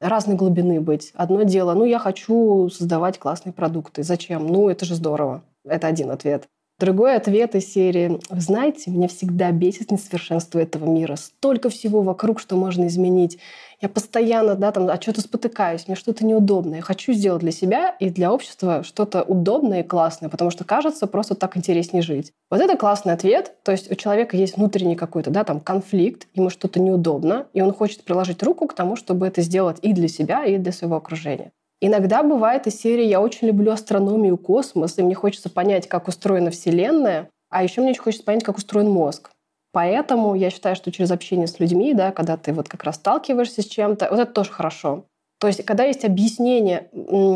разной 0.00 0.36
глубины 0.36 0.80
быть. 0.80 1.12
Одно 1.14 1.42
дело, 1.44 1.74
ну, 1.74 1.84
я 1.84 1.98
хочу 1.98 2.68
создавать 2.70 3.18
классные 3.18 3.52
продукты. 3.52 4.02
Зачем? 4.02 4.46
Ну, 4.46 4.68
это 4.68 4.84
же 4.84 4.94
здорово. 4.94 5.42
Это 5.64 5.86
один 5.86 6.10
ответ. 6.10 6.48
Другой 6.78 7.16
ответ 7.16 7.54
из 7.54 7.72
серии 7.72 8.20
«Вы 8.28 8.40
знаете, 8.42 8.90
меня 8.90 9.08
всегда 9.08 9.50
бесит 9.50 9.90
несовершенство 9.90 10.58
этого 10.58 10.84
мира. 10.84 11.16
Столько 11.16 11.70
всего 11.70 12.02
вокруг, 12.02 12.38
что 12.38 12.54
можно 12.56 12.86
изменить. 12.86 13.38
Я 13.80 13.88
постоянно, 13.88 14.56
да, 14.56 14.72
там, 14.72 14.86
а 14.90 15.00
что-то 15.00 15.22
спотыкаюсь, 15.22 15.88
мне 15.88 15.96
что-то 15.96 16.26
неудобное. 16.26 16.76
Я 16.76 16.82
хочу 16.82 17.14
сделать 17.14 17.40
для 17.40 17.50
себя 17.50 17.96
и 17.98 18.10
для 18.10 18.30
общества 18.30 18.82
что-то 18.82 19.22
удобное 19.22 19.80
и 19.80 19.86
классное, 19.86 20.28
потому 20.28 20.50
что 20.50 20.64
кажется, 20.64 21.06
просто 21.06 21.34
так 21.34 21.56
интереснее 21.56 22.02
жить». 22.02 22.32
Вот 22.50 22.60
это 22.60 22.76
классный 22.76 23.14
ответ. 23.14 23.54
То 23.62 23.72
есть 23.72 23.90
у 23.90 23.94
человека 23.94 24.36
есть 24.36 24.58
внутренний 24.58 24.96
какой-то, 24.96 25.30
да, 25.30 25.44
там, 25.44 25.60
конфликт, 25.60 26.28
ему 26.34 26.50
что-то 26.50 26.78
неудобно, 26.78 27.46
и 27.54 27.62
он 27.62 27.72
хочет 27.72 28.04
приложить 28.04 28.42
руку 28.42 28.66
к 28.66 28.74
тому, 28.74 28.96
чтобы 28.96 29.26
это 29.26 29.40
сделать 29.40 29.78
и 29.80 29.94
для 29.94 30.08
себя, 30.08 30.44
и 30.44 30.58
для 30.58 30.72
своего 30.72 30.96
окружения. 30.96 31.52
Иногда 31.80 32.22
бывает 32.22 32.66
из 32.66 32.80
серии 32.80 33.04
«Я 33.04 33.20
очень 33.20 33.48
люблю 33.48 33.70
астрономию, 33.70 34.38
космос, 34.38 34.98
и 34.98 35.02
мне 35.02 35.14
хочется 35.14 35.50
понять, 35.50 35.88
как 35.88 36.08
устроена 36.08 36.50
Вселенная, 36.50 37.28
а 37.50 37.62
еще 37.62 37.80
мне 37.80 37.90
очень 37.90 38.00
хочется 38.00 38.24
понять, 38.24 38.44
как 38.44 38.56
устроен 38.56 38.90
мозг». 38.90 39.30
Поэтому 39.72 40.34
я 40.34 40.48
считаю, 40.48 40.74
что 40.74 40.90
через 40.90 41.10
общение 41.10 41.46
с 41.46 41.60
людьми, 41.60 41.92
да, 41.92 42.10
когда 42.10 42.38
ты 42.38 42.54
вот 42.54 42.66
как 42.68 42.84
раз 42.84 42.96
сталкиваешься 42.96 43.60
с 43.60 43.66
чем-то, 43.66 44.08
вот 44.10 44.18
это 44.18 44.32
тоже 44.32 44.50
хорошо. 44.50 45.04
То 45.38 45.48
есть, 45.48 45.66
когда 45.66 45.84
есть 45.84 46.06
объяснение, 46.06 46.88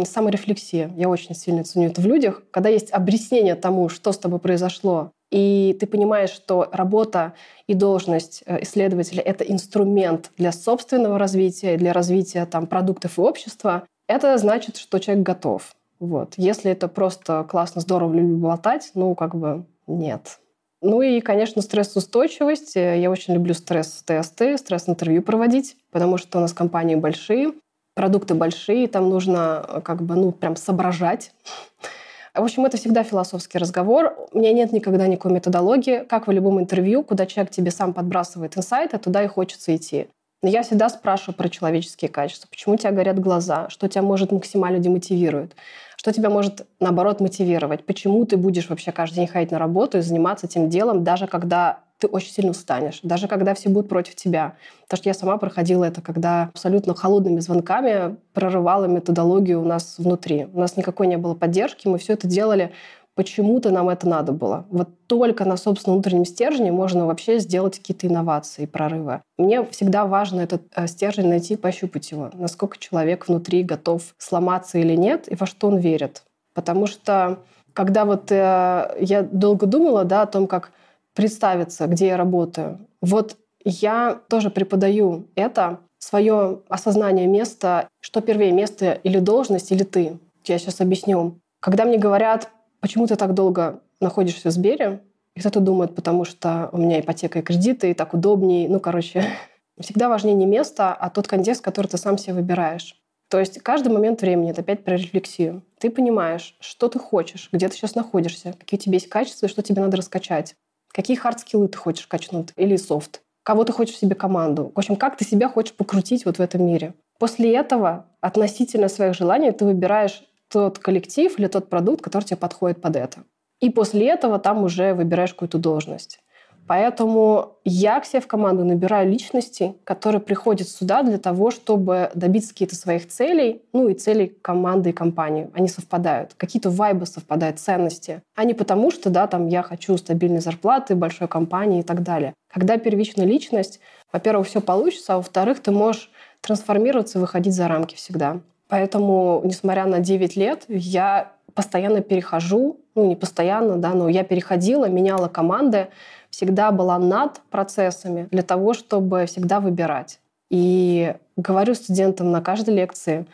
саморефлексия, 0.06 0.90
я 0.96 1.10
очень 1.10 1.34
сильно 1.34 1.64
ценю 1.64 1.88
это 1.88 2.00
в 2.00 2.06
людях, 2.06 2.42
когда 2.50 2.70
есть 2.70 2.90
объяснение 2.92 3.56
тому, 3.56 3.90
что 3.90 4.12
с 4.12 4.18
тобой 4.18 4.38
произошло, 4.38 5.12
и 5.30 5.76
ты 5.78 5.86
понимаешь, 5.86 6.30
что 6.30 6.68
работа 6.72 7.34
и 7.66 7.74
должность 7.74 8.42
э, 8.46 8.62
исследователя— 8.62 9.22
это 9.24 9.44
инструмент 9.44 10.32
для 10.36 10.50
собственного 10.50 11.18
развития, 11.18 11.76
для 11.76 11.92
развития 11.92 12.46
там, 12.46 12.66
продуктов 12.66 13.18
и 13.18 13.20
общества, 13.20 13.84
это 14.10 14.36
значит, 14.38 14.76
что 14.76 14.98
человек 14.98 15.24
готов. 15.24 15.74
Вот. 16.00 16.34
Если 16.36 16.70
это 16.70 16.88
просто 16.88 17.44
классно, 17.48 17.80
здорово 17.80 18.14
люблю 18.14 18.36
болтать, 18.38 18.90
ну, 18.94 19.14
как 19.14 19.34
бы 19.34 19.64
нет. 19.86 20.40
Ну 20.82 21.02
и, 21.02 21.20
конечно, 21.20 21.62
стрессоустойчивость. 21.62 22.74
Я 22.74 23.10
очень 23.10 23.34
люблю 23.34 23.54
стресс-тесты, 23.54 24.56
стресс-интервью 24.56 25.22
проводить, 25.22 25.76
потому 25.90 26.16
что 26.16 26.38
у 26.38 26.40
нас 26.40 26.52
компании 26.52 26.96
большие, 26.96 27.52
продукты 27.94 28.34
большие, 28.34 28.88
там 28.88 29.10
нужно 29.10 29.64
э, 29.68 29.80
как 29.82 30.02
бы, 30.02 30.16
ну, 30.16 30.32
прям 30.32 30.56
соображать. 30.56 31.32
В 32.34 32.42
общем, 32.42 32.64
это 32.64 32.78
всегда 32.78 33.02
философский 33.02 33.58
разговор. 33.58 34.16
У 34.32 34.38
меня 34.38 34.52
нет 34.52 34.72
никогда 34.72 35.06
никакой 35.06 35.32
методологии. 35.32 36.04
Как 36.04 36.26
в 36.26 36.30
любом 36.30 36.60
интервью, 36.60 37.02
куда 37.02 37.26
человек 37.26 37.52
тебе 37.52 37.70
сам 37.70 37.92
подбрасывает 37.92 38.56
инсайты, 38.56 38.98
туда 38.98 39.22
и 39.22 39.26
хочется 39.26 39.74
идти. 39.74 40.08
Я 40.42 40.62
всегда 40.62 40.88
спрашиваю 40.88 41.36
про 41.36 41.50
человеческие 41.50 42.08
качества. 42.08 42.48
Почему 42.48 42.74
у 42.74 42.78
тебя 42.78 42.92
горят 42.92 43.18
глаза? 43.18 43.68
Что 43.68 43.88
тебя 43.88 44.00
может 44.00 44.32
максимально 44.32 44.78
демотивирует? 44.78 45.54
Что 45.96 46.14
тебя 46.14 46.30
может, 46.30 46.66
наоборот, 46.80 47.20
мотивировать? 47.20 47.84
Почему 47.84 48.24
ты 48.24 48.38
будешь 48.38 48.70
вообще 48.70 48.90
каждый 48.90 49.16
день 49.16 49.26
ходить 49.26 49.50
на 49.50 49.58
работу 49.58 49.98
и 49.98 50.00
заниматься 50.00 50.46
этим 50.46 50.70
делом, 50.70 51.04
даже 51.04 51.26
когда 51.26 51.80
ты 51.98 52.06
очень 52.06 52.32
сильно 52.32 52.52
устанешь, 52.52 53.00
даже 53.02 53.28
когда 53.28 53.54
все 53.54 53.68
будут 53.68 53.90
против 53.90 54.16
тебя. 54.16 54.54
Потому 54.84 54.98
что 54.98 55.08
я 55.10 55.14
сама 55.14 55.36
проходила 55.36 55.84
это, 55.84 56.00
когда 56.00 56.44
абсолютно 56.44 56.94
холодными 56.94 57.40
звонками 57.40 58.16
прорывала 58.32 58.86
методологию 58.86 59.60
у 59.60 59.66
нас 59.66 59.96
внутри. 59.98 60.46
У 60.54 60.58
нас 60.58 60.78
никакой 60.78 61.06
не 61.06 61.18
было 61.18 61.34
поддержки, 61.34 61.86
мы 61.86 61.98
все 61.98 62.14
это 62.14 62.26
делали 62.26 62.72
почему-то 63.20 63.70
нам 63.70 63.90
это 63.90 64.08
надо 64.08 64.32
было. 64.32 64.64
Вот 64.70 64.88
только 65.06 65.44
на 65.44 65.58
собственном 65.58 65.98
внутреннем 65.98 66.24
стержне 66.24 66.72
можно 66.72 67.04
вообще 67.04 67.38
сделать 67.38 67.76
какие-то 67.76 68.06
инновации, 68.06 68.64
прорывы. 68.64 69.20
Мне 69.36 69.62
всегда 69.66 70.06
важно 70.06 70.40
этот 70.40 70.62
э, 70.74 70.86
стержень 70.86 71.28
найти, 71.28 71.56
пощупать 71.56 72.10
его. 72.12 72.30
Насколько 72.32 72.78
человек 72.78 73.28
внутри 73.28 73.62
готов 73.62 74.14
сломаться 74.16 74.78
или 74.78 74.94
нет, 74.96 75.30
и 75.30 75.34
во 75.34 75.44
что 75.44 75.68
он 75.68 75.76
верит. 75.76 76.22
Потому 76.54 76.86
что 76.86 77.40
когда 77.74 78.06
вот 78.06 78.32
э, 78.32 78.96
я 78.98 79.22
долго 79.30 79.66
думала 79.66 80.04
да, 80.04 80.22
о 80.22 80.26
том, 80.26 80.46
как 80.46 80.72
представиться, 81.14 81.88
где 81.88 82.06
я 82.06 82.16
работаю, 82.16 82.78
вот 83.02 83.36
я 83.66 84.18
тоже 84.30 84.48
преподаю 84.48 85.26
это, 85.34 85.80
свое 85.98 86.60
осознание 86.70 87.26
места, 87.26 87.86
что 88.00 88.22
первее, 88.22 88.52
место 88.52 88.92
или 88.92 89.18
должность, 89.18 89.72
или 89.72 89.82
ты. 89.82 90.16
Я 90.46 90.58
сейчас 90.58 90.80
объясню. 90.80 91.34
Когда 91.60 91.84
мне 91.84 91.98
говорят, 91.98 92.48
почему 92.80 93.06
ты 93.06 93.16
так 93.16 93.34
долго 93.34 93.80
находишься 94.00 94.48
в 94.48 94.52
Сбере? 94.52 95.02
И 95.34 95.40
кто-то 95.40 95.60
думает, 95.60 95.94
потому 95.94 96.24
что 96.24 96.68
у 96.72 96.78
меня 96.78 97.00
ипотека 97.00 97.38
и 97.38 97.42
кредиты, 97.42 97.90
и 97.90 97.94
так 97.94 98.14
удобнее. 98.14 98.68
Ну, 98.68 98.80
короче, 98.80 99.24
всегда 99.80 100.08
важнее 100.08 100.34
не 100.34 100.46
место, 100.46 100.92
а 100.92 101.10
тот 101.10 101.28
контекст, 101.28 101.62
который 101.62 101.86
ты 101.86 101.98
сам 101.98 102.18
себе 102.18 102.34
выбираешь. 102.34 102.96
То 103.28 103.38
есть 103.38 103.60
каждый 103.60 103.92
момент 103.92 104.22
времени 104.22 104.50
это 104.50 104.62
опять 104.62 104.82
про 104.82 104.96
рефлексию. 104.96 105.62
Ты 105.78 105.88
понимаешь, 105.90 106.56
что 106.58 106.88
ты 106.88 106.98
хочешь, 106.98 107.48
где 107.52 107.68
ты 107.68 107.76
сейчас 107.76 107.94
находишься, 107.94 108.54
какие 108.58 108.78
у 108.78 108.82
тебя 108.82 108.94
есть 108.94 109.08
качества 109.08 109.46
и 109.46 109.48
что 109.48 109.62
тебе 109.62 109.80
надо 109.80 109.96
раскачать. 109.96 110.56
Какие 110.92 111.16
хардскиллы 111.16 111.68
ты 111.68 111.78
хочешь 111.78 112.08
качнуть 112.08 112.48
или 112.56 112.74
софт. 112.74 113.22
Кого 113.44 113.62
ты 113.62 113.72
хочешь 113.72 113.96
себе 113.96 114.16
команду. 114.16 114.72
В 114.74 114.78
общем, 114.78 114.96
как 114.96 115.16
ты 115.16 115.24
себя 115.24 115.48
хочешь 115.48 115.74
покрутить 115.74 116.24
вот 116.24 116.38
в 116.38 116.40
этом 116.40 116.66
мире. 116.66 116.94
После 117.20 117.54
этого 117.54 118.06
относительно 118.20 118.88
своих 118.88 119.14
желаний 119.14 119.52
ты 119.52 119.64
выбираешь 119.64 120.24
тот 120.50 120.78
коллектив 120.78 121.38
или 121.38 121.46
тот 121.46 121.68
продукт, 121.68 122.02
который 122.02 122.24
тебе 122.24 122.36
подходит 122.36 122.80
под 122.80 122.96
это. 122.96 123.20
И 123.60 123.70
после 123.70 124.08
этого 124.08 124.38
там 124.38 124.64
уже 124.64 124.94
выбираешь 124.94 125.32
какую-то 125.32 125.58
должность. 125.58 126.20
Поэтому 126.66 127.56
я 127.64 127.98
к 127.98 128.04
себе 128.04 128.20
в 128.20 128.28
команду 128.28 128.64
набираю 128.64 129.10
личностей, 129.10 129.74
которые 129.82 130.20
приходят 130.20 130.68
сюда 130.68 131.02
для 131.02 131.18
того, 131.18 131.50
чтобы 131.50 132.12
добиться 132.14 132.50
каких-то 132.50 132.76
своих 132.76 133.08
целей, 133.08 133.62
ну 133.72 133.88
и 133.88 133.94
целей 133.94 134.28
команды 134.40 134.90
и 134.90 134.92
компании. 134.92 135.50
Они 135.52 135.66
совпадают. 135.66 136.34
Какие-то 136.36 136.70
вайбы 136.70 137.06
совпадают, 137.06 137.58
ценности. 137.58 138.22
А 138.36 138.44
не 138.44 138.54
потому, 138.54 138.92
что 138.92 139.10
да, 139.10 139.26
там 139.26 139.48
я 139.48 139.64
хочу 139.64 139.96
стабильной 139.96 140.38
зарплаты, 140.38 140.94
большой 140.94 141.26
компании 141.26 141.80
и 141.80 141.82
так 141.82 142.04
далее. 142.04 142.34
Когда 142.52 142.76
первичная 142.76 143.26
личность, 143.26 143.80
во-первых, 144.12 144.46
все 144.46 144.60
получится, 144.60 145.14
а 145.14 145.16
во-вторых, 145.16 145.58
ты 145.58 145.72
можешь 145.72 146.08
трансформироваться 146.40 147.18
и 147.18 147.20
выходить 147.20 147.54
за 147.54 147.66
рамки 147.66 147.96
всегда. 147.96 148.40
Поэтому, 148.70 149.42
несмотря 149.44 149.84
на 149.84 149.98
9 149.98 150.36
лет, 150.36 150.64
я 150.68 151.32
постоянно 151.54 152.02
перехожу, 152.02 152.78
ну 152.94 153.04
не 153.04 153.16
постоянно, 153.16 153.76
да, 153.76 153.94
но 153.94 154.08
я 154.08 154.22
переходила, 154.22 154.88
меняла 154.88 155.26
команды, 155.26 155.88
всегда 156.30 156.70
была 156.70 156.96
над 156.98 157.40
процессами 157.50 158.28
для 158.30 158.42
того, 158.42 158.72
чтобы 158.72 159.26
всегда 159.26 159.58
выбирать. 159.58 160.20
И 160.50 161.16
говорю 161.36 161.74
студентам 161.74 162.30
на 162.30 162.40
каждой 162.40 162.74
лекции, 162.74 163.26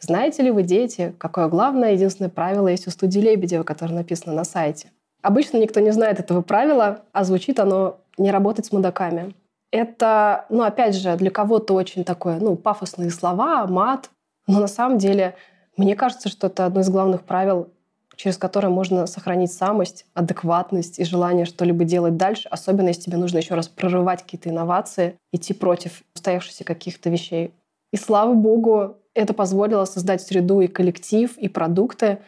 знаете 0.00 0.42
ли 0.42 0.50
вы, 0.50 0.64
дети, 0.64 1.14
какое 1.18 1.46
главное, 1.46 1.92
единственное 1.92 2.30
правило 2.30 2.66
есть 2.66 2.88
у 2.88 2.90
студии 2.90 3.20
Лебедева, 3.20 3.62
которое 3.62 3.94
написано 3.94 4.34
на 4.34 4.44
сайте? 4.44 4.90
Обычно 5.22 5.58
никто 5.58 5.78
не 5.78 5.92
знает 5.92 6.18
этого 6.18 6.42
правила, 6.42 7.02
а 7.12 7.22
звучит 7.22 7.60
оно 7.60 7.98
«не 8.18 8.32
работать 8.32 8.66
с 8.66 8.72
мудаками». 8.72 9.34
Это, 9.70 10.46
ну, 10.48 10.62
опять 10.62 10.96
же, 10.96 11.14
для 11.16 11.30
кого-то 11.30 11.74
очень 11.74 12.02
такое, 12.02 12.40
ну, 12.40 12.56
пафосные 12.56 13.10
слова, 13.10 13.66
мат, 13.68 14.10
но 14.50 14.60
на 14.60 14.68
самом 14.68 14.98
деле 14.98 15.34
мне 15.76 15.94
кажется, 15.96 16.28
что 16.28 16.48
это 16.48 16.66
одно 16.66 16.80
из 16.80 16.90
главных 16.90 17.22
правил 17.22 17.68
через 18.20 18.36
которое 18.36 18.68
можно 18.68 19.06
сохранить 19.06 19.50
самость, 19.50 20.04
адекватность 20.12 20.98
и 20.98 21.04
желание 21.04 21.46
что-либо 21.46 21.84
делать 21.84 22.18
дальше, 22.18 22.48
особенно 22.50 22.88
если 22.88 23.04
тебе 23.04 23.16
нужно 23.16 23.38
еще 23.38 23.54
раз 23.54 23.68
прорывать 23.68 24.24
какие-то 24.24 24.50
инновации, 24.50 25.14
идти 25.32 25.54
против 25.54 26.02
устоявшихся 26.14 26.64
каких-то 26.64 27.08
вещей. 27.08 27.54
И 27.94 27.96
слава 27.96 28.34
богу, 28.34 28.98
это 29.14 29.32
позволило 29.32 29.86
создать 29.86 30.20
среду 30.20 30.60
и 30.60 30.66
коллектив, 30.66 31.34
и 31.38 31.48
продукты, 31.48 32.18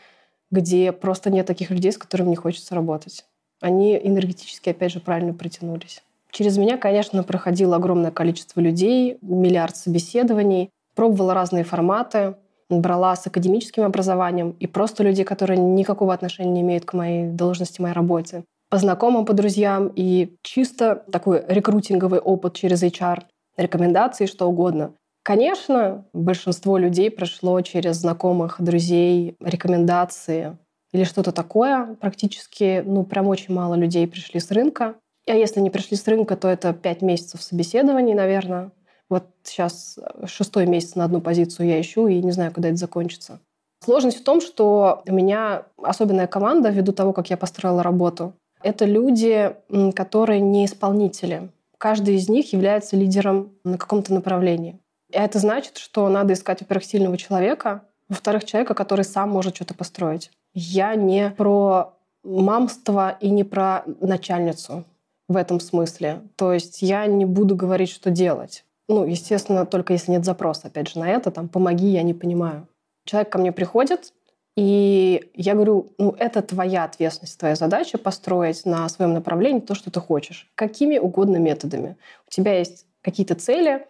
где 0.50 0.92
просто 0.92 1.28
нет 1.28 1.46
таких 1.46 1.68
людей, 1.68 1.92
с 1.92 1.98
которыми 1.98 2.30
не 2.30 2.36
хочется 2.36 2.74
работать. 2.74 3.26
Они 3.60 3.94
энергетически, 3.94 4.70
опять 4.70 4.92
же, 4.92 5.00
правильно 5.00 5.34
притянулись. 5.34 6.02
Через 6.30 6.56
меня, 6.56 6.78
конечно, 6.78 7.22
проходило 7.22 7.76
огромное 7.76 8.12
количество 8.12 8.60
людей, 8.60 9.18
миллиард 9.20 9.76
собеседований, 9.76 10.70
пробовала 10.94 11.34
разные 11.34 11.64
форматы, 11.64 12.34
брала 12.68 13.14
с 13.16 13.26
академическим 13.26 13.84
образованием 13.84 14.56
и 14.58 14.66
просто 14.66 15.02
люди, 15.02 15.24
которые 15.24 15.58
никакого 15.58 16.14
отношения 16.14 16.50
не 16.50 16.60
имеют 16.62 16.84
к 16.84 16.94
моей 16.94 17.26
должности, 17.26 17.80
моей 17.80 17.94
работе. 17.94 18.44
По 18.70 18.78
знакомым, 18.78 19.26
по 19.26 19.34
друзьям 19.34 19.92
и 19.94 20.36
чисто 20.42 21.04
такой 21.12 21.44
рекрутинговый 21.46 22.20
опыт 22.20 22.54
через 22.54 22.82
HR, 22.82 23.22
рекомендации, 23.56 24.26
что 24.26 24.48
угодно. 24.48 24.94
Конечно, 25.22 26.06
большинство 26.12 26.78
людей 26.78 27.10
прошло 27.10 27.60
через 27.60 27.96
знакомых, 27.96 28.56
друзей, 28.60 29.36
рекомендации 29.40 30.56
или 30.92 31.04
что-то 31.04 31.32
такое. 31.32 31.96
Практически, 32.00 32.82
ну, 32.84 33.04
прям 33.04 33.28
очень 33.28 33.54
мало 33.54 33.74
людей 33.74 34.06
пришли 34.08 34.40
с 34.40 34.50
рынка. 34.50 34.96
А 35.28 35.34
если 35.34 35.60
не 35.60 35.70
пришли 35.70 35.96
с 35.96 36.08
рынка, 36.08 36.36
то 36.36 36.48
это 36.48 36.72
пять 36.72 37.02
месяцев 37.02 37.42
собеседований, 37.42 38.14
наверное. 38.14 38.72
Вот 39.12 39.26
сейчас 39.42 39.98
э, 39.98 40.26
шестой 40.26 40.64
месяц 40.64 40.94
на 40.94 41.04
одну 41.04 41.20
позицию 41.20 41.68
я 41.68 41.78
ищу 41.78 42.06
и 42.06 42.22
не 42.22 42.32
знаю, 42.32 42.50
когда 42.50 42.70
это 42.70 42.78
закончится. 42.78 43.40
Сложность 43.84 44.20
в 44.20 44.24
том, 44.24 44.40
что 44.40 45.02
у 45.06 45.12
меня 45.12 45.66
особенная 45.76 46.26
команда 46.26 46.70
ввиду 46.70 46.92
того, 46.92 47.12
как 47.12 47.28
я 47.28 47.36
построила 47.36 47.82
работу. 47.82 48.32
Это 48.62 48.86
люди, 48.86 49.54
которые 49.94 50.40
не 50.40 50.64
исполнители. 50.64 51.50
Каждый 51.76 52.14
из 52.14 52.30
них 52.30 52.54
является 52.54 52.96
лидером 52.96 53.50
на 53.64 53.76
каком-то 53.76 54.14
направлении. 54.14 54.78
И 55.10 55.16
это 55.18 55.38
значит, 55.40 55.76
что 55.76 56.08
надо 56.08 56.32
искать, 56.32 56.62
во-первых, 56.62 56.86
сильного 56.86 57.18
человека, 57.18 57.82
во-вторых, 58.08 58.46
человека, 58.46 58.72
который 58.72 59.04
сам 59.04 59.28
может 59.28 59.56
что-то 59.56 59.74
построить. 59.74 60.30
Я 60.54 60.94
не 60.94 61.28
про 61.36 61.98
мамство 62.24 63.10
и 63.20 63.28
не 63.28 63.44
про 63.44 63.84
начальницу 64.00 64.84
в 65.28 65.36
этом 65.36 65.60
смысле. 65.60 66.22
То 66.36 66.54
есть 66.54 66.80
я 66.80 67.04
не 67.04 67.26
буду 67.26 67.54
говорить, 67.56 67.90
что 67.90 68.10
делать. 68.10 68.64
Ну, 68.92 69.06
естественно, 69.06 69.64
только 69.64 69.94
если 69.94 70.10
нет 70.10 70.26
запроса, 70.26 70.66
опять 70.66 70.90
же, 70.90 70.98
на 70.98 71.08
это, 71.08 71.30
там, 71.30 71.48
помоги, 71.48 71.88
я 71.88 72.02
не 72.02 72.12
понимаю. 72.12 72.68
Человек 73.06 73.32
ко 73.32 73.38
мне 73.38 73.50
приходит, 73.50 74.12
и 74.54 75.30
я 75.34 75.54
говорю, 75.54 75.94
ну, 75.96 76.14
это 76.18 76.42
твоя 76.42 76.84
ответственность, 76.84 77.38
твоя 77.38 77.54
задача 77.54 77.96
построить 77.96 78.66
на 78.66 78.86
своем 78.90 79.14
направлении 79.14 79.60
то, 79.60 79.74
что 79.74 79.90
ты 79.90 79.98
хочешь. 79.98 80.50
Какими 80.56 80.98
угодно 80.98 81.38
методами. 81.38 81.96
У 82.28 82.30
тебя 82.30 82.58
есть 82.58 82.84
какие-то 83.00 83.34
цели, 83.34 83.86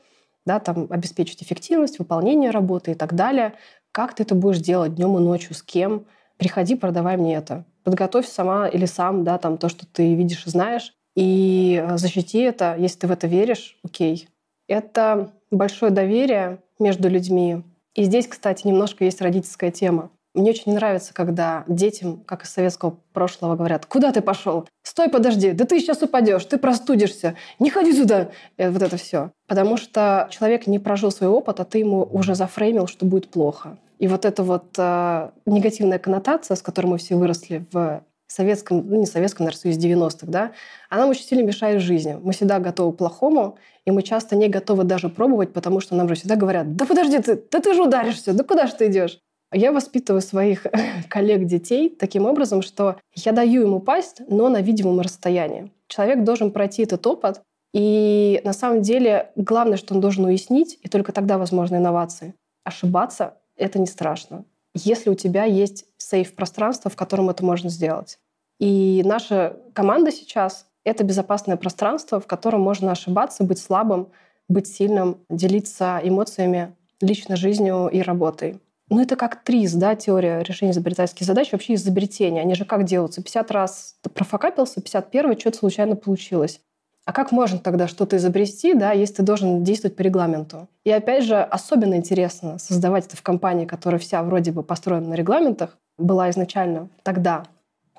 да, 0.46 0.60
там, 0.60 0.86
обеспечить 0.88 1.42
эффективность, 1.42 1.98
выполнение 1.98 2.50
работы 2.50 2.92
и 2.92 2.94
так 2.94 3.16
далее. 3.16 3.54
Как 3.90 4.14
ты 4.14 4.22
это 4.22 4.36
будешь 4.36 4.60
делать 4.60 4.94
днем 4.94 5.18
и 5.18 5.20
ночью, 5.20 5.56
с 5.56 5.64
кем? 5.64 6.04
Приходи, 6.36 6.76
продавай 6.76 7.16
мне 7.16 7.34
это. 7.34 7.64
Подготовь 7.82 8.28
сама 8.28 8.68
или 8.68 8.86
сам, 8.86 9.24
да, 9.24 9.38
там, 9.38 9.58
то, 9.58 9.68
что 9.68 9.84
ты 9.84 10.14
видишь 10.14 10.46
и 10.46 10.50
знаешь, 10.50 10.94
и 11.16 11.84
э, 11.84 11.98
защити 11.98 12.38
это, 12.38 12.76
если 12.78 13.00
ты 13.00 13.06
в 13.08 13.10
это 13.10 13.26
веришь, 13.26 13.80
окей 13.82 14.28
это 14.72 15.32
большое 15.50 15.92
доверие 15.92 16.58
между 16.78 17.08
людьми. 17.08 17.62
И 17.94 18.04
здесь, 18.04 18.26
кстати, 18.26 18.66
немножко 18.66 19.04
есть 19.04 19.20
родительская 19.20 19.70
тема. 19.70 20.10
Мне 20.34 20.50
очень 20.50 20.72
не 20.72 20.74
нравится, 20.74 21.12
когда 21.12 21.64
детям, 21.68 22.22
как 22.24 22.44
из 22.44 22.50
советского 22.50 22.96
прошлого, 23.12 23.54
говорят, 23.54 23.84
куда 23.84 24.12
ты 24.12 24.22
пошел? 24.22 24.66
Стой, 24.82 25.10
подожди, 25.10 25.52
да 25.52 25.66
ты 25.66 25.78
сейчас 25.78 26.00
упадешь, 26.00 26.46
ты 26.46 26.56
простудишься, 26.56 27.36
не 27.58 27.68
ходи 27.68 27.92
туда. 27.92 28.30
И 28.56 28.66
вот 28.66 28.80
это 28.80 28.96
все. 28.96 29.30
Потому 29.46 29.76
что 29.76 30.28
человек 30.30 30.66
не 30.66 30.78
прожил 30.78 31.10
свой 31.10 31.28
опыт, 31.28 31.60
а 31.60 31.64
ты 31.66 31.78
ему 31.78 32.08
уже 32.10 32.34
зафреймил, 32.34 32.86
что 32.86 33.04
будет 33.04 33.28
плохо. 33.28 33.76
И 33.98 34.08
вот 34.08 34.24
эта 34.24 34.42
вот 34.42 34.74
э, 34.78 35.30
негативная 35.44 35.98
коннотация, 35.98 36.56
с 36.56 36.62
которой 36.62 36.86
мы 36.86 36.98
все 36.98 37.14
выросли 37.14 37.66
в 37.70 38.02
советском, 38.32 38.86
ну 38.86 38.96
не 38.96 39.06
советском, 39.06 39.46
наверное, 39.46 39.72
из 39.72 39.78
90-х, 39.78 40.26
да, 40.26 40.52
она 40.88 41.06
очень 41.06 41.24
сильно 41.24 41.42
мешает 41.42 41.80
жизни. 41.80 42.18
Мы 42.22 42.32
всегда 42.32 42.58
готовы 42.58 42.92
к 42.92 42.96
плохому, 42.98 43.58
и 43.84 43.90
мы 43.90 44.02
часто 44.02 44.36
не 44.36 44.48
готовы 44.48 44.84
даже 44.84 45.08
пробовать, 45.08 45.52
потому 45.52 45.80
что 45.80 45.94
нам 45.94 46.08
же 46.08 46.14
всегда 46.14 46.36
говорят, 46.36 46.76
да 46.76 46.84
подожди 46.86 47.18
ты, 47.18 47.42
да 47.50 47.60
ты 47.60 47.74
же 47.74 47.82
ударишься, 47.82 48.32
да 48.32 48.44
куда 48.44 48.66
же 48.66 48.74
ты 48.74 48.88
идешь? 48.88 49.18
Я 49.52 49.72
воспитываю 49.72 50.22
своих 50.22 50.66
коллег 51.08 51.44
детей 51.44 51.88
таким 51.88 52.26
образом, 52.26 52.62
что 52.62 52.96
я 53.14 53.32
даю 53.32 53.62
им 53.62 53.74
упасть, 53.74 54.22
но 54.28 54.48
на 54.48 54.60
видимом 54.60 55.00
расстоянии. 55.00 55.70
Человек 55.88 56.24
должен 56.24 56.50
пройти 56.50 56.82
этот 56.82 57.06
опыт, 57.06 57.42
и 57.74 58.40
на 58.44 58.52
самом 58.52 58.82
деле 58.82 59.30
главное, 59.36 59.76
что 59.76 59.94
он 59.94 60.00
должен 60.00 60.24
уяснить, 60.24 60.78
и 60.82 60.88
только 60.88 61.12
тогда 61.12 61.38
возможны 61.38 61.76
инновации. 61.76 62.34
Ошибаться— 62.64 63.34
это 63.56 63.78
не 63.78 63.86
страшно 63.86 64.44
если 64.74 65.10
у 65.10 65.14
тебя 65.14 65.44
есть 65.44 65.86
сейф-пространство, 66.12 66.90
в 66.90 66.96
котором 66.96 67.30
это 67.30 67.44
можно 67.44 67.70
сделать. 67.70 68.18
И 68.60 69.02
наша 69.04 69.56
команда 69.72 70.12
сейчас— 70.12 70.66
это 70.84 71.04
безопасное 71.04 71.56
пространство, 71.56 72.20
в 72.20 72.26
котором 72.26 72.60
можно 72.60 72.92
ошибаться, 72.92 73.44
быть 73.44 73.58
слабым, 73.58 74.08
быть 74.48 74.66
сильным, 74.66 75.16
делиться 75.30 76.00
эмоциями, 76.04 76.74
личной 77.00 77.36
жизнью 77.36 77.88
и 77.92 78.02
работой. 78.02 78.60
Ну, 78.90 79.00
это 79.00 79.16
как 79.16 79.42
ТРИЗ, 79.42 79.74
да, 79.74 79.94
теория 79.96 80.42
решения 80.42 80.72
изобретательских 80.72 81.24
задач, 81.24 81.50
вообще 81.50 81.74
изобретения. 81.74 82.42
Они 82.42 82.54
же 82.54 82.66
как 82.66 82.84
делаются? 82.84 83.22
50 83.22 83.50
раз 83.50 83.96
ты 84.02 84.10
профокапился, 84.10 84.82
51 84.82 85.38
что-то 85.38 85.58
случайно 85.58 85.96
получилось. 85.96 86.60
А 87.04 87.12
как 87.12 87.32
можно 87.32 87.58
тогда 87.58 87.88
что-то 87.88 88.16
изобрести, 88.16 88.74
да, 88.74 88.92
если 88.92 89.14
ты 89.14 89.22
должен 89.22 89.64
действовать 89.64 89.96
по 89.96 90.02
регламенту? 90.02 90.68
И 90.84 90.90
опять 90.90 91.24
же, 91.24 91.36
особенно 91.42 91.94
интересно 91.94 92.58
создавать 92.58 93.06
это 93.06 93.16
в 93.16 93.22
компании, 93.22 93.66
которая 93.66 93.98
вся 93.98 94.22
вроде 94.22 94.52
бы 94.52 94.62
построена 94.62 95.08
на 95.08 95.14
регламентах, 95.14 95.76
была 95.98 96.30
изначально 96.30 96.88
тогда. 97.02 97.44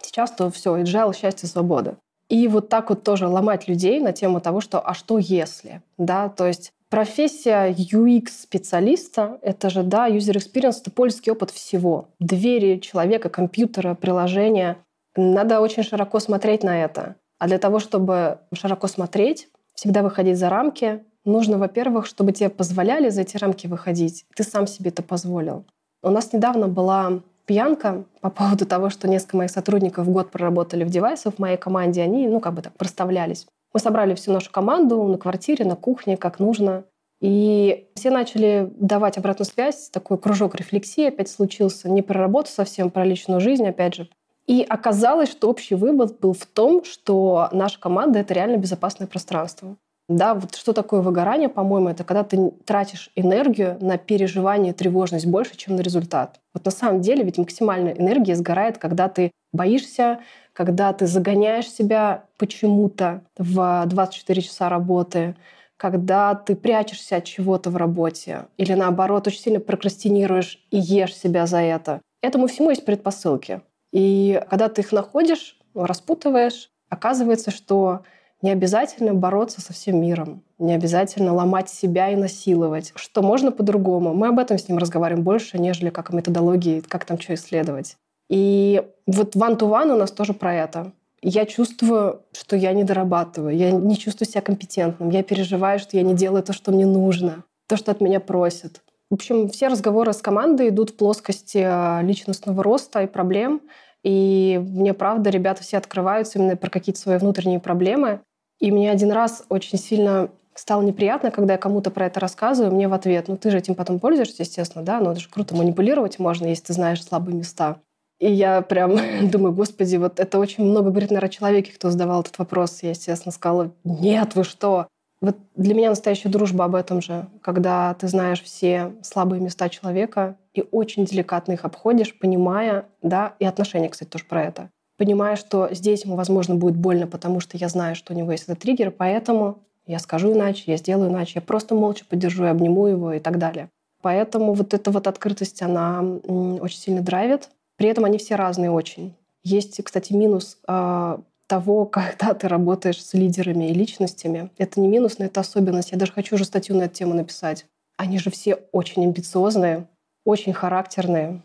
Сейчас 0.01 0.31
то 0.31 0.49
все, 0.49 0.77
agile, 0.77 1.15
счастье, 1.15 1.49
свобода. 1.49 1.95
И 2.29 2.47
вот 2.47 2.69
так 2.69 2.89
вот 2.89 3.03
тоже 3.03 3.27
ломать 3.27 3.67
людей 3.67 3.99
на 3.99 4.13
тему 4.13 4.39
того, 4.39 4.61
что 4.61 4.79
«а 4.79 4.93
что 4.93 5.17
если?». 5.17 5.81
Да? 5.97 6.29
То 6.29 6.47
есть 6.47 6.71
профессия 6.89 7.71
UX-специалиста— 7.71 9.37
это 9.41 9.69
же, 9.69 9.83
да, 9.83 10.09
user 10.09 10.35
experience— 10.35 10.79
это 10.81 10.91
польский 10.91 11.31
опыт 11.31 11.51
всего. 11.51 12.07
Двери 12.19 12.79
человека, 12.79 13.29
компьютера, 13.29 13.95
приложения. 13.95 14.77
Надо 15.15 15.59
очень 15.59 15.83
широко 15.83 16.19
смотреть 16.19 16.63
на 16.63 16.83
это. 16.83 17.15
А 17.43 17.47
для 17.47 17.57
того, 17.57 17.79
чтобы 17.79 18.37
широко 18.53 18.87
смотреть, 18.87 19.49
всегда 19.73 20.01
выходить 20.01 20.37
за 20.37 20.47
рамки. 20.47 21.03
Нужно, 21.25 21.57
во-первых, 21.57 22.05
чтобы 22.05 22.31
тебе 22.31 22.47
позволяли 22.47 23.09
за 23.09 23.23
эти 23.23 23.35
рамки 23.35 23.67
выходить. 23.67 24.23
Ты 24.33 24.43
сам 24.43 24.65
себе 24.65 24.91
это 24.91 25.03
позволил. 25.03 25.65
У 26.01 26.09
нас 26.09 26.31
недавно 26.31 26.69
была 26.69 27.19
пьянка 27.45 28.05
по 28.21 28.29
поводу 28.29 28.65
того, 28.65 28.89
что 28.89 29.09
несколько 29.09 29.35
моих 29.35 29.51
сотрудников 29.51 30.07
в 30.07 30.09
год 30.09 30.31
проработали 30.31 30.85
в 30.85 30.89
девайсах 30.89 31.33
в 31.33 31.39
моей 31.39 31.57
команде. 31.57 32.01
Они, 32.01 32.29
ну, 32.29 32.39
как 32.39 32.53
бы 32.53 32.61
так, 32.61 32.77
проставлялись. 32.77 33.45
Мы 33.73 33.81
собрали 33.81 34.15
всю 34.15 34.31
нашу 34.31 34.49
команду 34.49 35.03
на 35.03 35.17
квартире, 35.17 35.65
на 35.65 35.75
кухне, 35.75 36.15
как 36.15 36.39
нужно. 36.39 36.85
И 37.19 37.89
все 37.95 38.09
начали 38.09 38.71
давать 38.79 39.17
обратную 39.17 39.47
связь, 39.47 39.89
такой 39.89 40.17
кружок 40.17 40.55
рефлексии 40.55 41.09
опять 41.09 41.27
случился, 41.27 41.89
не 41.89 42.03
про 42.03 42.21
работу 42.21 42.49
совсем, 42.49 42.89
про 42.89 43.03
личную 43.03 43.41
жизнь, 43.41 43.67
опять 43.67 43.95
же. 43.95 44.07
И 44.45 44.65
оказалось, 44.67 45.29
что 45.31 45.49
общий 45.49 45.75
вывод 45.75 46.19
был 46.19 46.33
в 46.33 46.45
том, 46.45 46.83
что 46.83 47.49
наша 47.51 47.79
команда— 47.79 48.19
это 48.19 48.33
реально 48.33 48.57
безопасное 48.57 49.07
пространство. 49.07 49.77
Да, 50.09 50.33
вот 50.35 50.55
что 50.55 50.73
такое 50.73 51.01
выгорание, 51.01 51.47
по-моему, 51.47 51.89
это 51.89 52.03
когда 52.03 52.25
ты 52.25 52.51
тратишь 52.65 53.09
энергию 53.15 53.77
на 53.79 53.97
переживание, 53.97 54.73
тревожность 54.73 55.25
больше, 55.25 55.55
чем 55.55 55.77
на 55.77 55.81
результат. 55.81 56.41
Вот 56.53 56.65
на 56.65 56.71
самом 56.71 56.99
деле 56.99 57.23
ведь 57.23 57.37
максимальная 57.37 57.93
энергия 57.93 58.35
сгорает, 58.35 58.77
когда 58.77 59.07
ты 59.07 59.31
боишься, 59.53 60.19
когда 60.51 60.91
ты 60.91 61.07
загоняешь 61.07 61.69
себя 61.69 62.25
почему-то 62.37 63.21
в 63.37 63.85
24 63.85 64.41
часа 64.41 64.67
работы, 64.67 65.35
когда 65.77 66.35
ты 66.35 66.55
прячешься 66.55 67.17
от 67.17 67.23
чего-то 67.23 67.69
в 67.69 67.77
работе 67.77 68.47
или 68.57 68.73
наоборот 68.73 69.27
очень 69.27 69.39
сильно 69.39 69.59
прокрастинируешь 69.61 70.59
и 70.69 70.77
ешь 70.77 71.15
себя 71.15 71.45
за 71.45 71.61
это. 71.61 72.01
Этому 72.21 72.47
всему 72.47 72.69
есть 72.69 72.85
предпосылки. 72.85 73.61
И 73.93 74.41
когда 74.49 74.67
ты 74.67 74.81
их 74.81 74.91
находишь, 74.91 75.57
распутываешь, 75.75 76.71
оказывается, 76.89 77.51
что 77.51 78.01
не 78.41 78.51
обязательно 78.51 79.13
бороться 79.13 79.61
со 79.61 79.71
всем 79.71 80.01
миром, 80.01 80.43
не 80.59 80.73
обязательно 80.73 81.33
ломать 81.33 81.69
себя 81.69 82.09
и 82.09 82.15
насиловать, 82.15 82.91
что 82.95 83.21
можно 83.21 83.51
по-другому. 83.51 84.13
Мы 84.13 84.27
об 84.27 84.39
этом 84.39 84.57
с 84.57 84.67
ним 84.67 84.79
разговариваем 84.79 85.23
больше, 85.23 85.59
нежели 85.59 85.89
как 85.89 86.09
о 86.09 86.15
методологии, 86.15 86.81
как 86.81 87.05
там 87.05 87.19
что 87.19 87.35
исследовать. 87.35 87.95
И 88.29 88.81
вот 89.05 89.35
one-to-one 89.35 89.93
у 89.93 89.97
нас 89.97 90.11
тоже 90.11 90.33
про 90.33 90.53
это. 90.53 90.91
Я 91.21 91.45
чувствую, 91.45 92.21
что 92.33 92.57
я 92.57 92.73
не 92.73 92.83
дорабатываю, 92.83 93.55
я 93.55 93.71
не 93.71 93.97
чувствую 93.97 94.27
себя 94.27 94.41
компетентным, 94.41 95.09
я 95.09 95.23
переживаю, 95.23 95.79
что 95.79 95.95
я 95.95 96.03
не 96.03 96.13
делаю 96.13 96.43
то, 96.43 96.51
что 96.51 96.71
мне 96.71 96.85
нужно, 96.85 97.45
то, 97.67 97.77
что 97.77 97.91
от 97.91 98.01
меня 98.01 98.19
просят. 98.19 98.81
В 99.09 99.13
общем, 99.13 99.47
все 99.49 99.67
разговоры 99.67 100.11
с 100.11 100.21
командой 100.21 100.69
идут 100.69 100.89
в 100.89 100.95
плоскости 100.95 101.59
а, 101.63 102.01
личностного 102.01 102.63
роста 102.63 103.03
и 103.03 103.07
проблем. 103.07 103.61
И 104.03 104.61
мне 104.61 104.93
правда, 104.93 105.29
ребята 105.29 105.63
все 105.63 105.77
открываются 105.77 106.37
именно 106.37 106.55
про 106.55 106.69
какие-то 106.69 106.99
свои 106.99 107.17
внутренние 107.17 107.59
проблемы. 107.59 108.19
И 108.59 108.71
мне 108.71 108.91
один 108.91 109.11
раз 109.11 109.45
очень 109.49 109.77
сильно 109.77 110.29
стало 110.55 110.81
неприятно, 110.81 111.31
когда 111.31 111.53
я 111.53 111.59
кому-то 111.59 111.89
про 111.89 112.05
это 112.05 112.19
рассказываю, 112.19 112.73
мне 112.73 112.87
в 112.87 112.93
ответ, 112.93 113.27
ну 113.27 113.37
ты 113.37 113.49
же 113.49 113.57
этим 113.57 113.75
потом 113.75 113.99
пользуешься, 113.99 114.43
естественно, 114.43 114.83
да, 114.83 114.99
но 114.99 115.11
это 115.11 115.19
же 115.19 115.29
круто, 115.29 115.55
манипулировать 115.55 116.19
можно, 116.19 116.45
если 116.45 116.65
ты 116.65 116.73
знаешь 116.73 117.03
слабые 117.03 117.35
места. 117.35 117.77
И 118.19 118.31
я 118.31 118.61
прям 118.61 118.97
думаю, 119.29 119.53
господи, 119.53 119.97
вот 119.97 120.19
это 120.19 120.39
очень 120.39 120.63
много 120.63 120.91
говорит, 120.91 121.09
наверное, 121.09 121.29
о 121.29 121.31
человеке, 121.31 121.71
кто 121.73 121.89
задавал 121.89 122.21
этот 122.21 122.37
вопрос. 122.37 122.83
Я, 122.83 122.91
естественно, 122.91 123.31
сказала, 123.31 123.71
нет, 123.83 124.35
вы 124.35 124.43
что? 124.43 124.87
Вот 125.21 125.37
для 125.55 125.73
меня 125.73 125.89
настоящая 125.89 126.29
дружба 126.29 126.65
об 126.65 126.75
этом 126.75 127.01
же, 127.01 127.27
когда 127.41 127.93
ты 127.93 128.07
знаешь 128.07 128.41
все 128.41 128.93
слабые 129.01 129.41
места 129.41 129.69
человека 129.69 130.37
и 130.53 130.63
очень 130.71 131.05
деликатно 131.05 131.53
их 131.53 131.65
обходишь, 131.65 132.17
понимая, 132.17 132.85
да, 133.01 133.35
и 133.39 133.45
отношения, 133.45 133.89
кстати, 133.89 134.09
тоже 134.09 134.25
про 134.25 134.43
это, 134.43 134.69
понимая, 134.97 135.35
что 135.35 135.69
здесь 135.71 136.05
ему, 136.05 136.15
возможно, 136.15 136.55
будет 136.55 136.75
больно, 136.75 137.07
потому 137.07 137.39
что 137.39 137.57
я 137.57 137.69
знаю, 137.69 137.95
что 137.95 138.13
у 138.13 138.17
него 138.17 138.31
есть 138.31 138.43
этот 138.43 138.59
триггер, 138.59 138.91
поэтому 138.91 139.59
я 139.85 139.99
скажу 139.99 140.31
иначе, 140.31 140.63
я 140.67 140.77
сделаю 140.77 141.09
иначе, 141.09 141.33
я 141.35 141.41
просто 141.41 141.75
молча 141.75 142.05
поддержу 142.05 142.45
и 142.45 142.49
обниму 142.49 142.87
его 142.87 143.13
и 143.13 143.19
так 143.19 143.37
далее. 143.37 143.69
Поэтому 144.01 144.53
вот 144.53 144.73
эта 144.73 144.91
вот 144.91 145.07
открытость, 145.07 145.61
она 145.61 146.01
очень 146.01 146.77
сильно 146.77 147.01
драйвит. 147.01 147.49
При 147.77 147.87
этом 147.87 148.05
они 148.05 148.17
все 148.17 148.35
разные 148.35 148.69
очень. 148.69 149.15
Есть, 149.43 149.81
кстати, 149.83 150.13
минус 150.13 150.57
э, 150.67 151.17
того, 151.47 151.85
когда 151.91 152.33
ты 152.33 152.47
работаешь 152.47 153.03
с 153.03 153.13
лидерами 153.13 153.69
и 153.69 153.73
личностями. 153.73 154.49
Это 154.57 154.79
не 154.79 154.87
минус, 154.87 155.19
но 155.19 155.25
это 155.25 155.39
особенность. 155.39 155.91
Я 155.91 155.97
даже 155.97 156.11
хочу 156.11 156.35
уже 156.35 156.45
статью 156.45 156.75
на 156.75 156.83
эту 156.83 156.95
тему 156.95 157.13
написать. 157.13 157.65
Они 157.97 158.19
же 158.19 158.29
все 158.29 158.55
очень 158.71 159.03
амбициозные, 159.03 159.87
очень 160.25 160.53
характерные, 160.53 161.41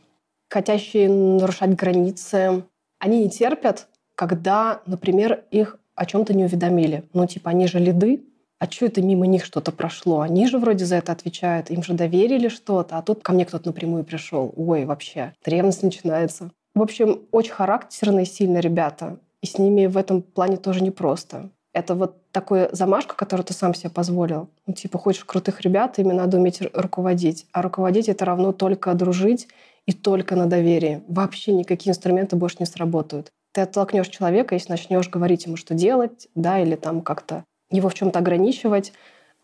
хотящие 0.48 1.08
нарушать 1.08 1.74
границы. 1.74 2.64
Они 2.98 3.22
не 3.24 3.30
терпят, 3.30 3.88
когда, 4.14 4.82
например, 4.86 5.44
их 5.50 5.78
о 5.94 6.06
чем-то 6.06 6.34
не 6.34 6.44
уведомили. 6.44 7.04
Ну, 7.12 7.26
типа, 7.26 7.50
они 7.50 7.66
же 7.66 7.78
лиды, 7.78 8.24
а 8.58 8.70
что 8.70 8.86
это 8.86 9.02
мимо 9.02 9.26
них 9.26 9.44
что-то 9.44 9.70
прошло? 9.70 10.20
Они 10.20 10.48
же 10.48 10.58
вроде 10.58 10.84
за 10.84 10.96
это 10.96 11.12
отвечают, 11.12 11.70
им 11.70 11.82
же 11.82 11.94
доверили 11.94 12.48
что-то, 12.48 12.98
а 12.98 13.02
тут 13.02 13.22
ко 13.22 13.32
мне 13.32 13.44
кто-то 13.44 13.68
напрямую 13.68 14.04
пришел. 14.04 14.52
Ой, 14.56 14.84
вообще, 14.84 15.34
ревность 15.44 15.82
начинается. 15.82 16.50
В 16.74 16.82
общем, 16.82 17.22
очень 17.30 17.52
характерные, 17.52 18.26
сильные 18.26 18.60
ребята. 18.60 19.18
И 19.42 19.46
с 19.46 19.58
ними 19.58 19.86
в 19.86 19.96
этом 19.96 20.22
плане 20.22 20.56
тоже 20.56 20.82
непросто. 20.82 21.50
Это 21.78 21.94
вот 21.94 22.16
такая 22.32 22.68
замашка, 22.72 23.14
которую 23.14 23.46
ты 23.46 23.54
сам 23.54 23.72
себе 23.72 23.88
позволил. 23.88 24.48
Ну, 24.66 24.74
типа, 24.74 24.98
хочешь 24.98 25.24
крутых 25.24 25.60
ребят, 25.60 26.00
ими 26.00 26.12
надо 26.12 26.36
уметь 26.36 26.60
руководить. 26.74 27.46
А 27.52 27.62
руководить— 27.62 28.08
это 28.10 28.24
равно 28.24 28.52
только 28.52 28.92
дружить 28.94 29.46
и 29.86 29.92
только 29.92 30.34
на 30.34 30.46
доверии. 30.46 31.04
Вообще 31.06 31.52
никакие 31.52 31.92
инструменты 31.92 32.34
больше 32.34 32.56
не 32.58 32.66
сработают. 32.66 33.28
Ты 33.52 33.60
оттолкнешь 33.60 34.08
человека, 34.08 34.56
если 34.56 34.72
начнешь 34.72 35.08
говорить 35.08 35.46
ему, 35.46 35.56
что 35.56 35.74
делать, 35.74 36.26
да, 36.34 36.58
или 36.58 36.74
там 36.74 37.00
как-то 37.00 37.44
его 37.70 37.88
в 37.88 37.94
чем-то 37.94 38.18
ограничивать. 38.18 38.92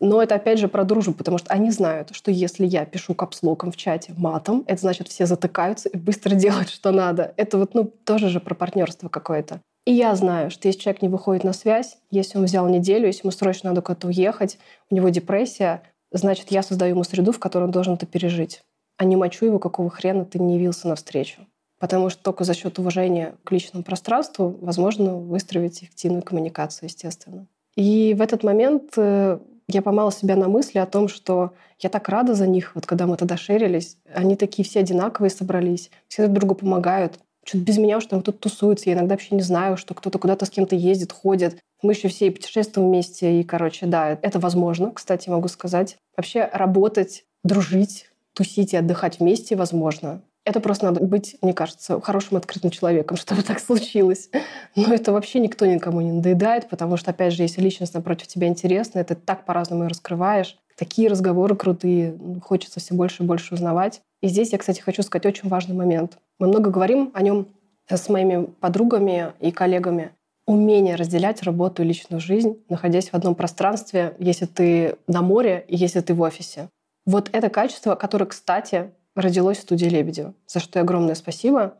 Но 0.01 0.21
это 0.21 0.35
опять 0.35 0.59
же 0.59 0.67
про 0.67 0.83
дружбу, 0.83 1.13
потому 1.13 1.37
что 1.37 1.53
они 1.53 1.71
знают, 1.71 2.13
что 2.13 2.31
если 2.31 2.65
я 2.65 2.85
пишу 2.85 3.15
капслоком 3.15 3.71
в 3.71 3.77
чате 3.77 4.13
матом, 4.17 4.65
это 4.67 4.81
значит 4.81 5.07
все 5.07 5.25
затыкаются 5.25 5.87
и 5.87 5.95
быстро 5.95 6.35
делают, 6.35 6.67
что 6.67 6.91
надо. 6.91 7.33
Это 7.37 7.57
вот 7.57 7.73
ну 7.73 7.85
тоже 7.85 8.27
же 8.27 8.41
про 8.41 8.55
партнерство 8.55 9.07
какое-то. 9.07 9.61
И 9.85 9.93
я 9.93 10.15
знаю, 10.15 10.49
что 10.49 10.67
если 10.67 10.79
человек 10.79 11.03
не 11.03 11.09
выходит 11.09 11.43
на 11.43 11.53
связь, 11.53 11.97
если 12.09 12.39
он 12.39 12.45
взял 12.45 12.67
неделю, 12.67 13.05
если 13.05 13.21
ему 13.21 13.31
срочно 13.31 13.69
надо 13.69 13.81
куда-то 13.81 14.07
уехать, 14.07 14.57
у 14.89 14.95
него 14.95 15.09
депрессия, 15.09 15.83
значит, 16.11 16.49
я 16.49 16.63
создаю 16.63 16.95
ему 16.95 17.03
среду, 17.03 17.31
в 17.31 17.39
которой 17.39 17.65
он 17.65 17.71
должен 17.71 17.93
это 17.93 18.07
пережить. 18.07 18.63
А 18.97 19.05
не 19.05 19.15
мочу 19.15 19.45
его, 19.45 19.59
какого 19.59 19.89
хрена 19.91 20.25
ты 20.25 20.39
не 20.39 20.55
явился 20.55 20.87
навстречу. 20.87 21.41
Потому 21.79 22.09
что 22.09 22.23
только 22.23 22.45
за 22.45 22.55
счет 22.55 22.79
уважения 22.79 23.35
к 23.43 23.51
личному 23.51 23.83
пространству 23.83 24.57
возможно 24.61 25.15
выстроить 25.17 25.83
эффективную 25.83 26.23
коммуникацию, 26.23 26.87
естественно. 26.87 27.45
И 27.75 28.15
в 28.17 28.21
этот 28.21 28.43
момент 28.43 28.93
э, 28.95 29.37
я 29.67 29.81
поймала 29.81 30.11
себя 30.11 30.35
на 30.35 30.47
мысли 30.47 30.79
о 30.79 30.85
том, 30.85 31.09
что 31.09 31.53
я 31.79 31.89
так 31.89 32.07
рада 32.07 32.33
за 32.33 32.47
них, 32.47 32.73
вот 32.73 32.85
когда 32.85 33.05
мы 33.05 33.17
тогда 33.17 33.35
шерились. 33.35 33.97
Они 34.13 34.35
такие 34.35 34.65
все 34.65 34.79
одинаковые 34.79 35.29
собрались, 35.29 35.91
все 36.07 36.23
друг 36.23 36.35
другу 36.35 36.55
помогают 36.55 37.19
что-то 37.45 37.63
без 37.63 37.77
меня 37.77 37.97
уж 37.97 38.05
там 38.07 38.21
кто-то 38.21 38.39
тусуется. 38.39 38.89
Я 38.89 38.95
иногда 38.95 39.13
вообще 39.13 39.35
не 39.35 39.41
знаю, 39.41 39.77
что 39.77 39.93
кто-то 39.93 40.17
куда-то 40.17 40.45
с 40.45 40.49
кем-то 40.49 40.75
ездит, 40.75 41.11
ходит. 41.11 41.57
Мы 41.81 41.93
еще 41.93 42.07
все 42.07 42.27
и 42.27 42.31
путешествуем 42.31 42.89
вместе. 42.89 43.39
И, 43.39 43.43
короче, 43.43 43.85
да, 43.85 44.17
это 44.21 44.39
возможно, 44.39 44.91
кстати, 44.91 45.29
могу 45.29 45.47
сказать. 45.47 45.97
Вообще 46.17 46.49
работать, 46.51 47.23
дружить, 47.43 48.09
тусить 48.33 48.73
и 48.73 48.77
отдыхать 48.77 49.19
вместе 49.19 49.55
возможно. 49.55 50.21
Это 50.43 50.59
просто 50.59 50.85
надо 50.85 51.03
быть, 51.03 51.37
мне 51.41 51.53
кажется, 51.53 51.99
хорошим 52.01 52.37
открытым 52.37 52.71
человеком, 52.71 53.17
чтобы 53.17 53.43
так 53.43 53.59
случилось. 53.59 54.29
Но 54.75 54.93
это 54.93 55.11
вообще 55.11 55.39
никто 55.39 55.65
никому 55.65 56.01
не 56.01 56.11
надоедает, 56.11 56.67
потому 56.67 56.97
что, 56.97 57.11
опять 57.11 57.33
же, 57.33 57.43
если 57.43 57.61
личность 57.61 57.93
напротив 57.93 58.27
тебя 58.27 58.47
интересна, 58.47 58.99
это 58.99 59.15
так 59.15 59.45
по-разному 59.45 59.85
и 59.85 59.87
раскрываешь. 59.87 60.57
Такие 60.75 61.09
разговоры 61.09 61.55
крутые, 61.55 62.17
хочется 62.43 62.79
все 62.79 62.93
больше 62.93 63.23
и 63.23 63.25
больше 63.25 63.53
узнавать. 63.53 64.01
И 64.21 64.27
здесь 64.27 64.51
я, 64.51 64.57
кстати, 64.57 64.81
хочу 64.81 65.03
сказать 65.03 65.25
очень 65.25 65.49
важный 65.49 65.75
момент. 65.75 66.17
Мы 66.39 66.47
много 66.47 66.69
говорим 66.69 67.11
о 67.13 67.21
нем 67.21 67.47
с 67.89 68.09
моими 68.09 68.45
подругами 68.59 69.33
и 69.39 69.51
коллегами. 69.51 70.11
Умение 70.47 70.95
разделять 70.95 71.43
работу 71.43 71.81
и 71.81 71.85
личную 71.85 72.19
жизнь, 72.19 72.61
находясь 72.69 73.09
в 73.09 73.13
одном 73.13 73.35
пространстве, 73.35 74.15
если 74.19 74.45
ты 74.45 74.97
на 75.07 75.21
море 75.21 75.65
и 75.67 75.75
если 75.75 76.01
ты 76.01 76.13
в 76.13 76.21
офисе. 76.21 76.69
Вот 77.05 77.29
это 77.31 77.49
качество, 77.49 77.95
которое, 77.95 78.25
кстати, 78.25 78.91
родилось 79.15 79.57
в 79.57 79.61
студии 79.61 79.85
Лебедева, 79.85 80.33
за 80.47 80.59
что 80.59 80.81
огромное 80.81 81.15
спасибо. 81.15 81.75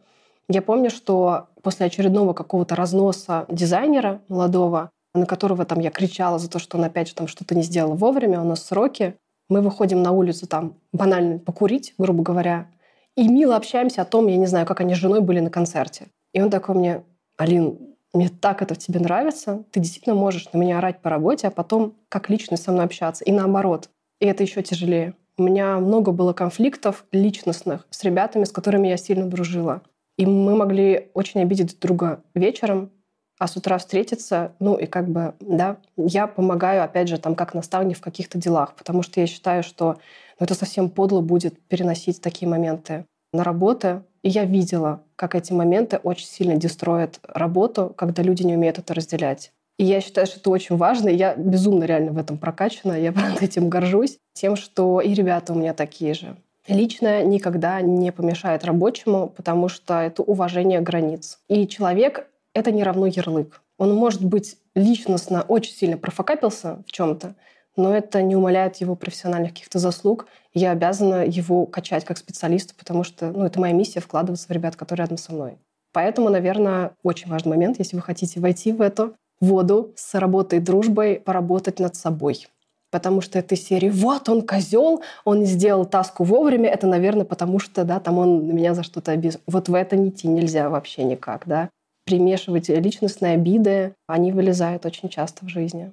Я 0.48 0.62
помню, 0.62 0.90
что 0.90 1.48
после 1.64 1.88
очередного 1.88 2.34
какого-то 2.34 2.76
разноса 2.76 3.46
дизайнера 3.50 4.22
молодого, 4.28 4.92
на 5.16 5.26
которого 5.26 5.66
там 5.66 5.80
я 5.80 5.92
кричала 5.92 6.40
за 6.40 6.50
то, 6.50 6.60
что 6.60 6.78
он 6.78 6.84
опять 6.84 7.08
же 7.08 7.16
там 7.16 7.28
что-то 7.28 7.56
не 7.56 7.64
сделал 7.64 7.96
вовремя, 7.96 8.42
у 8.42 8.46
нас 8.46 8.64
сроки, 8.64 9.16
мы 9.50 9.62
выходим 9.62 10.02
на 10.02 10.12
улицу 10.12 10.48
там 10.48 10.76
банально 10.92 11.40
покурить, 11.40 11.94
грубо 11.98 12.24
говоря, 12.24 12.68
и 13.16 13.28
мило 13.28 13.56
общаемся 13.56 14.02
о 14.02 14.06
том, 14.06 14.28
я 14.28 14.38
не 14.38 14.48
знаю, 14.48 14.66
как 14.66 14.82
они 14.82 14.94
с 14.94 14.98
женой 14.98 15.22
были 15.22 15.40
на 15.40 15.50
концерте. 15.50 16.08
И 16.34 16.42
он 16.42 16.50
такой 16.50 16.76
мне, 16.76 17.04
Алин, 17.38 17.78
мне 18.14 18.30
так 18.30 18.62
это 18.62 18.76
в 18.76 18.78
тебе 18.78 19.00
нравится, 19.00 19.64
ты 19.72 19.80
действительно 19.80 20.16
можешь 20.16 20.52
на 20.52 20.58
меня 20.58 20.78
орать 20.80 21.02
по 21.02 21.10
работе, 21.10 21.48
а 21.48 21.52
потом 21.52 21.96
как 22.10 22.30
личность 22.30 22.64
со 22.64 22.72
мной 22.72 22.86
общаться. 22.86 23.24
И 23.24 23.32
наоборот. 23.32 23.90
И 24.20 24.26
это 24.26 24.44
еще 24.44 24.62
тяжелее. 24.64 25.14
У 25.38 25.44
меня 25.44 25.80
много 25.80 26.12
было 26.12 26.32
конфликтов 26.34 27.06
личностных 27.12 27.86
с 27.90 28.04
ребятами, 28.04 28.46
с 28.46 28.52
которыми 28.52 28.88
я 28.88 28.98
сильно 28.98 29.28
дружила. 29.28 29.82
И 30.18 30.26
мы 30.26 30.56
могли 30.56 31.10
очень 31.14 31.42
обидеть 31.42 31.78
друг 31.80 31.98
друга 32.00 32.24
вечером, 32.34 32.90
а 33.38 33.48
с 33.48 33.58
утра 33.58 33.78
встретиться, 33.78 34.54
ну 34.60 34.76
и 34.76 34.86
как 34.86 35.10
бы, 35.10 35.34
да, 35.40 35.78
я 35.98 36.28
помогаю, 36.28 36.84
опять 36.84 37.10
же, 37.10 37.18
там, 37.18 37.36
как 37.36 37.54
наставник 37.54 37.98
в 37.98 38.02
каких-то 38.02 38.38
делах, 38.38 38.76
потому 38.76 39.04
что 39.04 39.20
я 39.20 39.28
считаю, 39.28 39.64
что 39.64 39.98
ну, 40.40 40.46
это 40.46 40.56
совсем 40.56 40.90
подло 40.90 41.22
будет 41.22 41.60
переносить 41.68 42.22
такие 42.22 42.48
моменты 42.48 43.06
на 43.34 43.44
работы. 43.44 44.02
И 44.24 44.30
я 44.30 44.46
видела, 44.46 45.02
как 45.16 45.36
эти 45.36 45.54
моменты 45.54 45.98
очень 45.98 46.26
сильно 46.26 46.56
дестроят 46.56 47.20
работу, 47.24 47.94
когда 47.96 48.24
люди 48.24 48.44
не 48.44 48.56
умеют 48.56 48.80
это 48.80 48.94
разделять. 48.94 49.52
И 49.78 49.84
я 49.84 50.02
считаю, 50.02 50.26
что 50.26 50.40
это 50.40 50.50
очень 50.50 50.78
важно. 50.78 51.10
И 51.10 51.16
я 51.16 51.36
безумно 51.36 51.84
реально 51.84 52.12
в 52.12 52.18
этом 52.18 52.38
прокачана. 52.38 52.94
Я 52.94 53.12
правда 53.14 53.46
этим 53.46 53.70
горжусь. 53.70 54.18
Тем, 54.34 54.56
что 54.56 55.02
и 55.02 55.14
ребята 55.14 55.54
у 55.54 55.58
меня 55.58 55.74
такие 55.74 56.14
же. 56.14 56.36
Личное 56.68 57.24
никогда 57.24 57.80
не 57.82 58.12
помешает 58.12 58.66
рабочему, 58.66 59.28
потому 59.28 59.70
что 59.70 60.00
это 60.02 60.24
уважение 60.24 60.82
границ. 60.82 61.40
И 61.48 61.68
человек— 61.68 62.28
это 62.56 62.72
не 62.72 62.84
равно 62.84 63.06
ярлык. 63.06 63.62
Он 63.78 63.94
может 63.94 64.24
быть 64.24 64.58
личностно 64.74 65.44
очень 65.44 65.74
сильно 65.74 65.98
профокапился 65.98 66.84
в 66.88 66.92
чем 66.92 67.18
то 67.20 67.36
но 67.78 67.94
это 67.94 68.22
не 68.22 68.36
умаляет 68.36 68.78
его 68.78 68.96
профессиональных 68.96 69.52
каких-то 69.52 69.80
заслуг. 69.80 70.28
Я 70.54 70.72
обязана 70.72 71.26
его 71.26 71.66
качать 71.66 72.06
как 72.06 72.18
специалиста, 72.18 72.74
потому 72.78 73.04
что 73.04 73.32
ну, 73.32 73.44
это 73.44 73.60
моя 73.60 73.74
миссия 73.74 74.00
вкладываться 74.00 74.48
в 74.48 74.52
ребят, 74.52 74.76
которые 74.76 75.04
рядом 75.04 75.18
со 75.18 75.34
мной. 75.34 75.58
Поэтому, 75.92 76.30
наверное, 76.30 76.92
очень 77.04 77.30
важный 77.30 77.50
момент, 77.50 77.80
если 77.80 77.96
вы 77.96 78.02
хотите 78.02 78.40
войти 78.40 78.72
в 78.72 78.82
эту 78.82 79.16
воду 79.40 79.94
с 79.96 80.18
работой 80.18 80.60
дружбой, 80.60 81.22
поработать 81.24 81.80
над 81.80 81.96
собой. 81.96 82.48
Потому 82.92 83.20
что 83.20 83.40
этой 83.40 83.58
серии 83.58 83.90
«Вот 83.90 84.30
он 84.30 84.42
козел, 84.42 85.02
он 85.26 85.46
сделал 85.46 85.86
таску 85.86 86.24
вовремя», 86.24 86.70
это, 86.70 86.88
наверное, 86.88 87.26
потому 87.26 87.60
что 87.60 87.84
да, 87.84 88.00
там 88.00 88.20
он 88.20 88.48
меня 88.56 88.74
за 88.74 88.84
что-то 88.84 89.12
обидел. 89.12 89.42
Вот 89.48 89.68
в 89.68 89.74
это 89.74 89.98
не 89.98 90.10
идти 90.10 90.30
нельзя 90.30 90.70
вообще 90.70 91.04
никак. 91.04 91.44
Да? 91.46 91.70
Примешивать 92.06 92.70
личностные 92.70 93.34
обиды, 93.34 93.96
они 94.08 94.32
вылезают 94.32 94.86
очень 94.86 95.10
часто 95.10 95.46
в 95.46 95.50
жизни. 95.50 95.92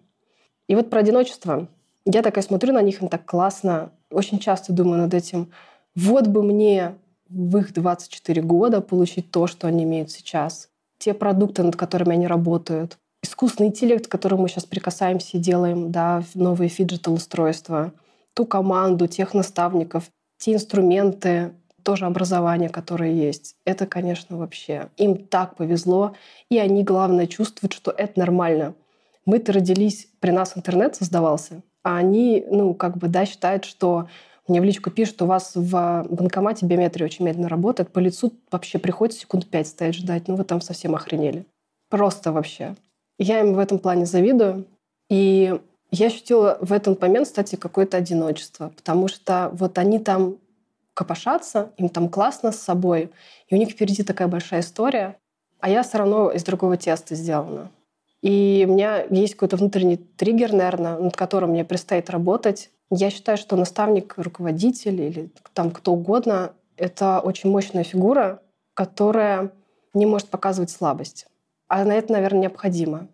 И 0.68 0.74
вот 0.74 0.90
про 0.90 1.00
одиночество. 1.00 1.68
Я 2.04 2.22
такая 2.22 2.44
смотрю 2.44 2.72
на 2.72 2.82
них, 2.82 3.02
им 3.02 3.08
так 3.08 3.24
классно. 3.24 3.92
Очень 4.10 4.38
часто 4.38 4.72
думаю 4.72 5.02
над 5.02 5.14
этим. 5.14 5.50
Вот 5.94 6.26
бы 6.26 6.42
мне 6.42 6.94
в 7.28 7.56
их 7.56 7.72
24 7.72 8.42
года 8.42 8.80
получить 8.80 9.30
то, 9.30 9.46
что 9.46 9.66
они 9.66 9.84
имеют 9.84 10.10
сейчас. 10.10 10.68
Те 10.98 11.14
продукты, 11.14 11.62
над 11.62 11.76
которыми 11.76 12.12
они 12.12 12.26
работают. 12.26 12.98
Искусственный 13.22 13.68
интеллект, 13.68 14.06
к 14.06 14.10
которому 14.10 14.42
мы 14.42 14.48
сейчас 14.48 14.64
прикасаемся 14.64 15.36
и 15.36 15.40
делаем, 15.40 15.90
да, 15.90 16.22
новые 16.34 16.68
фиджитал-устройства. 16.68 17.92
Ту 18.34 18.46
команду, 18.46 19.06
тех 19.06 19.34
наставников, 19.34 20.10
те 20.38 20.54
инструменты, 20.54 21.52
тоже 21.82 22.06
образование, 22.06 22.68
которое 22.68 23.12
есть. 23.12 23.56
Это, 23.64 23.86
конечно, 23.86 24.36
вообще. 24.36 24.88
Им 24.96 25.16
так 25.16 25.56
повезло. 25.56 26.14
И 26.48 26.58
они, 26.58 26.84
главное, 26.84 27.26
чувствуют, 27.26 27.72
что 27.72 27.90
это 27.90 28.18
нормально. 28.18 28.74
Мы-то 29.24 29.52
родились, 29.52 30.08
при 30.20 30.30
нас 30.30 30.56
интернет 30.56 30.96
создавался, 30.96 31.62
а 31.82 31.96
они, 31.96 32.44
ну, 32.50 32.74
как 32.74 32.96
бы, 32.96 33.08
да, 33.08 33.24
считают, 33.24 33.64
что 33.64 34.08
мне 34.48 34.60
в 34.60 34.64
личку 34.64 34.90
пишут, 34.90 35.22
у 35.22 35.26
вас 35.26 35.52
в 35.54 36.06
банкомате 36.10 36.66
биометрия 36.66 37.06
очень 37.06 37.24
медленно 37.24 37.48
работает, 37.48 37.92
по 37.92 38.00
лицу 38.00 38.32
вообще 38.50 38.78
приходится 38.78 39.20
секунд 39.20 39.46
пять 39.46 39.68
стоять 39.68 39.94
ждать. 39.94 40.26
Ну, 40.26 40.34
вы 40.34 40.44
там 40.44 40.60
совсем 40.60 40.94
охренели. 40.94 41.46
Просто 41.88 42.32
вообще. 42.32 42.74
Я 43.18 43.40
им 43.40 43.54
в 43.54 43.58
этом 43.58 43.78
плане 43.78 44.04
завидую. 44.04 44.66
И 45.08 45.60
я 45.90 46.06
ощутила 46.06 46.58
в 46.60 46.72
этот 46.72 47.00
момент, 47.00 47.28
кстати, 47.28 47.56
какое-то 47.56 47.98
одиночество, 47.98 48.72
потому 48.74 49.08
что 49.08 49.50
вот 49.52 49.78
они 49.78 49.98
там 49.98 50.38
копошатся, 50.94 51.72
им 51.76 51.88
там 51.88 52.08
классно 52.08 52.52
с 52.52 52.60
собой, 52.60 53.10
и 53.48 53.54
у 53.54 53.58
них 53.58 53.70
впереди 53.70 54.02
такая 54.02 54.28
большая 54.28 54.60
история, 54.60 55.16
а 55.60 55.68
я 55.68 55.82
все 55.82 55.98
равно 55.98 56.30
из 56.30 56.44
другого 56.44 56.76
теста 56.76 57.14
сделана. 57.14 57.70
И 58.20 58.64
у 58.68 58.72
меня 58.72 59.04
есть 59.10 59.34
какой-то 59.34 59.56
внутренний 59.56 59.96
триггер, 59.96 60.52
наверное, 60.52 60.98
над 60.98 61.16
которым 61.16 61.50
мне 61.50 61.64
предстоит 61.64 62.08
работать. 62.08 62.70
Я 62.90 63.10
считаю, 63.10 63.36
что 63.36 63.56
наставник, 63.56 64.14
руководитель 64.16 65.00
или 65.00 65.32
там 65.54 65.70
кто 65.70 65.92
угодно— 65.92 66.52
это 66.76 67.20
очень 67.20 67.50
мощная 67.50 67.84
фигура, 67.84 68.40
которая 68.74 69.50
не 69.92 70.06
может 70.06 70.28
показывать 70.28 70.70
слабость. 70.70 71.26
А 71.68 71.84
на 71.84 71.92
это, 71.92 72.12
наверное, 72.12 72.42
необходимо. 72.42 73.08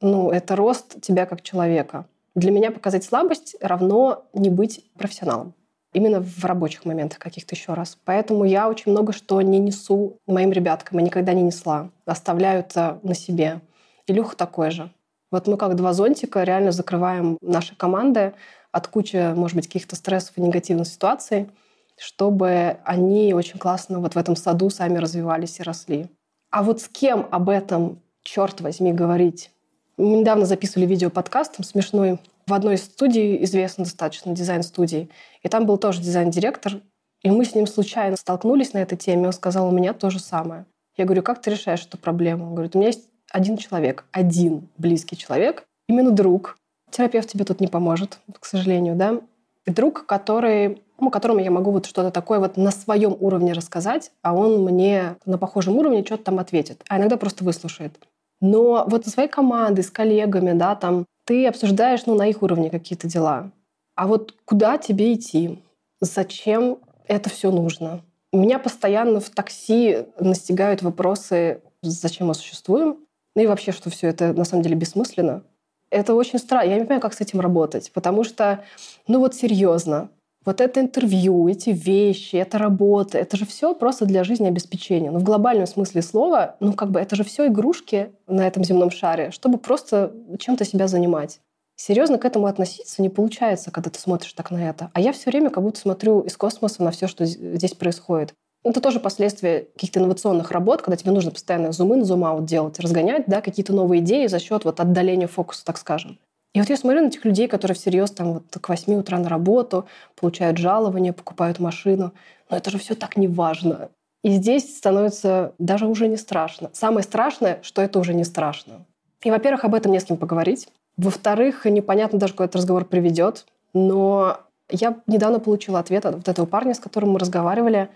Ну, 0.00 0.30
это 0.30 0.56
рост 0.56 1.00
тебя 1.00 1.26
как 1.26 1.42
человека. 1.42 2.06
Для 2.34 2.50
меня 2.50 2.70
показать 2.70 3.04
слабость 3.04 3.56
равно 3.60 4.24
не 4.32 4.48
быть 4.48 4.84
профессионалом. 4.94 5.54
Именно 5.92 6.20
в 6.20 6.44
рабочих 6.44 6.84
моментах 6.84 7.18
каких-то 7.18 7.54
еще 7.54 7.74
раз. 7.74 7.98
Поэтому 8.04 8.44
я 8.44 8.68
очень 8.68 8.92
много 8.92 9.12
что 9.12 9.40
не 9.42 9.58
несу 9.58 10.18
моим 10.26 10.52
ребяткам 10.52 11.00
и 11.00 11.02
никогда 11.02 11.32
не 11.32 11.42
несла. 11.42 11.90
Оставляю 12.06 12.60
это 12.60 13.00
на 13.02 13.14
себе. 13.14 13.60
Илюха 14.06 14.36
такой 14.36 14.70
же. 14.70 14.90
Вот 15.30 15.46
мы 15.46 15.56
как 15.56 15.76
два 15.76 15.92
зонтика 15.92 16.42
реально 16.42 16.72
закрываем 16.72 17.38
наши 17.40 17.76
команды 17.76 18.34
от 18.72 18.86
кучи, 18.88 19.32
может 19.34 19.56
быть, 19.56 19.66
каких-то 19.66 19.96
стрессов 19.96 20.38
и 20.38 20.40
негативных 20.40 20.86
ситуаций, 20.86 21.48
чтобы 21.96 22.78
они 22.84 23.34
очень 23.34 23.58
классно 23.58 24.00
вот 24.00 24.14
в 24.14 24.18
этом 24.18 24.36
саду 24.36 24.70
сами 24.70 24.98
развивались 24.98 25.60
и 25.60 25.62
росли. 25.62 26.08
А 26.50 26.62
вот 26.62 26.80
с 26.80 26.88
кем 26.88 27.26
об 27.30 27.48
этом, 27.48 28.00
черт 28.22 28.60
возьми, 28.60 28.92
говорить? 28.92 29.50
Мы 29.96 30.18
недавно 30.18 30.46
записывали 30.46 30.86
видео-подкаст, 30.86 31.56
там 31.56 31.64
смешной, 31.64 32.18
в 32.46 32.52
одной 32.52 32.74
из 32.74 32.84
студий, 32.84 33.42
известной 33.44 33.84
достаточно, 33.84 34.32
дизайн-студии. 34.32 35.08
И 35.42 35.48
там 35.48 35.66
был 35.66 35.78
тоже 35.78 36.00
дизайн-директор, 36.00 36.80
и 37.22 37.30
мы 37.30 37.44
с 37.44 37.54
ним 37.54 37.66
случайно 37.66 38.16
столкнулись 38.16 38.72
на 38.72 38.78
этой 38.78 38.96
теме. 38.96 39.26
Он 39.26 39.32
сказал, 39.32 39.68
у 39.68 39.72
меня 39.72 39.92
то 39.92 40.10
же 40.10 40.18
самое. 40.18 40.64
Я 40.96 41.04
говорю, 41.04 41.22
как 41.22 41.40
ты 41.40 41.50
решаешь 41.50 41.84
эту 41.84 41.98
проблему? 41.98 42.46
Он 42.46 42.54
говорит, 42.54 42.74
у 42.74 42.78
меня 42.78 42.88
есть 42.88 43.08
один 43.30 43.56
человек, 43.56 44.04
один 44.12 44.68
близкий 44.76 45.16
человек, 45.16 45.64
именно 45.88 46.10
друг. 46.10 46.56
Терапевт 46.90 47.28
тебе 47.28 47.44
тут 47.44 47.60
не 47.60 47.68
поможет, 47.68 48.18
к 48.38 48.44
сожалению, 48.44 48.96
да. 48.96 49.20
Друг, 49.66 50.06
который, 50.06 50.82
ну, 50.98 51.10
которому 51.10 51.40
я 51.40 51.50
могу 51.50 51.70
вот 51.70 51.86
что-то 51.86 52.10
такое 52.10 52.40
вот 52.40 52.56
на 52.56 52.70
своем 52.70 53.16
уровне 53.20 53.52
рассказать, 53.52 54.10
а 54.22 54.34
он 54.34 54.64
мне 54.64 55.16
на 55.26 55.38
похожем 55.38 55.76
уровне 55.76 56.04
что-то 56.04 56.24
там 56.24 56.38
ответит, 56.38 56.82
а 56.88 56.98
иногда 56.98 57.16
просто 57.16 57.44
выслушает. 57.44 57.98
Но 58.40 58.84
вот 58.88 59.04
со 59.04 59.10
своей 59.10 59.28
командой, 59.28 59.82
с 59.82 59.90
коллегами, 59.90 60.52
да, 60.58 60.74
там, 60.74 61.04
ты 61.30 61.46
обсуждаешь, 61.46 62.06
ну, 62.06 62.16
на 62.16 62.26
их 62.26 62.42
уровне 62.42 62.70
какие-то 62.70 63.06
дела. 63.06 63.52
А 63.94 64.08
вот 64.08 64.34
куда 64.44 64.78
тебе 64.78 65.14
идти? 65.14 65.62
Зачем 66.00 66.78
это 67.06 67.30
все 67.30 67.52
нужно? 67.52 68.02
Меня 68.32 68.58
постоянно 68.58 69.20
в 69.20 69.30
такси 69.30 70.06
настигают 70.18 70.82
вопросы, 70.82 71.62
зачем 71.82 72.26
мы 72.26 72.34
существуем, 72.34 72.96
ну 73.36 73.42
и 73.42 73.46
вообще, 73.46 73.70
что 73.70 73.90
все 73.90 74.08
это 74.08 74.32
на 74.32 74.42
самом 74.42 74.64
деле 74.64 74.74
бессмысленно. 74.74 75.44
Это 75.88 76.14
очень 76.14 76.40
странно. 76.40 76.68
Я 76.68 76.74
не 76.74 76.80
понимаю, 76.80 77.00
как 77.00 77.14
с 77.14 77.20
этим 77.20 77.38
работать, 77.38 77.92
потому 77.92 78.24
что, 78.24 78.64
ну 79.06 79.20
вот 79.20 79.36
серьезно, 79.36 80.10
вот 80.44 80.60
это 80.60 80.80
интервью, 80.80 81.48
эти 81.48 81.70
вещи, 81.70 82.36
это 82.36 82.58
работа, 82.58 83.18
это 83.18 83.36
же 83.36 83.44
все 83.44 83.74
просто 83.74 84.06
для 84.06 84.24
жизнеобеспечения. 84.24 85.10
Ну, 85.10 85.18
в 85.18 85.22
глобальном 85.22 85.66
смысле 85.66 86.02
слова, 86.02 86.56
ну, 86.60 86.72
как 86.72 86.90
бы 86.90 87.00
это 87.00 87.14
же 87.16 87.24
все 87.24 87.48
игрушки 87.48 88.12
на 88.26 88.46
этом 88.46 88.64
земном 88.64 88.90
шаре, 88.90 89.30
чтобы 89.30 89.58
просто 89.58 90.12
чем-то 90.38 90.64
себя 90.64 90.88
занимать. 90.88 91.40
Серьезно 91.76 92.18
к 92.18 92.24
этому 92.24 92.46
относиться 92.46 93.00
не 93.00 93.08
получается, 93.08 93.70
когда 93.70 93.90
ты 93.90 93.98
смотришь 93.98 94.32
так 94.34 94.50
на 94.50 94.68
это. 94.68 94.90
А 94.92 95.00
я 95.00 95.12
все 95.12 95.30
время 95.30 95.50
как 95.50 95.62
будто 95.62 95.80
смотрю 95.80 96.20
из 96.20 96.36
космоса 96.36 96.82
на 96.82 96.90
все, 96.90 97.06
что 97.06 97.24
здесь 97.24 97.72
происходит. 97.72 98.34
Это 98.62 98.82
тоже 98.82 99.00
последствия 99.00 99.66
каких-то 99.74 100.00
инновационных 100.00 100.50
работ, 100.50 100.82
когда 100.82 100.96
тебе 100.96 101.12
нужно 101.12 101.30
постоянно 101.30 101.72
зум-ин, 101.72 102.04
зум-аут 102.04 102.44
делать, 102.44 102.78
разгонять 102.78 103.24
да, 103.26 103.40
какие-то 103.40 103.72
новые 103.72 104.02
идеи 104.02 104.26
за 104.26 104.38
счет 104.38 104.66
вот 104.66 104.80
отдаления 104.80 105.26
фокуса, 105.26 105.64
так 105.64 105.78
скажем. 105.78 106.18
И 106.54 106.60
вот 106.60 106.68
я 106.68 106.76
смотрю 106.76 107.02
на 107.02 107.06
этих 107.06 107.24
людей, 107.24 107.46
которые 107.46 107.76
всерьез 107.76 108.10
там 108.10 108.34
вот 108.34 108.44
к 108.60 108.68
8 108.68 108.92
утра 108.94 109.18
на 109.18 109.28
работу, 109.28 109.86
получают 110.16 110.58
жалование, 110.58 111.12
покупают 111.12 111.60
машину. 111.60 112.12
Но 112.50 112.56
это 112.56 112.70
же 112.70 112.78
все 112.78 112.94
так 112.94 113.16
не 113.16 113.28
важно. 113.28 113.90
И 114.22 114.30
здесь 114.32 114.76
становится 114.76 115.54
даже 115.58 115.86
уже 115.86 116.08
не 116.08 116.16
страшно. 116.16 116.70
Самое 116.72 117.04
страшное, 117.04 117.60
что 117.62 117.80
это 117.82 117.98
уже 117.98 118.14
не 118.14 118.24
страшно. 118.24 118.84
И, 119.22 119.30
во-первых, 119.30 119.64
об 119.64 119.74
этом 119.74 119.92
не 119.92 120.00
с 120.00 120.04
кем 120.04 120.16
поговорить. 120.16 120.68
Во-вторых, 120.96 121.64
непонятно 121.66 122.18
даже, 122.18 122.34
куда 122.34 122.46
этот 122.46 122.56
разговор 122.56 122.84
приведет. 122.84 123.46
Но 123.72 124.38
я 124.68 124.96
недавно 125.06 125.38
получила 125.38 125.78
ответ 125.78 126.04
от 126.04 126.16
вот 126.16 126.28
этого 126.28 126.46
парня, 126.46 126.74
с 126.74 126.80
которым 126.80 127.10
мы 127.10 127.18
разговаривали, 127.18 127.90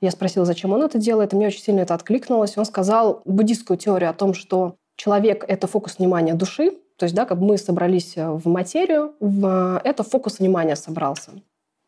я 0.00 0.10
спросила, 0.12 0.44
зачем 0.44 0.72
он 0.72 0.82
это 0.82 0.98
делает, 0.98 1.32
и 1.32 1.36
мне 1.36 1.48
очень 1.48 1.62
сильно 1.62 1.80
это 1.80 1.94
откликнулось. 1.94 2.56
Он 2.56 2.64
сказал 2.64 3.22
буддийскую 3.24 3.76
теорию 3.76 4.10
о 4.10 4.14
том, 4.14 4.32
что 4.32 4.76
человек— 4.96 5.44
это 5.48 5.66
фокус 5.66 5.98
внимания 5.98 6.34
души, 6.34 6.72
то 6.98 7.04
есть, 7.04 7.14
да, 7.14 7.24
как 7.24 7.38
мы 7.38 7.56
собрались 7.58 8.14
в 8.16 8.48
материю, 8.48 9.14
в 9.20 9.80
это 9.84 10.02
фокус 10.02 10.40
внимания 10.40 10.74
собрался. 10.74 11.30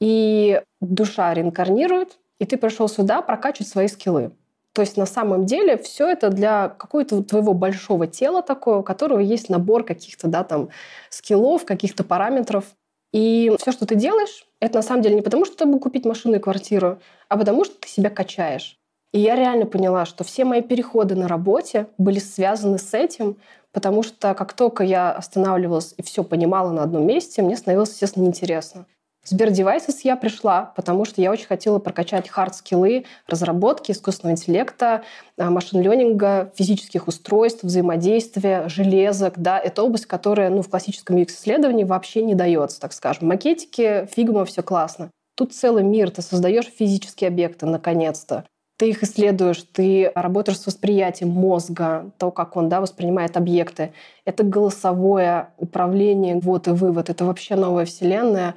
И 0.00 0.62
душа 0.80 1.34
реинкарнирует, 1.34 2.18
и 2.38 2.46
ты 2.46 2.56
пришел 2.56 2.88
сюда 2.88 3.20
прокачивать 3.20 3.68
свои 3.68 3.88
скиллы. 3.88 4.30
То 4.72 4.82
есть 4.82 4.96
на 4.96 5.06
самом 5.06 5.46
деле 5.46 5.76
все 5.76 6.08
это 6.08 6.30
для 6.30 6.68
какого-то 6.68 7.24
твоего 7.24 7.54
большого 7.54 8.06
тела 8.06 8.40
такого, 8.40 8.78
у 8.78 8.82
которого 8.84 9.18
есть 9.18 9.48
набор 9.48 9.84
каких-то 9.84 10.28
да, 10.28 10.44
там, 10.44 10.68
скиллов, 11.08 11.64
каких-то 11.64 12.04
параметров. 12.04 12.64
И 13.12 13.52
все, 13.60 13.72
что 13.72 13.86
ты 13.86 13.96
делаешь, 13.96 14.46
это 14.60 14.78
на 14.78 14.82
самом 14.82 15.02
деле 15.02 15.16
не 15.16 15.22
потому, 15.22 15.44
что 15.44 15.54
чтобы 15.54 15.80
купить 15.80 16.04
машину 16.04 16.36
и 16.36 16.38
квартиру, 16.38 17.00
а 17.28 17.36
потому 17.36 17.64
что 17.64 17.74
ты 17.80 17.88
себя 17.88 18.10
качаешь. 18.10 18.78
И 19.12 19.18
я 19.18 19.34
реально 19.34 19.66
поняла, 19.66 20.06
что 20.06 20.22
все 20.22 20.44
мои 20.44 20.62
переходы 20.62 21.16
на 21.16 21.26
работе 21.26 21.88
были 21.98 22.20
связаны 22.20 22.78
с 22.78 22.94
этим, 22.94 23.38
потому 23.72 24.02
что 24.02 24.34
как 24.34 24.52
только 24.52 24.84
я 24.84 25.12
останавливалась 25.12 25.94
и 25.96 26.02
все 26.02 26.24
понимала 26.24 26.70
на 26.70 26.82
одном 26.82 27.06
месте, 27.06 27.42
мне 27.42 27.56
становилось, 27.56 27.90
естественно, 27.90 28.24
неинтересно. 28.24 28.86
В 29.22 29.28
Сбер 29.28 29.50
Devices 29.50 29.98
я 30.02 30.16
пришла, 30.16 30.72
потому 30.76 31.04
что 31.04 31.20
я 31.20 31.30
очень 31.30 31.46
хотела 31.46 31.78
прокачать 31.78 32.26
хард-скиллы 32.28 33.04
разработки 33.26 33.92
искусственного 33.92 34.34
интеллекта, 34.34 35.02
а, 35.36 35.50
machine 35.50 35.92
learning 35.92 36.40
а, 36.40 36.52
физических 36.56 37.06
устройств, 37.06 37.62
взаимодействия, 37.62 38.66
железок. 38.68 39.34
Да, 39.36 39.58
это 39.58 39.82
область, 39.82 40.06
которая 40.06 40.48
ну, 40.48 40.62
в 40.62 40.70
классическом 40.70 41.16
UX-исследовании 41.16 41.84
вообще 41.84 42.22
не 42.22 42.34
дается, 42.34 42.80
так 42.80 42.94
скажем. 42.94 43.28
Макетики, 43.28 44.08
Figma, 44.10 44.46
все 44.46 44.62
классно. 44.62 45.10
Тут 45.36 45.52
целый 45.52 45.82
мир, 45.82 46.10
ты 46.10 46.22
создаешь 46.22 46.66
физические 46.66 47.28
объекты, 47.28 47.66
наконец-то 47.66 48.46
ты 48.80 48.88
их 48.88 49.02
исследуешь, 49.02 49.62
ты 49.74 50.10
работаешь 50.14 50.58
с 50.58 50.66
восприятием 50.66 51.28
мозга, 51.28 52.10
то, 52.16 52.30
как 52.30 52.56
он 52.56 52.70
да, 52.70 52.80
воспринимает 52.80 53.36
объекты. 53.36 53.92
Это 54.24 54.42
голосовое 54.42 55.50
управление, 55.58 56.40
вот 56.40 56.66
и 56.66 56.70
вывод. 56.70 57.10
Это 57.10 57.26
вообще 57.26 57.56
новая 57.56 57.84
вселенная. 57.84 58.54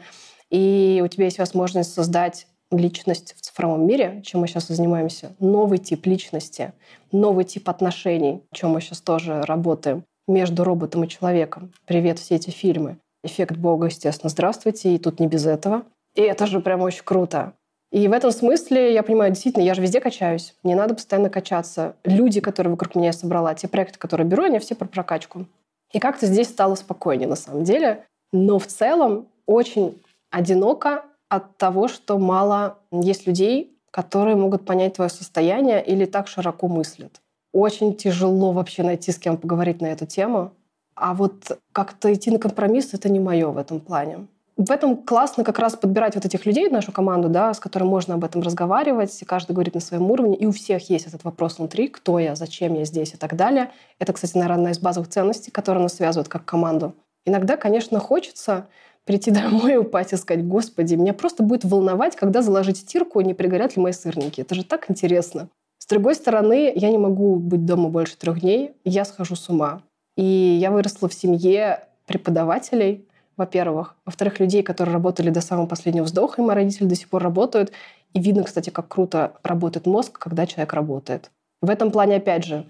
И 0.49 1.01
у 1.03 1.09
тебя 1.09 1.26
есть 1.26 1.39
возможность 1.39 1.93
создать 1.93 2.47
личность 2.71 3.36
в 3.38 3.41
цифровом 3.41 3.86
мире, 3.86 4.21
чем 4.26 4.39
мы 4.39 4.47
сейчас 4.47 4.69
и 4.69 4.74
занимаемся, 4.74 5.36
новый 5.39 5.78
тип 5.78 6.05
личности, 6.05 6.71
новый 7.11 7.43
тип 7.43 7.67
отношений, 7.67 8.43
чем 8.53 8.69
мы 8.69 8.80
сейчас 8.80 9.01
тоже 9.01 9.41
работаем 9.41 10.05
между 10.30 10.63
роботом 10.63 11.03
и 11.03 11.09
человеком. 11.09 11.74
Привет, 11.86 12.19
все 12.19 12.36
эти 12.36 12.49
фильмы. 12.49 12.97
Эффект 13.26 13.57
Бога, 13.57 13.88
естественно, 13.88 14.30
здравствуйте, 14.30 14.95
и 14.95 14.99
тут 14.99 15.19
не 15.19 15.28
без 15.28 15.45
этого. 15.45 15.84
И 16.15 16.21
это 16.21 16.47
же 16.47 16.61
прям 16.61 16.80
очень 16.80 17.03
круто. 17.03 17.55
И 17.93 18.07
в 18.07 18.11
этом 18.11 18.31
смысле 18.31 18.91
я 18.91 19.03
понимаю, 19.03 19.31
действительно, 19.31 19.61
я 19.61 19.75
же 19.75 19.81
везде 19.81 20.01
качаюсь. 20.01 20.55
Мне 20.63 20.75
надо 20.75 20.95
постоянно 20.95 21.29
качаться. 21.29 21.95
Люди, 22.03 22.41
которые 22.41 22.71
вокруг 22.71 22.95
меня 22.95 23.07
я 23.07 23.13
собрала, 23.13 23.53
те 23.53 23.67
проекты, 23.67 23.99
которые 23.99 24.25
беру, 24.25 24.43
они 24.43 24.57
все 24.57 24.73
про 24.73 24.87
прокачку. 24.87 25.45
И 25.91 25.99
как-то 25.99 26.25
здесь 26.25 26.47
стало 26.47 26.73
спокойнее 26.73 27.27
на 27.27 27.35
самом 27.35 27.63
деле. 27.63 28.03
Но 28.31 28.57
в 28.57 28.65
целом 28.65 29.27
очень 29.45 30.01
одиноко 30.31 31.05
от 31.29 31.55
того, 31.57 31.87
что 31.87 32.17
мало 32.17 32.79
есть 32.91 33.27
людей, 33.27 33.77
которые 33.91 34.35
могут 34.35 34.65
понять 34.65 34.95
твое 34.95 35.11
состояние 35.11 35.85
или 35.85 36.05
так 36.05 36.27
широко 36.27 36.67
мыслят. 36.67 37.21
Очень 37.51 37.95
тяжело 37.95 38.53
вообще 38.53 38.81
найти 38.81 39.11
с 39.11 39.19
кем 39.19 39.37
поговорить 39.37 39.81
на 39.81 39.85
эту 39.85 40.07
тему. 40.07 40.53
А 40.95 41.13
вот 41.13 41.59
как-то 41.71 42.11
идти 42.11 42.31
на 42.31 42.39
компромисс— 42.39 42.91
это 42.95 43.07
не 43.09 43.19
мое 43.19 43.49
в 43.49 43.57
этом 43.59 43.79
плане 43.79 44.25
в 44.55 44.71
этом 44.71 44.97
классно 44.97 45.43
как 45.43 45.59
раз 45.59 45.75
подбирать 45.75 46.15
вот 46.15 46.25
этих 46.25 46.45
людей, 46.45 46.69
нашу 46.69 46.91
команду, 46.91 47.29
да, 47.29 47.53
с 47.53 47.59
которой 47.59 47.85
можно 47.85 48.15
об 48.15 48.23
этом 48.23 48.41
разговаривать, 48.41 49.21
и 49.21 49.25
каждый 49.25 49.53
говорит 49.53 49.73
на 49.73 49.81
своем 49.81 50.09
уровне, 50.11 50.35
и 50.35 50.45
у 50.45 50.51
всех 50.51 50.89
есть 50.89 51.07
этот 51.07 51.23
вопрос 51.23 51.57
внутри, 51.57 51.87
кто 51.87 52.19
я, 52.19 52.35
зачем 52.35 52.75
я 52.75 52.85
здесь 52.85 53.13
и 53.13 53.17
так 53.17 53.35
далее. 53.35 53.71
Это, 53.99 54.13
кстати, 54.13 54.35
наверное, 54.35 54.57
одна 54.57 54.71
из 54.71 54.79
базовых 54.79 55.09
ценностей, 55.09 55.51
которые 55.51 55.83
нас 55.83 55.95
связывают 55.95 56.27
как 56.27 56.45
команду. 56.45 56.95
Иногда, 57.25 57.57
конечно, 57.57 57.99
хочется 57.99 58.67
прийти 59.05 59.31
домой 59.31 59.73
и 59.73 59.77
упасть 59.77 60.13
и 60.13 60.17
сказать, 60.17 60.45
господи, 60.47 60.95
меня 60.95 61.13
просто 61.13 61.43
будет 61.43 61.65
волновать, 61.65 62.15
когда 62.15 62.41
заложить 62.41 62.77
стирку, 62.77 63.21
не 63.21 63.33
пригорят 63.33 63.75
ли 63.75 63.81
мои 63.81 63.91
сырники. 63.91 64.41
Это 64.41 64.55
же 64.55 64.63
так 64.63 64.89
интересно. 64.89 65.49
С 65.79 65.87
другой 65.87 66.15
стороны, 66.15 66.71
я 66.75 66.91
не 66.91 66.97
могу 66.97 67.35
быть 67.35 67.65
дома 67.65 67.89
больше 67.89 68.17
трех 68.17 68.39
дней, 68.39 68.73
я 68.85 69.03
схожу 69.03 69.35
с 69.35 69.49
ума. 69.49 69.81
И 70.15 70.23
я 70.23 70.71
выросла 70.71 71.09
в 71.09 71.13
семье 71.13 71.87
преподавателей, 72.05 73.07
во-первых. 73.38 73.95
Во-вторых, 74.05 74.39
людей, 74.39 74.63
которые 74.63 74.93
работали 74.93 75.29
до 75.29 75.41
самого 75.41 75.65
последнего 75.65 76.03
вздоха, 76.03 76.41
и 76.41 76.45
мои 76.45 76.55
родители 76.55 76.86
до 76.86 76.95
сих 76.95 77.09
пор 77.09 77.23
работают. 77.23 77.71
И 78.13 78.19
видно, 78.19 78.43
кстати, 78.43 78.69
как 78.69 78.88
круто 78.88 79.34
работает 79.43 79.86
мозг, 79.86 80.17
когда 80.17 80.45
человек 80.45 80.73
работает. 80.73 81.31
В 81.61 81.69
этом 81.69 81.91
плане, 81.91 82.17
опять 82.17 82.45
же, 82.45 82.65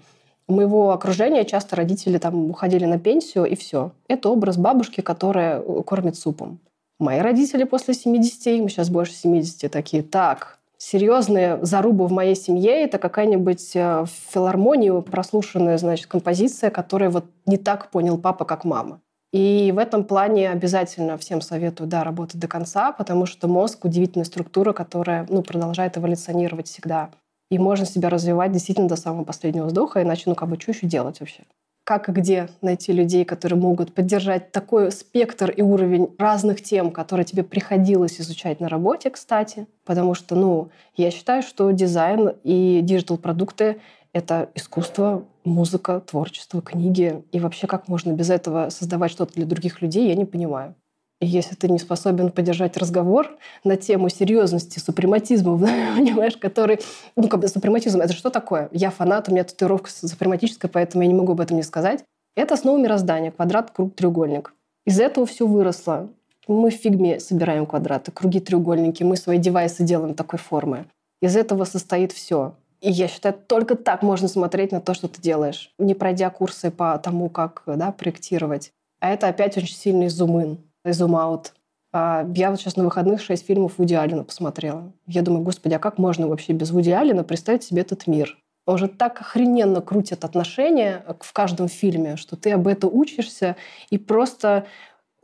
у 0.46 0.54
моего 0.54 0.92
окружения 0.92 1.44
часто 1.44 1.76
родители 1.76 2.18
там 2.18 2.50
уходили 2.50 2.84
на 2.84 2.98
пенсию, 2.98 3.44
и 3.44 3.54
все. 3.56 3.92
Это 4.08 4.28
образ 4.28 4.56
бабушки, 4.56 5.00
которая 5.00 5.60
э, 5.60 5.82
кормит 5.82 6.16
супом. 6.16 6.60
Мои 6.98 7.20
родители 7.20 7.64
после 7.64 7.94
70, 7.94 8.46
им 8.48 8.68
сейчас 8.68 8.90
больше 8.90 9.14
70, 9.14 9.70
такие, 9.70 10.02
так, 10.02 10.58
серьезные 10.76 11.64
зарубы 11.64 12.06
в 12.06 12.12
моей 12.12 12.36
семье, 12.36 12.82
это 12.82 12.98
какая-нибудь 12.98 13.74
э, 13.74 14.02
в 14.02 14.10
филармонию 14.32 15.02
прослушанная, 15.02 15.78
значит, 15.78 16.06
композиция, 16.06 16.70
которая 16.70 17.10
вот 17.10 17.24
не 17.46 17.56
так 17.56 17.90
понял 17.90 18.18
папа, 18.18 18.44
как 18.44 18.64
мама. 18.64 19.00
И 19.34 19.72
в 19.72 19.78
этом 19.78 20.04
плане 20.04 20.48
обязательно 20.48 21.18
всем 21.18 21.40
советую 21.40 21.88
да, 21.88 22.04
работать 22.04 22.38
до 22.38 22.46
конца, 22.46 22.92
потому 22.92 23.26
что 23.26 23.48
мозг— 23.48 23.80
удивительная 23.84 24.24
структура, 24.24 24.72
которая 24.72 25.26
ну, 25.28 25.42
продолжает 25.42 25.98
эволюционировать 25.98 26.68
всегда. 26.68 27.10
И 27.50 27.58
можно 27.58 27.84
себя 27.84 28.10
развивать 28.10 28.52
действительно 28.52 28.86
до 28.86 28.94
самого 28.94 29.24
последнего 29.24 29.66
вздоха, 29.66 30.00
иначе 30.02 30.22
ну 30.26 30.36
как 30.36 30.48
бы 30.48 30.60
что 30.60 30.70
еще 30.70 30.86
делать 30.86 31.18
вообще? 31.18 31.42
Как 31.82 32.08
и 32.08 32.12
где 32.12 32.48
найти 32.62 32.92
людей, 32.92 33.24
которые 33.24 33.58
могут 33.58 33.92
поддержать 33.92 34.52
такой 34.52 34.92
спектр 34.92 35.50
и 35.50 35.62
уровень 35.62 36.14
разных 36.16 36.62
тем, 36.62 36.92
которые 36.92 37.26
тебе 37.26 37.42
приходилось 37.42 38.20
изучать 38.20 38.60
на 38.60 38.68
работе, 38.68 39.10
кстати. 39.10 39.66
Потому 39.84 40.14
что, 40.14 40.36
ну, 40.36 40.70
я 40.96 41.10
считаю, 41.10 41.42
что 41.42 41.72
дизайн 41.72 42.34
и 42.44 42.82
digital-продукты 42.84 43.80
это 44.14 44.48
искусство, 44.54 45.24
музыка, 45.44 46.00
творчество, 46.00 46.62
книги. 46.62 47.22
И 47.32 47.40
вообще, 47.40 47.66
как 47.66 47.88
можно 47.88 48.12
без 48.12 48.30
этого 48.30 48.70
создавать 48.70 49.10
что-то 49.10 49.34
для 49.34 49.44
других 49.44 49.82
людей, 49.82 50.08
я 50.08 50.14
не 50.14 50.24
понимаю. 50.24 50.74
И 51.20 51.26
если 51.26 51.56
ты 51.56 51.68
не 51.68 51.78
способен 51.78 52.30
поддержать 52.30 52.76
разговор 52.76 53.36
на 53.64 53.76
тему 53.76 54.08
серьезности, 54.08 54.78
супрематизма, 54.78 55.58
понимаешь, 55.96 56.36
который... 56.36 56.78
Ну, 57.16 57.28
как 57.28 57.40
бы 57.40 57.48
супрематизм— 57.48 58.00
это 58.02 58.12
что 58.12 58.30
такое? 58.30 58.68
Я 58.72 58.90
фанат, 58.90 59.28
у 59.28 59.32
меня 59.32 59.42
татуировка 59.42 59.90
супрематическая, 59.90 60.70
поэтому 60.70 61.02
я 61.02 61.08
не 61.08 61.14
могу 61.14 61.32
об 61.32 61.40
этом 61.40 61.56
не 61.56 61.62
сказать. 61.64 62.04
Это 62.36 62.54
основа 62.54 62.78
мироздания. 62.78 63.32
Квадрат, 63.32 63.72
круг, 63.72 63.94
треугольник. 63.96 64.54
Из 64.86 65.00
этого 65.00 65.26
все 65.26 65.46
выросло. 65.46 66.08
Мы 66.46 66.70
в 66.70 66.74
фигме 66.74 67.18
собираем 67.18 67.66
квадраты, 67.66 68.12
круги, 68.12 68.38
треугольники. 68.38 69.02
Мы 69.02 69.16
свои 69.16 69.38
девайсы 69.38 69.82
делаем 69.82 70.14
такой 70.14 70.38
формы. 70.38 70.86
Из 71.20 71.36
этого 71.36 71.64
состоит 71.64 72.12
все. 72.12 72.54
Я 72.86 73.08
считаю, 73.08 73.34
только 73.34 73.76
так 73.76 74.02
можно 74.02 74.28
смотреть 74.28 74.70
на 74.70 74.80
то, 74.82 74.92
что 74.92 75.08
ты 75.08 75.18
делаешь, 75.18 75.72
не 75.78 75.94
пройдя 75.94 76.28
курсы 76.28 76.70
по 76.70 76.98
тому, 76.98 77.30
как 77.30 77.62
да, 77.64 77.92
проектировать. 77.92 78.72
А 79.00 79.08
это 79.08 79.26
опять 79.26 79.56
очень 79.56 79.74
сильный 79.74 80.08
зум-ин, 80.08 80.58
зум-аут. 80.84 81.54
А 81.94 82.26
я 82.34 82.50
вот 82.50 82.60
сейчас 82.60 82.76
на 82.76 82.84
выходных 82.84 83.22
шесть 83.22 83.46
фильмов 83.46 83.78
Вуди 83.78 83.94
Аллена 83.94 84.22
посмотрела. 84.22 84.92
Я 85.06 85.22
думаю, 85.22 85.42
господи, 85.42 85.72
а 85.72 85.78
как 85.78 85.96
можно 85.96 86.28
вообще 86.28 86.52
без 86.52 86.72
Вуди 86.72 86.90
Аллена 86.90 87.24
представить 87.24 87.62
себе 87.62 87.80
этот 87.80 88.06
мир? 88.06 88.36
Он 88.66 88.76
же 88.76 88.88
так 88.88 89.18
охрененно 89.18 89.80
крутит 89.80 90.22
отношения 90.22 91.04
в 91.20 91.32
каждом 91.32 91.68
фильме, 91.68 92.16
что 92.16 92.36
ты 92.36 92.52
об 92.52 92.68
этом 92.68 92.90
учишься 92.92 93.56
и 93.88 93.96
просто... 93.96 94.66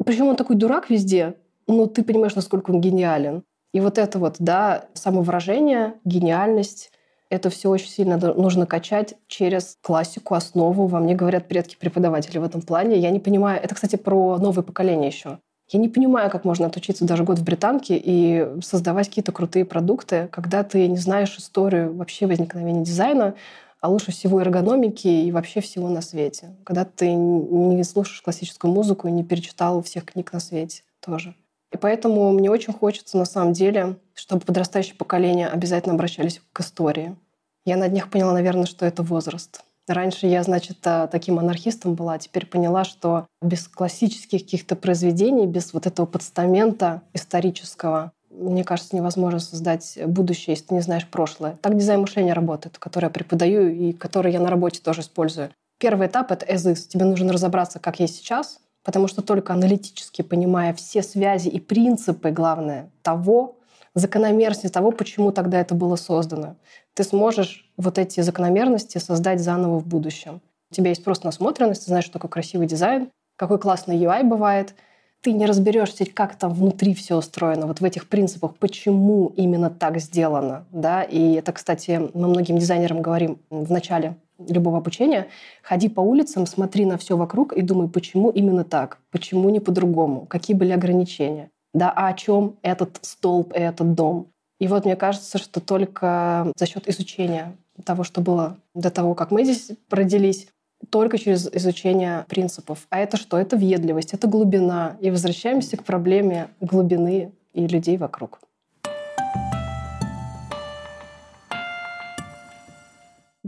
Причем 0.02 0.28
он 0.28 0.36
такой 0.36 0.56
дурак 0.56 0.88
везде, 0.88 1.34
но 1.66 1.84
ты 1.84 2.02
понимаешь, 2.02 2.36
насколько 2.36 2.70
он 2.70 2.80
гениален. 2.80 3.42
И 3.74 3.80
вот 3.80 3.98
это 3.98 4.18
вот, 4.18 4.36
да, 4.38 4.86
самовыражение, 4.94 5.94
гениальность, 6.04 6.90
это 7.31 7.49
все 7.49 7.70
очень 7.70 7.89
сильно 7.89 8.18
нужно 8.18 8.66
качать 8.66 9.14
через 9.28 9.78
классику, 9.81 10.35
основу. 10.35 10.89
Во 10.89 10.99
мне 10.99 11.14
говорят 11.14 11.49
предки 11.49 11.76
преподаватели 11.78 12.39
в 12.39 12.45
этом 12.45 12.61
плане. 12.61 12.99
Я 12.99 13.11
не 13.11 13.20
понимаю... 13.20 13.61
Это, 13.62 13.74
кстати, 13.74 13.97
про 13.97 14.37
новое 14.39 14.64
поколение 14.64 15.09
еще. 15.09 15.39
Я 15.68 15.78
не 15.78 15.89
понимаю, 15.89 16.31
как 16.31 16.45
можно 16.45 16.66
отучиться 16.66 17.05
даже 17.05 17.22
год 17.22 17.39
в 17.39 17.45
британке 17.45 17.97
и 17.97 18.61
создавать 18.61 19.09
какие-то 19.09 19.31
крутые 19.31 19.64
продукты, 19.64 20.28
когда 20.33 20.64
ты 20.64 20.89
не 20.89 20.97
знаешь 20.97 21.37
историю 21.39 21.95
вообще 21.95 22.26
возникновения 22.26 22.83
дизайна, 22.83 23.35
а 23.81 23.89
лучше 23.89 24.11
всего 24.11 24.41
эргономики 24.41 25.07
и 25.07 25.31
вообще 25.31 25.61
всего 25.61 25.89
на 25.89 26.03
свете. 26.03 26.57
Когда 26.64 26.85
ты 26.85 27.14
не 27.14 27.85
слушаешь 27.85 28.20
классическую 28.20 28.74
музыку 28.74 29.07
и 29.07 29.12
не 29.12 29.22
перечитал 29.22 29.81
всех 29.83 30.05
книг 30.07 30.33
на 30.33 30.41
свете 30.41 30.83
тоже. 30.99 31.37
Поэтому 31.81 32.31
мне 32.33 32.51
очень 32.51 32.72
хочется 32.72 33.16
на 33.16 33.24
самом 33.24 33.53
деле, 33.53 33.97
чтобы 34.14 34.43
подрастающее 34.43 34.95
поколение 34.95 35.49
обязательно 35.49 35.95
обращались 35.95 36.41
к 36.53 36.61
истории. 36.61 37.16
Я 37.64 37.76
на 37.76 37.89
днях 37.89 38.11
поняла, 38.11 38.33
наверное, 38.33 38.66
что 38.66 38.87
это 38.87 39.03
возраст. 39.03 39.62
Раньше 39.89 40.26
я, 40.26 40.43
значит, 40.43 40.78
таким 40.81 41.39
анархистом 41.39 41.95
была, 41.95 42.14
а 42.14 42.18
теперь 42.18 42.47
поняла, 42.47 42.85
что 42.85 43.26
без 43.43 43.66
классических 43.66 44.43
каких-то 44.43 44.76
произведений, 44.76 45.47
без 45.47 45.72
вот 45.72 45.87
этого 45.87 46.07
подстамента 46.07 47.03
исторического, 47.12 48.12
мне 48.31 48.62
кажется, 48.62 48.95
невозможно 48.95 49.41
создать 49.41 49.99
будущее, 50.07 50.55
если 50.55 50.66
ты 50.66 50.74
не 50.74 50.81
знаешь 50.81 51.07
прошлое. 51.09 51.59
Так 51.61 51.76
дизайн 51.76 52.01
мышления 52.01 52.35
работает, 52.35 52.78
который 52.78 53.07
я 53.07 53.11
преподаю 53.11 53.68
и 53.68 53.93
который 53.93 54.33
я 54.33 54.39
на 54.39 54.49
работе 54.49 54.81
тоже 54.81 55.01
использую. 55.01 55.51
Первый 55.78 56.07
этап— 56.07 56.31
это 56.33 56.47
is. 56.47 56.74
Тебе 56.89 57.05
нужно 57.05 57.33
разобраться, 57.33 57.81
как 57.81 57.99
есть 57.99 58.16
сейчас, 58.16 58.61
Потому 58.83 59.09
что 59.09 59.22
только 59.22 59.53
аналитически 59.53 60.22
понимая 60.22 60.72
все 60.74 61.03
связи 61.03 61.49
и 61.49 61.61
принципы, 61.61 62.31
главное, 62.31 62.91
того, 63.03 63.59
закономерности 63.95 64.68
того, 64.68 64.93
почему 64.93 65.33
тогда 65.33 65.61
это 65.61 65.74
было 65.74 65.97
создано, 65.97 66.57
ты 66.95 67.05
сможешь 67.05 67.70
вот 67.76 67.99
эти 67.99 68.20
закономерности 68.20 68.99
создать 68.99 69.41
заново 69.41 69.78
в 69.78 69.87
будущем. 69.87 70.41
У 70.70 70.74
тебя 70.74 70.91
есть 70.91 71.05
просто 71.05 71.26
насмотренность, 71.26 71.83
ты 71.83 71.89
знаешь, 71.89 72.05
что 72.05 72.14
такое 72.14 72.31
красивый 72.31 72.66
дизайн, 72.66 73.11
какой 73.37 73.59
классный 73.59 73.99
UI 73.99 74.22
бывает, 74.22 74.74
ты 75.20 75.33
не 75.33 75.45
разберешься, 75.45 76.07
как 76.07 76.37
там 76.37 76.55
внутри 76.55 76.95
все 76.95 77.16
устроено, 77.16 77.66
вот 77.66 77.81
в 77.81 77.85
этих 77.85 78.09
принципах, 78.09 78.57
почему 78.57 79.33
именно 79.37 79.68
так 79.68 79.99
сделано. 79.99 80.64
Да? 80.70 81.03
И 81.03 81.35
это, 81.35 81.53
кстати, 81.53 82.11
мы 82.14 82.28
многим 82.28 82.59
дизайнерам 82.59 83.03
говорим 83.03 83.39
в 83.51 83.70
начале 83.70 84.16
любого 84.49 84.78
обучения, 84.78 85.28
ходи 85.62 85.88
по 85.88 86.01
улицам, 86.01 86.47
смотри 86.47 86.84
на 86.84 86.99
все 86.99 87.16
вокруг 87.16 87.53
и 87.53 87.62
думай, 87.62 87.88
почему 87.88 88.30
именно 88.30 88.64
так, 88.64 88.99
почему 89.11 89.49
не 89.51 89.61
по-другому, 89.61 90.26
какие 90.26 90.57
были 90.57 90.72
ограничения. 90.72 91.51
Да, 91.72 91.93
а 91.95 92.09
о 92.09 92.14
чем 92.14 92.57
этот 92.62 92.99
столб 93.03 93.53
и 93.55 93.61
этот 93.61 93.95
дом? 93.95 94.26
И 94.59 94.66
вот 94.66 94.84
мне 94.84 94.97
кажется, 94.97 95.38
что 95.38 95.61
только 95.61 96.53
за 96.57 96.66
счет 96.66 96.88
изучения 96.88 97.57
того, 97.84 98.05
что 98.05 98.20
было 98.20 98.57
до 98.74 98.91
того, 98.91 99.14
как 99.14 99.30
мы 99.30 99.45
здесь 99.45 99.70
родились, 99.88 100.49
только 100.91 101.18
через 101.18 101.47
изучение 101.53 102.24
принципов. 102.28 102.86
А 102.91 102.99
это 102.99 103.16
что? 103.16 103.38
Это 103.38 103.57
въедливость, 103.57 104.14
это 104.14 104.26
глубина. 104.26 104.97
И 105.01 105.11
возвращаемся 105.11 105.76
к 105.76 105.84
проблеме 105.84 106.49
глубины 106.61 107.32
и 107.53 107.66
людей 107.66 107.97
вокруг. 107.97 108.41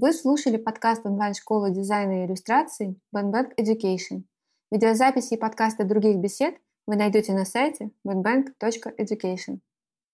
Вы 0.02 0.12
слушали 0.12 0.56
подкаст 0.56 1.06
онлайн-школы 1.06 1.70
дизайна 1.70 2.24
и 2.24 2.26
иллюстраций 2.26 2.98
Bank 3.14 3.52
Education. 3.56 4.24
Видеозаписи 4.72 5.34
и 5.34 5.36
подкасты 5.36 5.84
других 5.84 6.16
бесед 6.16 6.56
вы 6.88 6.96
найдете 6.96 7.32
на 7.34 7.44
сайте 7.44 7.92
banbank.education. 8.04 9.60